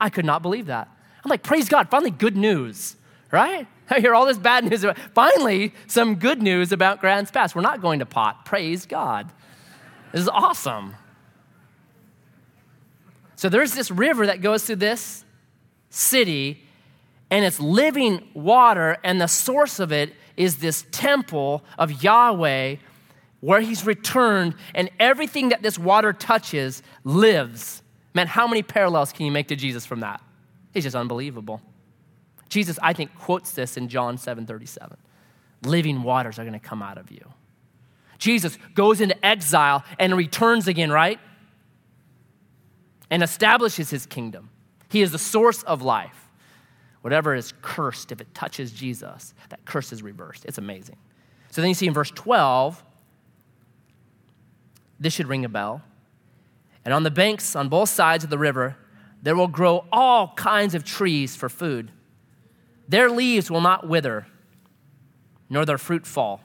I 0.00 0.10
could 0.10 0.24
not 0.24 0.42
believe 0.42 0.66
that. 0.66 0.88
I'm 1.24 1.28
like, 1.28 1.44
praise 1.44 1.68
God, 1.68 1.88
finally 1.90 2.10
good 2.10 2.36
news, 2.36 2.96
right? 3.30 3.68
I 3.92 4.00
hear 4.00 4.14
all 4.14 4.26
this 4.26 4.38
bad 4.38 4.64
news. 4.64 4.84
About, 4.84 4.98
finally, 5.14 5.72
some 5.86 6.16
good 6.16 6.42
news 6.42 6.72
about 6.72 7.00
Grants 7.00 7.30
Pass. 7.30 7.54
We're 7.54 7.62
not 7.62 7.80
going 7.80 7.98
to 7.98 8.06
pot. 8.06 8.44
Praise 8.44 8.86
God. 8.86 9.30
This 10.12 10.22
is 10.22 10.28
awesome. 10.28 10.94
So 13.36 13.48
there's 13.48 13.74
this 13.74 13.90
river 13.90 14.26
that 14.26 14.40
goes 14.40 14.64
through 14.64 14.76
this 14.76 15.24
city, 15.90 16.62
and 17.30 17.44
it's 17.44 17.60
living 17.60 18.28
water, 18.34 18.96
and 19.04 19.20
the 19.20 19.26
source 19.26 19.78
of 19.80 19.92
it 19.92 20.14
is 20.36 20.56
this 20.56 20.84
temple 20.90 21.64
of 21.78 22.02
Yahweh 22.02 22.76
where 23.40 23.60
he's 23.60 23.84
returned, 23.84 24.54
and 24.72 24.88
everything 25.00 25.48
that 25.48 25.62
this 25.62 25.76
water 25.76 26.12
touches 26.12 26.80
lives. 27.02 27.82
Man, 28.14 28.28
how 28.28 28.46
many 28.46 28.62
parallels 28.62 29.12
can 29.12 29.26
you 29.26 29.32
make 29.32 29.48
to 29.48 29.56
Jesus 29.56 29.84
from 29.84 29.98
that? 30.00 30.22
It's 30.74 30.84
just 30.84 30.94
unbelievable. 30.94 31.60
Jesus, 32.52 32.78
I 32.82 32.92
think, 32.92 33.14
quotes 33.18 33.52
this 33.52 33.78
in 33.78 33.88
John 33.88 34.18
7 34.18 34.44
37. 34.44 34.98
Living 35.64 36.02
waters 36.02 36.38
are 36.38 36.42
going 36.42 36.52
to 36.52 36.58
come 36.58 36.82
out 36.82 36.98
of 36.98 37.10
you. 37.10 37.32
Jesus 38.18 38.58
goes 38.74 39.00
into 39.00 39.24
exile 39.24 39.82
and 39.98 40.14
returns 40.14 40.68
again, 40.68 40.92
right? 40.92 41.18
And 43.10 43.22
establishes 43.22 43.88
his 43.88 44.04
kingdom. 44.04 44.50
He 44.90 45.00
is 45.00 45.12
the 45.12 45.18
source 45.18 45.62
of 45.62 45.80
life. 45.80 46.28
Whatever 47.00 47.34
is 47.34 47.54
cursed, 47.62 48.12
if 48.12 48.20
it 48.20 48.34
touches 48.34 48.70
Jesus, 48.70 49.32
that 49.48 49.64
curse 49.64 49.90
is 49.90 50.02
reversed. 50.02 50.44
It's 50.44 50.58
amazing. 50.58 50.98
So 51.52 51.62
then 51.62 51.68
you 51.68 51.74
see 51.74 51.86
in 51.86 51.94
verse 51.94 52.10
12, 52.10 52.84
this 55.00 55.14
should 55.14 55.26
ring 55.26 55.46
a 55.46 55.48
bell. 55.48 55.80
And 56.84 56.92
on 56.92 57.02
the 57.02 57.10
banks 57.10 57.56
on 57.56 57.70
both 57.70 57.88
sides 57.88 58.24
of 58.24 58.30
the 58.30 58.36
river, 58.36 58.76
there 59.22 59.36
will 59.36 59.48
grow 59.48 59.86
all 59.90 60.34
kinds 60.34 60.74
of 60.74 60.84
trees 60.84 61.34
for 61.34 61.48
food. 61.48 61.90
Their 62.92 63.08
leaves 63.08 63.50
will 63.50 63.62
not 63.62 63.88
wither, 63.88 64.26
nor 65.48 65.64
their 65.64 65.78
fruit 65.78 66.06
fall, 66.06 66.42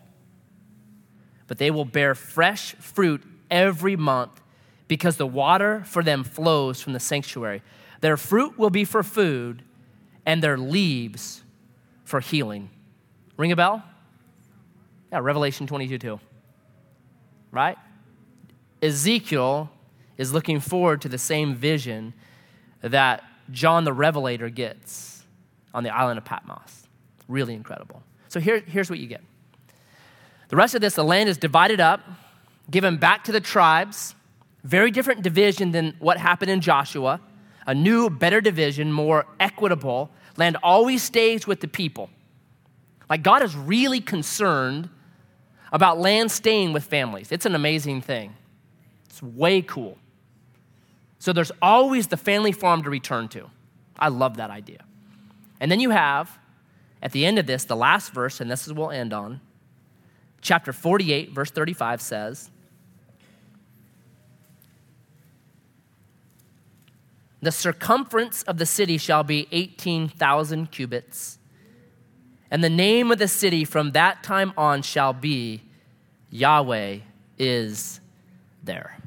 but 1.46 1.58
they 1.58 1.70
will 1.70 1.84
bear 1.84 2.16
fresh 2.16 2.74
fruit 2.76 3.22
every 3.52 3.98
month 3.98 4.40
because 4.88 5.18
the 5.18 5.28
water 5.28 5.84
for 5.86 6.02
them 6.02 6.24
flows 6.24 6.82
from 6.82 6.94
the 6.94 7.02
sanctuary. 7.02 7.64
Their 8.00 8.16
fruit 8.16 8.58
will 8.58 8.70
be 8.70 8.86
for 8.86 9.04
food, 9.04 9.62
and 10.26 10.42
their 10.42 10.58
leaves 10.58 11.44
for 12.06 12.22
healing. 12.22 12.70
Ring 13.36 13.52
a 13.52 13.58
bell? 13.58 13.84
Yeah, 15.12 15.20
Revelation 15.20 15.68
22 15.68 15.98
2. 15.98 16.20
Right? 17.52 17.78
Ezekiel 18.82 19.70
is 20.18 20.32
looking 20.32 20.62
forward 20.62 21.02
to 21.02 21.10
the 21.10 21.18
same 21.18 21.56
vision 21.56 22.14
that 22.80 23.22
John 23.52 23.84
the 23.84 23.92
Revelator 23.92 24.48
gets 24.48 25.17
on 25.74 25.84
the 25.84 25.90
island 25.90 26.18
of 26.18 26.26
Patmos. 26.26 26.88
Really 27.28 27.54
incredible. 27.54 28.02
So 28.30 28.40
here, 28.40 28.60
here's 28.60 28.90
what 28.90 29.00
you 29.00 29.08
get. 29.08 29.22
The 30.50 30.56
rest 30.56 30.76
of 30.76 30.82
this, 30.82 30.96
the 30.96 31.04
land 31.04 31.30
is 31.30 31.38
divided 31.38 31.80
up, 31.80 32.02
given 32.72 32.98
back 32.98 33.26
to 33.26 33.32
the 33.32 33.42
tribes. 33.42 34.16
Very 34.64 34.92
different 34.92 35.22
division 35.22 35.72
than 35.72 35.96
what 36.00 36.18
happened 36.18 36.52
in 36.52 36.62
Joshua. 36.62 37.22
A 37.66 37.76
new, 37.76 38.10
better 38.10 38.42
division, 38.42 38.92
more 38.92 39.26
equitable. 39.40 40.10
Land 40.38 40.58
always 40.64 41.04
stays 41.04 41.46
with 41.46 41.60
the 41.60 41.68
people. 41.68 42.10
Like 43.10 43.24
God 43.24 43.44
is 43.44 43.56
really 43.56 44.02
concerned 44.02 44.90
about 45.72 46.00
land 46.00 46.32
staying 46.32 46.74
with 46.74 46.84
families. 46.86 47.32
It's 47.32 47.46
an 47.46 47.56
amazing 47.56 48.02
thing. 48.02 48.36
It's 49.06 49.22
way 49.22 49.62
cool. 49.62 49.98
So 51.20 51.34
there's 51.34 51.52
always 51.62 52.08
the 52.08 52.18
family 52.18 52.52
farm 52.52 52.84
to 52.84 52.90
return 52.90 53.28
to. 53.30 53.50
I 54.00 54.10
love 54.10 54.38
that 54.38 54.50
idea. 54.50 54.87
And 55.60 55.72
then 55.72 55.80
you 55.80 55.90
have, 55.90 56.38
at 57.02 57.12
the 57.12 57.26
end 57.26 57.40
of 57.40 57.46
this, 57.46 57.66
the 57.66 57.76
last 57.76 58.14
verse, 58.14 58.40
and 58.40 58.50
this 58.50 58.68
is 58.68 58.74
what 58.74 58.90
we'll 58.90 59.00
end 59.00 59.14
on. 59.14 59.42
Chapter 60.42 60.72
48, 60.72 61.32
verse 61.32 61.52
35 61.52 62.02
says, 62.02 62.52
The 67.42 67.52
circumference 67.52 68.44
of 68.44 68.58
the 68.58 68.66
city 68.66 68.98
shall 68.98 69.24
be 69.24 69.48
18,000 69.52 70.72
cubits, 70.72 71.38
and 72.50 72.64
the 72.64 72.70
name 72.70 73.12
of 73.12 73.20
the 73.20 73.28
city 73.28 73.64
from 73.64 73.92
that 73.92 74.24
time 74.24 74.54
on 74.58 74.82
shall 74.82 75.14
be 75.14 75.62
Yahweh 76.30 77.00
is 77.38 78.00
there. 78.64 78.98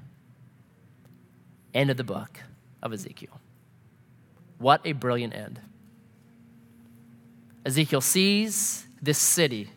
End 1.75 1.91
of 1.91 1.97
the 1.97 2.05
book 2.05 2.41
of 2.83 2.93
Ezekiel. 2.93 3.41
What 4.59 4.81
a 4.85 4.93
brilliant 4.93 5.35
end. 5.35 5.61
Ezekiel 7.65 8.01
sees 8.01 8.87
this 9.03 9.19
city 9.19 9.71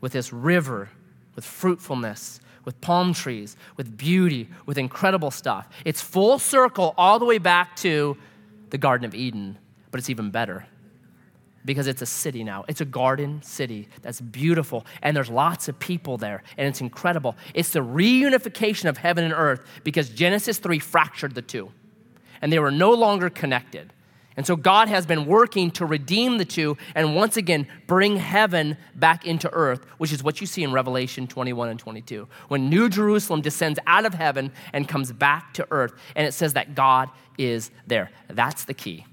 with 0.00 0.12
this 0.12 0.32
river, 0.32 0.88
with 1.34 1.44
fruitfulness, 1.44 2.40
with 2.64 2.80
palm 2.80 3.12
trees, 3.12 3.56
with 3.76 3.96
beauty, 3.96 4.48
with 4.66 4.78
incredible 4.78 5.30
stuff. 5.30 5.68
It's 5.84 6.00
full 6.00 6.38
circle 6.38 6.94
all 6.96 7.18
the 7.18 7.24
way 7.24 7.38
back 7.38 7.76
to 7.76 8.16
the 8.70 8.78
Garden 8.78 9.04
of 9.04 9.14
Eden, 9.14 9.58
but 9.90 9.98
it's 9.98 10.10
even 10.10 10.30
better 10.30 10.66
because 11.64 11.86
it's 11.86 12.02
a 12.02 12.06
city 12.06 12.42
now. 12.42 12.64
It's 12.68 12.80
a 12.80 12.86
garden 12.86 13.42
city 13.42 13.88
that's 14.02 14.20
beautiful, 14.20 14.86
and 15.02 15.16
there's 15.16 15.28
lots 15.28 15.68
of 15.68 15.78
people 15.78 16.16
there, 16.16 16.42
and 16.56 16.66
it's 16.66 16.80
incredible. 16.80 17.36
It's 17.54 17.70
the 17.70 17.80
reunification 17.80 18.88
of 18.88 18.96
heaven 18.96 19.24
and 19.24 19.34
earth 19.34 19.66
because 19.84 20.08
Genesis 20.08 20.58
3 20.58 20.78
fractured 20.78 21.34
the 21.34 21.42
two, 21.42 21.70
and 22.40 22.52
they 22.52 22.58
were 22.58 22.70
no 22.70 22.92
longer 22.92 23.28
connected. 23.28 23.92
And 24.40 24.46
so 24.46 24.56
God 24.56 24.88
has 24.88 25.04
been 25.04 25.26
working 25.26 25.70
to 25.72 25.84
redeem 25.84 26.38
the 26.38 26.46
two 26.46 26.78
and 26.94 27.14
once 27.14 27.36
again 27.36 27.66
bring 27.86 28.16
heaven 28.16 28.78
back 28.94 29.26
into 29.26 29.52
earth, 29.52 29.84
which 29.98 30.14
is 30.14 30.22
what 30.22 30.40
you 30.40 30.46
see 30.46 30.62
in 30.62 30.72
Revelation 30.72 31.26
21 31.26 31.68
and 31.68 31.78
22. 31.78 32.26
When 32.48 32.70
New 32.70 32.88
Jerusalem 32.88 33.42
descends 33.42 33.78
out 33.86 34.06
of 34.06 34.14
heaven 34.14 34.50
and 34.72 34.88
comes 34.88 35.12
back 35.12 35.52
to 35.52 35.68
earth, 35.70 35.92
and 36.16 36.26
it 36.26 36.32
says 36.32 36.54
that 36.54 36.74
God 36.74 37.10
is 37.36 37.70
there. 37.86 38.10
That's 38.28 38.64
the 38.64 38.72
key. 38.72 39.04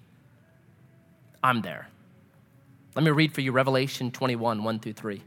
I'm 1.44 1.62
there. 1.62 1.90
Let 2.96 3.04
me 3.04 3.12
read 3.12 3.34
for 3.34 3.42
you 3.42 3.52
Revelation 3.52 4.12
21 4.12 4.64
1 4.64 4.80
through 4.80 4.94
3. 4.94 5.22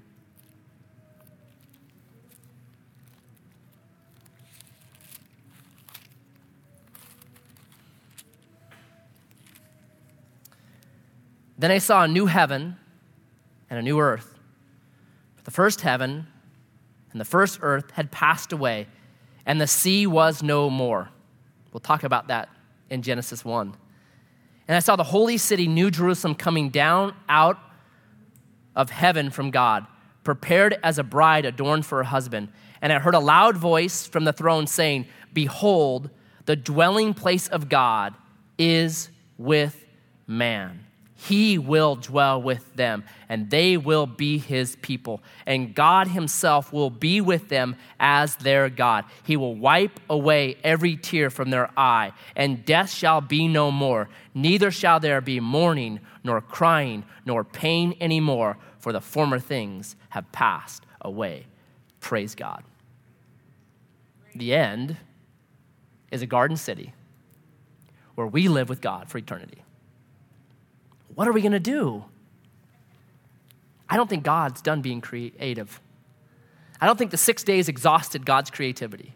Then 11.60 11.70
I 11.70 11.76
saw 11.76 12.04
a 12.04 12.08
new 12.08 12.24
heaven 12.24 12.76
and 13.68 13.78
a 13.78 13.82
new 13.82 14.00
earth. 14.00 14.34
The 15.44 15.50
first 15.50 15.82
heaven 15.82 16.26
and 17.12 17.20
the 17.20 17.24
first 17.26 17.58
earth 17.60 17.90
had 17.90 18.10
passed 18.10 18.54
away, 18.54 18.86
and 19.44 19.60
the 19.60 19.66
sea 19.66 20.06
was 20.06 20.42
no 20.42 20.70
more. 20.70 21.10
We'll 21.70 21.80
talk 21.80 22.02
about 22.02 22.28
that 22.28 22.48
in 22.88 23.02
Genesis 23.02 23.44
1. 23.44 23.74
And 24.68 24.76
I 24.76 24.80
saw 24.80 24.96
the 24.96 25.04
holy 25.04 25.36
city, 25.36 25.68
New 25.68 25.90
Jerusalem, 25.90 26.34
coming 26.34 26.70
down 26.70 27.14
out 27.28 27.58
of 28.74 28.88
heaven 28.88 29.28
from 29.28 29.50
God, 29.50 29.86
prepared 30.24 30.78
as 30.82 30.98
a 30.98 31.04
bride 31.04 31.44
adorned 31.44 31.84
for 31.84 31.98
her 31.98 32.04
husband. 32.04 32.48
And 32.80 32.90
I 32.90 32.98
heard 32.98 33.14
a 33.14 33.20
loud 33.20 33.58
voice 33.58 34.06
from 34.06 34.24
the 34.24 34.32
throne 34.32 34.66
saying, 34.66 35.08
Behold, 35.34 36.08
the 36.46 36.56
dwelling 36.56 37.12
place 37.12 37.48
of 37.48 37.68
God 37.68 38.14
is 38.56 39.10
with 39.36 39.84
man 40.26 40.86
he 41.22 41.58
will 41.58 41.96
dwell 41.96 42.40
with 42.40 42.74
them, 42.76 43.04
and 43.28 43.50
they 43.50 43.76
will 43.76 44.06
be 44.06 44.38
his 44.38 44.76
people. 44.76 45.20
And 45.44 45.74
God 45.74 46.08
himself 46.08 46.72
will 46.72 46.88
be 46.88 47.20
with 47.20 47.50
them 47.50 47.76
as 47.98 48.36
their 48.36 48.70
God. 48.70 49.04
He 49.22 49.36
will 49.36 49.54
wipe 49.54 50.00
away 50.08 50.56
every 50.64 50.96
tear 50.96 51.28
from 51.28 51.50
their 51.50 51.70
eye, 51.76 52.12
and 52.34 52.64
death 52.64 52.90
shall 52.90 53.20
be 53.20 53.48
no 53.48 53.70
more. 53.70 54.08
Neither 54.32 54.70
shall 54.70 54.98
there 54.98 55.20
be 55.20 55.40
mourning, 55.40 56.00
nor 56.24 56.40
crying, 56.40 57.04
nor 57.26 57.44
pain 57.44 57.94
anymore, 58.00 58.56
for 58.78 58.90
the 58.90 59.00
former 59.02 59.38
things 59.38 59.96
have 60.08 60.32
passed 60.32 60.84
away. 61.02 61.46
Praise 62.00 62.34
God. 62.34 62.64
The 64.34 64.54
end 64.54 64.96
is 66.10 66.22
a 66.22 66.26
garden 66.26 66.56
city 66.56 66.94
where 68.14 68.26
we 68.26 68.48
live 68.48 68.70
with 68.70 68.80
God 68.80 69.10
for 69.10 69.18
eternity. 69.18 69.62
What 71.20 71.28
are 71.28 71.32
we 71.32 71.42
going 71.42 71.52
to 71.52 71.60
do? 71.60 72.02
I 73.90 73.98
don't 73.98 74.08
think 74.08 74.24
God's 74.24 74.62
done 74.62 74.80
being 74.80 75.02
creative. 75.02 75.78
I 76.80 76.86
don't 76.86 76.96
think 76.96 77.10
the 77.10 77.18
six 77.18 77.44
days 77.44 77.68
exhausted 77.68 78.24
God's 78.24 78.48
creativity. 78.48 79.12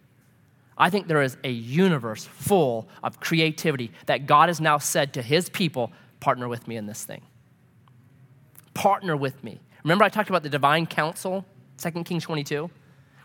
I 0.77 0.91
think 0.91 1.07
there 1.07 1.23
is 1.23 1.39
a 1.45 1.51
universe 1.51 2.27
full 2.27 2.91
of 3.03 3.21
creativity 3.21 3.91
that 4.05 4.27
God 4.27 4.51
has 4.51 4.61
now 4.61 4.77
said 4.77 5.15
to 5.15 5.23
his 5.23 5.49
people 5.49 5.93
partner 6.21 6.47
with 6.47 6.69
me 6.69 6.77
in 6.77 6.85
this 6.85 7.07
thing. 7.07 7.23
Partner 8.75 9.17
with 9.17 9.43
me. 9.43 9.59
Remember, 9.83 10.05
I 10.05 10.11
talked 10.11 10.29
about 10.29 10.43
the 10.43 10.51
divine 10.51 10.85
council, 10.85 11.47
2 11.79 12.05
Kings 12.05 12.25
22, 12.25 12.69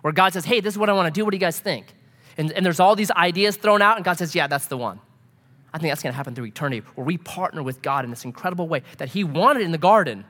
where 0.03 0.13
God 0.13 0.32
says, 0.32 0.45
Hey, 0.45 0.61
this 0.61 0.75
is 0.75 0.77
what 0.77 0.89
I 0.89 0.93
want 0.93 1.13
to 1.13 1.19
do. 1.19 1.25
What 1.25 1.32
do 1.32 1.36
you 1.36 1.41
guys 1.41 1.59
think? 1.59 1.93
And, 2.38 2.49
and 2.53 2.65
there's 2.65 2.80
all 2.80 2.95
these 2.95 3.11
ideas 3.11 3.57
thrown 3.57 3.82
out, 3.82 3.97
and 3.97 4.05
God 4.05 4.17
says, 4.17 4.34
Yeah, 4.34 4.47
that's 4.47 4.67
the 4.67 4.77
one. 4.77 5.01
I 5.74 5.78
think 5.78 5.91
that's 5.91 6.01
going 6.01 6.13
to 6.13 6.17
happen 6.17 6.36
through 6.36 6.45
eternity, 6.45 6.86
where 6.95 7.05
we 7.05 7.17
partner 7.17 7.61
with 7.61 7.82
God 7.82 8.03
in 8.03 8.09
this 8.09 8.26
incredible 8.26 8.67
way 8.67 8.84
that 8.97 9.09
He 9.09 9.24
wanted 9.24 9.63
in 9.63 9.72
the 9.72 9.78
garden. 9.78 10.26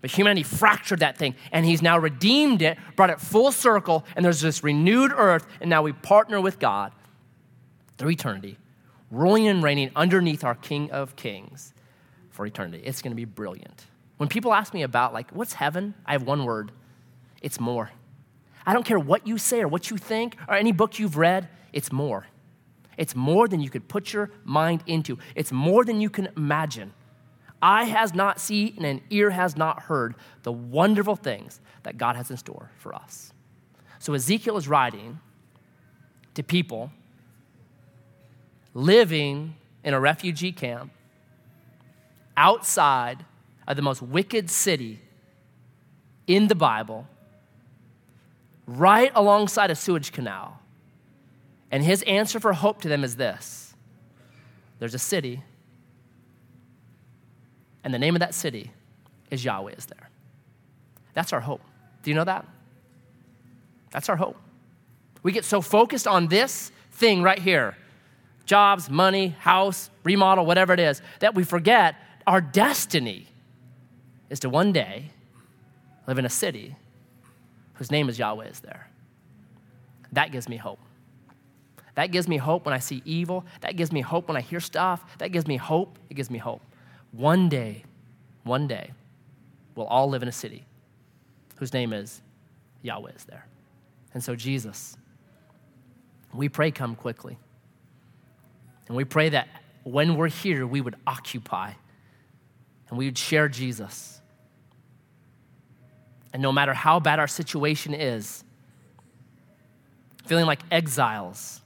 But 0.00 0.10
humanity 0.10 0.42
fractured 0.42 1.00
that 1.00 1.16
thing, 1.16 1.34
and 1.52 1.64
He's 1.64 1.82
now 1.82 1.98
redeemed 1.98 2.62
it, 2.62 2.78
brought 2.96 3.10
it 3.10 3.20
full 3.20 3.52
circle, 3.52 4.04
and 4.16 4.24
there's 4.24 4.40
this 4.40 4.64
renewed 4.64 5.12
earth, 5.14 5.46
and 5.60 5.70
now 5.70 5.82
we 5.82 5.92
partner 5.92 6.40
with 6.40 6.58
God 6.58 6.92
through 7.96 8.10
eternity, 8.10 8.58
ruling 9.10 9.48
and 9.48 9.62
reigning 9.62 9.90
underneath 9.94 10.44
our 10.44 10.54
King 10.54 10.90
of 10.90 11.16
Kings 11.16 11.74
for 12.30 12.46
eternity. 12.46 12.82
It's 12.84 13.02
going 13.02 13.12
to 13.12 13.16
be 13.16 13.24
brilliant. 13.24 13.86
When 14.16 14.28
people 14.28 14.52
ask 14.52 14.74
me 14.74 14.82
about, 14.82 15.12
like, 15.12 15.30
what's 15.30 15.52
heaven? 15.52 15.94
I 16.06 16.12
have 16.12 16.22
one 16.22 16.44
word 16.44 16.72
it's 17.42 17.60
more. 17.60 17.90
I 18.66 18.72
don't 18.72 18.84
care 18.84 18.98
what 18.98 19.26
you 19.26 19.38
say 19.38 19.60
or 19.60 19.68
what 19.68 19.90
you 19.90 19.96
think 19.96 20.36
or 20.48 20.54
any 20.54 20.72
book 20.72 20.98
you've 20.98 21.16
read, 21.16 21.48
it's 21.72 21.92
more. 21.92 22.26
It's 22.98 23.14
more 23.14 23.48
than 23.48 23.60
you 23.60 23.70
could 23.70 23.88
put 23.88 24.12
your 24.12 24.30
mind 24.44 24.82
into, 24.86 25.18
it's 25.34 25.52
more 25.52 25.84
than 25.84 26.00
you 26.02 26.10
can 26.10 26.28
imagine. 26.36 26.92
Eye 27.62 27.84
has 27.84 28.12
not 28.14 28.38
seen 28.38 28.84
and 28.84 29.00
ear 29.10 29.30
has 29.30 29.56
not 29.56 29.82
heard 29.82 30.14
the 30.42 30.52
wonderful 30.52 31.16
things 31.16 31.60
that 31.84 31.96
God 31.96 32.16
has 32.16 32.30
in 32.30 32.36
store 32.36 32.70
for 32.76 32.94
us. 32.94 33.32
So 33.98 34.14
Ezekiel 34.14 34.56
is 34.56 34.68
writing 34.68 35.20
to 36.34 36.42
people 36.42 36.92
living 38.74 39.54
in 39.82 39.94
a 39.94 39.98
refugee 39.98 40.52
camp 40.52 40.92
outside 42.36 43.24
of 43.66 43.76
the 43.76 43.82
most 43.82 44.02
wicked 44.02 44.50
city 44.50 45.00
in 46.26 46.46
the 46.46 46.54
Bible, 46.54 47.06
right 48.66 49.10
alongside 49.14 49.70
a 49.70 49.74
sewage 49.74 50.12
canal 50.12 50.57
and 51.70 51.84
his 51.84 52.02
answer 52.02 52.40
for 52.40 52.52
hope 52.52 52.80
to 52.82 52.88
them 52.88 53.04
is 53.04 53.16
this 53.16 53.74
there's 54.78 54.94
a 54.94 54.98
city, 54.98 55.42
and 57.84 57.92
the 57.92 57.98
name 57.98 58.14
of 58.14 58.20
that 58.20 58.34
city 58.34 58.70
is 59.30 59.44
Yahweh 59.44 59.72
is 59.72 59.86
there. 59.86 60.08
That's 61.14 61.32
our 61.32 61.40
hope. 61.40 61.62
Do 62.02 62.10
you 62.10 62.14
know 62.14 62.24
that? 62.24 62.46
That's 63.90 64.08
our 64.08 64.16
hope. 64.16 64.36
We 65.22 65.32
get 65.32 65.44
so 65.44 65.60
focused 65.60 66.06
on 66.06 66.28
this 66.28 66.70
thing 66.92 67.22
right 67.22 67.38
here 67.38 67.76
jobs, 68.44 68.88
money, 68.88 69.28
house, 69.38 69.90
remodel, 70.04 70.46
whatever 70.46 70.72
it 70.72 70.80
is 70.80 71.02
that 71.20 71.34
we 71.34 71.44
forget 71.44 71.96
our 72.26 72.40
destiny 72.40 73.26
is 74.30 74.40
to 74.40 74.48
one 74.48 74.72
day 74.72 75.10
live 76.06 76.18
in 76.18 76.24
a 76.24 76.30
city 76.30 76.74
whose 77.74 77.90
name 77.90 78.08
is 78.08 78.18
Yahweh 78.18 78.46
is 78.46 78.60
there. 78.60 78.88
That 80.12 80.32
gives 80.32 80.48
me 80.48 80.56
hope. 80.56 80.80
That 81.98 82.12
gives 82.12 82.28
me 82.28 82.36
hope 82.36 82.64
when 82.64 82.72
I 82.72 82.78
see 82.78 83.02
evil. 83.04 83.44
That 83.60 83.74
gives 83.74 83.90
me 83.90 84.02
hope 84.02 84.28
when 84.28 84.36
I 84.36 84.40
hear 84.40 84.60
stuff. 84.60 85.18
That 85.18 85.32
gives 85.32 85.48
me 85.48 85.56
hope. 85.56 85.98
It 86.08 86.14
gives 86.14 86.30
me 86.30 86.38
hope. 86.38 86.62
One 87.10 87.48
day, 87.48 87.82
one 88.44 88.68
day, 88.68 88.92
we'll 89.74 89.88
all 89.88 90.08
live 90.08 90.22
in 90.22 90.28
a 90.28 90.32
city 90.32 90.64
whose 91.56 91.72
name 91.72 91.92
is 91.92 92.22
Yahweh 92.82 93.10
is 93.16 93.24
there. 93.24 93.48
And 94.14 94.22
so, 94.22 94.36
Jesus, 94.36 94.96
we 96.32 96.48
pray 96.48 96.70
come 96.70 96.94
quickly. 96.94 97.36
And 98.86 98.96
we 98.96 99.02
pray 99.02 99.30
that 99.30 99.48
when 99.82 100.16
we're 100.16 100.28
here, 100.28 100.68
we 100.68 100.80
would 100.80 100.94
occupy 101.04 101.72
and 102.90 102.96
we 102.96 103.06
would 103.06 103.18
share 103.18 103.48
Jesus. 103.48 104.20
And 106.32 106.40
no 106.40 106.52
matter 106.52 106.74
how 106.74 107.00
bad 107.00 107.18
our 107.18 107.26
situation 107.26 107.92
is, 107.92 108.44
feeling 110.26 110.46
like 110.46 110.60
exiles, 110.70 111.60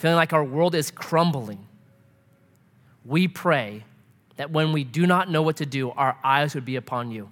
feeling 0.00 0.16
like 0.16 0.32
our 0.32 0.42
world 0.42 0.74
is 0.74 0.90
crumbling, 0.90 1.66
we 3.04 3.28
pray 3.28 3.84
that 4.36 4.50
when 4.50 4.72
we 4.72 4.82
do 4.82 5.06
not 5.06 5.28
know 5.28 5.42
what 5.42 5.58
to 5.58 5.66
do, 5.66 5.90
our 5.90 6.16
eyes 6.24 6.54
would 6.54 6.64
be 6.64 6.76
upon 6.76 7.10
you. 7.10 7.28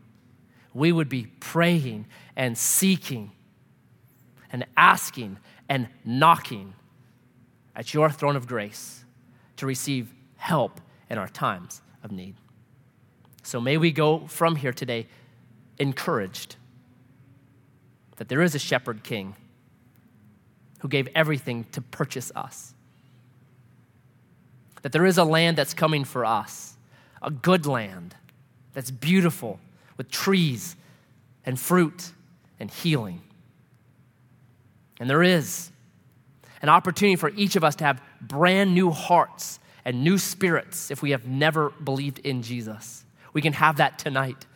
We 0.75 0.93
would 0.93 1.09
be 1.09 1.29
praying 1.41 2.05
and 2.37 2.59
seeking 2.59 3.33
and 4.53 4.67
asking 4.77 5.39
and 5.71 5.89
knocking 6.05 6.75
at 7.75 7.95
your 7.95 8.11
throne 8.11 8.37
of 8.37 8.47
grace 8.47 9.03
to 9.57 9.65
receive 9.65 10.13
help 10.37 10.79
in 11.09 11.17
our 11.17 11.29
times 11.29 11.81
of 12.05 12.13
need. 12.13 12.35
So 13.45 13.63
may 13.63 13.79
we 13.79 13.93
go 13.93 14.27
from 14.27 14.57
here 14.57 14.75
today 14.75 15.07
encouraged 15.79 16.57
that 18.17 18.29
there 18.29 18.43
is 18.43 18.55
a 18.55 18.59
shepherd 18.59 19.03
king 19.03 19.37
who 20.79 20.89
gave 20.89 21.09
everything 21.15 21.65
to 21.73 21.81
purchase 21.81 22.31
us. 22.35 22.75
That 24.83 24.93
there 24.93 25.07
is 25.07 25.19
a 25.19 25.25
land 25.25 25.57
that's 25.57 25.75
coming 25.75 26.05
for 26.05 26.25
us, 26.25 26.77
a 27.23 27.31
good 27.31 27.67
land 27.67 28.15
that's 28.75 28.91
beautiful 28.91 29.59
with 29.97 30.11
trees 30.11 30.77
and 31.45 31.59
fruit 31.59 32.13
and 32.61 32.71
healing. 32.71 33.21
And 35.01 35.09
there 35.09 35.23
is 35.23 35.71
an 36.63 36.69
opportunity 36.69 37.17
for 37.17 37.31
each 37.31 37.57
of 37.57 37.65
us 37.65 37.77
to 37.77 37.85
have 37.85 38.01
brand 38.21 38.75
new 38.75 38.91
hearts 38.91 39.61
and 39.85 40.03
new 40.03 40.19
spirits 40.19 40.91
if 40.91 41.03
we 41.03 41.11
have 41.11 41.27
never 41.27 41.71
believed 41.71 42.19
in 42.21 42.43
Jesus. 42.43 43.05
We 43.33 43.43
can 43.43 43.53
have 43.53 43.77
that 43.77 43.99
tonight 43.99 44.47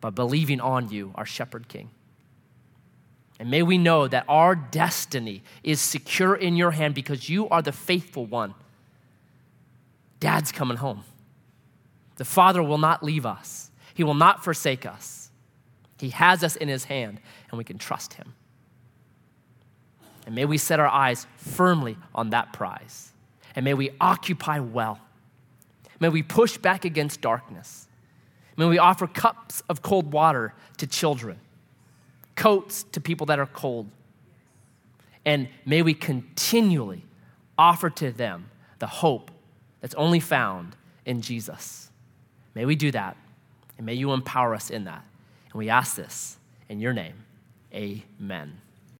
by 0.00 0.10
believing 0.10 0.60
on 0.60 0.90
you, 0.90 1.12
our 1.14 1.26
shepherd 1.26 1.68
king. 1.68 1.90
And 3.38 3.50
may 3.50 3.62
we 3.62 3.76
know 3.76 4.08
that 4.08 4.24
our 4.28 4.54
destiny 4.54 5.42
is 5.62 5.80
secure 5.80 6.34
in 6.34 6.56
your 6.56 6.70
hand 6.70 6.94
because 6.94 7.28
you 7.28 7.48
are 7.48 7.60
the 7.60 7.72
faithful 7.72 8.24
one. 8.24 8.54
Dad's 10.20 10.52
coming 10.52 10.78
home. 10.78 11.04
The 12.16 12.24
Father 12.24 12.62
will 12.62 12.78
not 12.78 13.02
leave 13.02 13.26
us, 13.26 13.70
He 13.94 14.04
will 14.04 14.14
not 14.14 14.42
forsake 14.42 14.86
us. 14.86 15.30
He 15.98 16.10
has 16.10 16.44
us 16.44 16.56
in 16.56 16.68
His 16.68 16.84
hand, 16.84 17.20
and 17.50 17.56
we 17.56 17.64
can 17.64 17.78
trust 17.78 18.14
Him. 18.14 18.34
And 20.26 20.34
may 20.34 20.44
we 20.44 20.58
set 20.58 20.80
our 20.80 20.88
eyes 20.88 21.26
firmly 21.36 21.96
on 22.14 22.30
that 22.30 22.52
prize. 22.52 23.12
And 23.54 23.64
may 23.64 23.74
we 23.74 23.90
occupy 24.00 24.58
well. 24.58 24.98
May 26.00 26.10
we 26.10 26.22
push 26.22 26.58
back 26.58 26.84
against 26.84 27.22
darkness. 27.22 27.88
May 28.56 28.66
we 28.66 28.78
offer 28.78 29.06
cups 29.06 29.62
of 29.68 29.80
cold 29.82 30.12
water 30.12 30.52
to 30.78 30.86
children 30.86 31.38
coats 32.36 32.84
to 32.92 33.00
people 33.00 33.26
that 33.26 33.38
are 33.38 33.46
cold. 33.46 33.88
And 35.24 35.48
may 35.64 35.82
we 35.82 35.94
continually 35.94 37.02
offer 37.58 37.90
to 37.90 38.12
them 38.12 38.50
the 38.78 38.86
hope 38.86 39.30
that's 39.80 39.94
only 39.94 40.20
found 40.20 40.76
in 41.04 41.20
Jesus. 41.20 41.90
May 42.54 42.64
we 42.64 42.76
do 42.76 42.90
that, 42.92 43.16
and 43.76 43.84
may 43.84 43.94
you 43.94 44.12
empower 44.12 44.54
us 44.54 44.70
in 44.70 44.84
that. 44.84 45.04
And 45.52 45.54
we 45.54 45.68
ask 45.68 45.96
this 45.96 46.38
in 46.68 46.80
your 46.80 46.92
name. 46.92 47.14
Amen. 47.74 48.60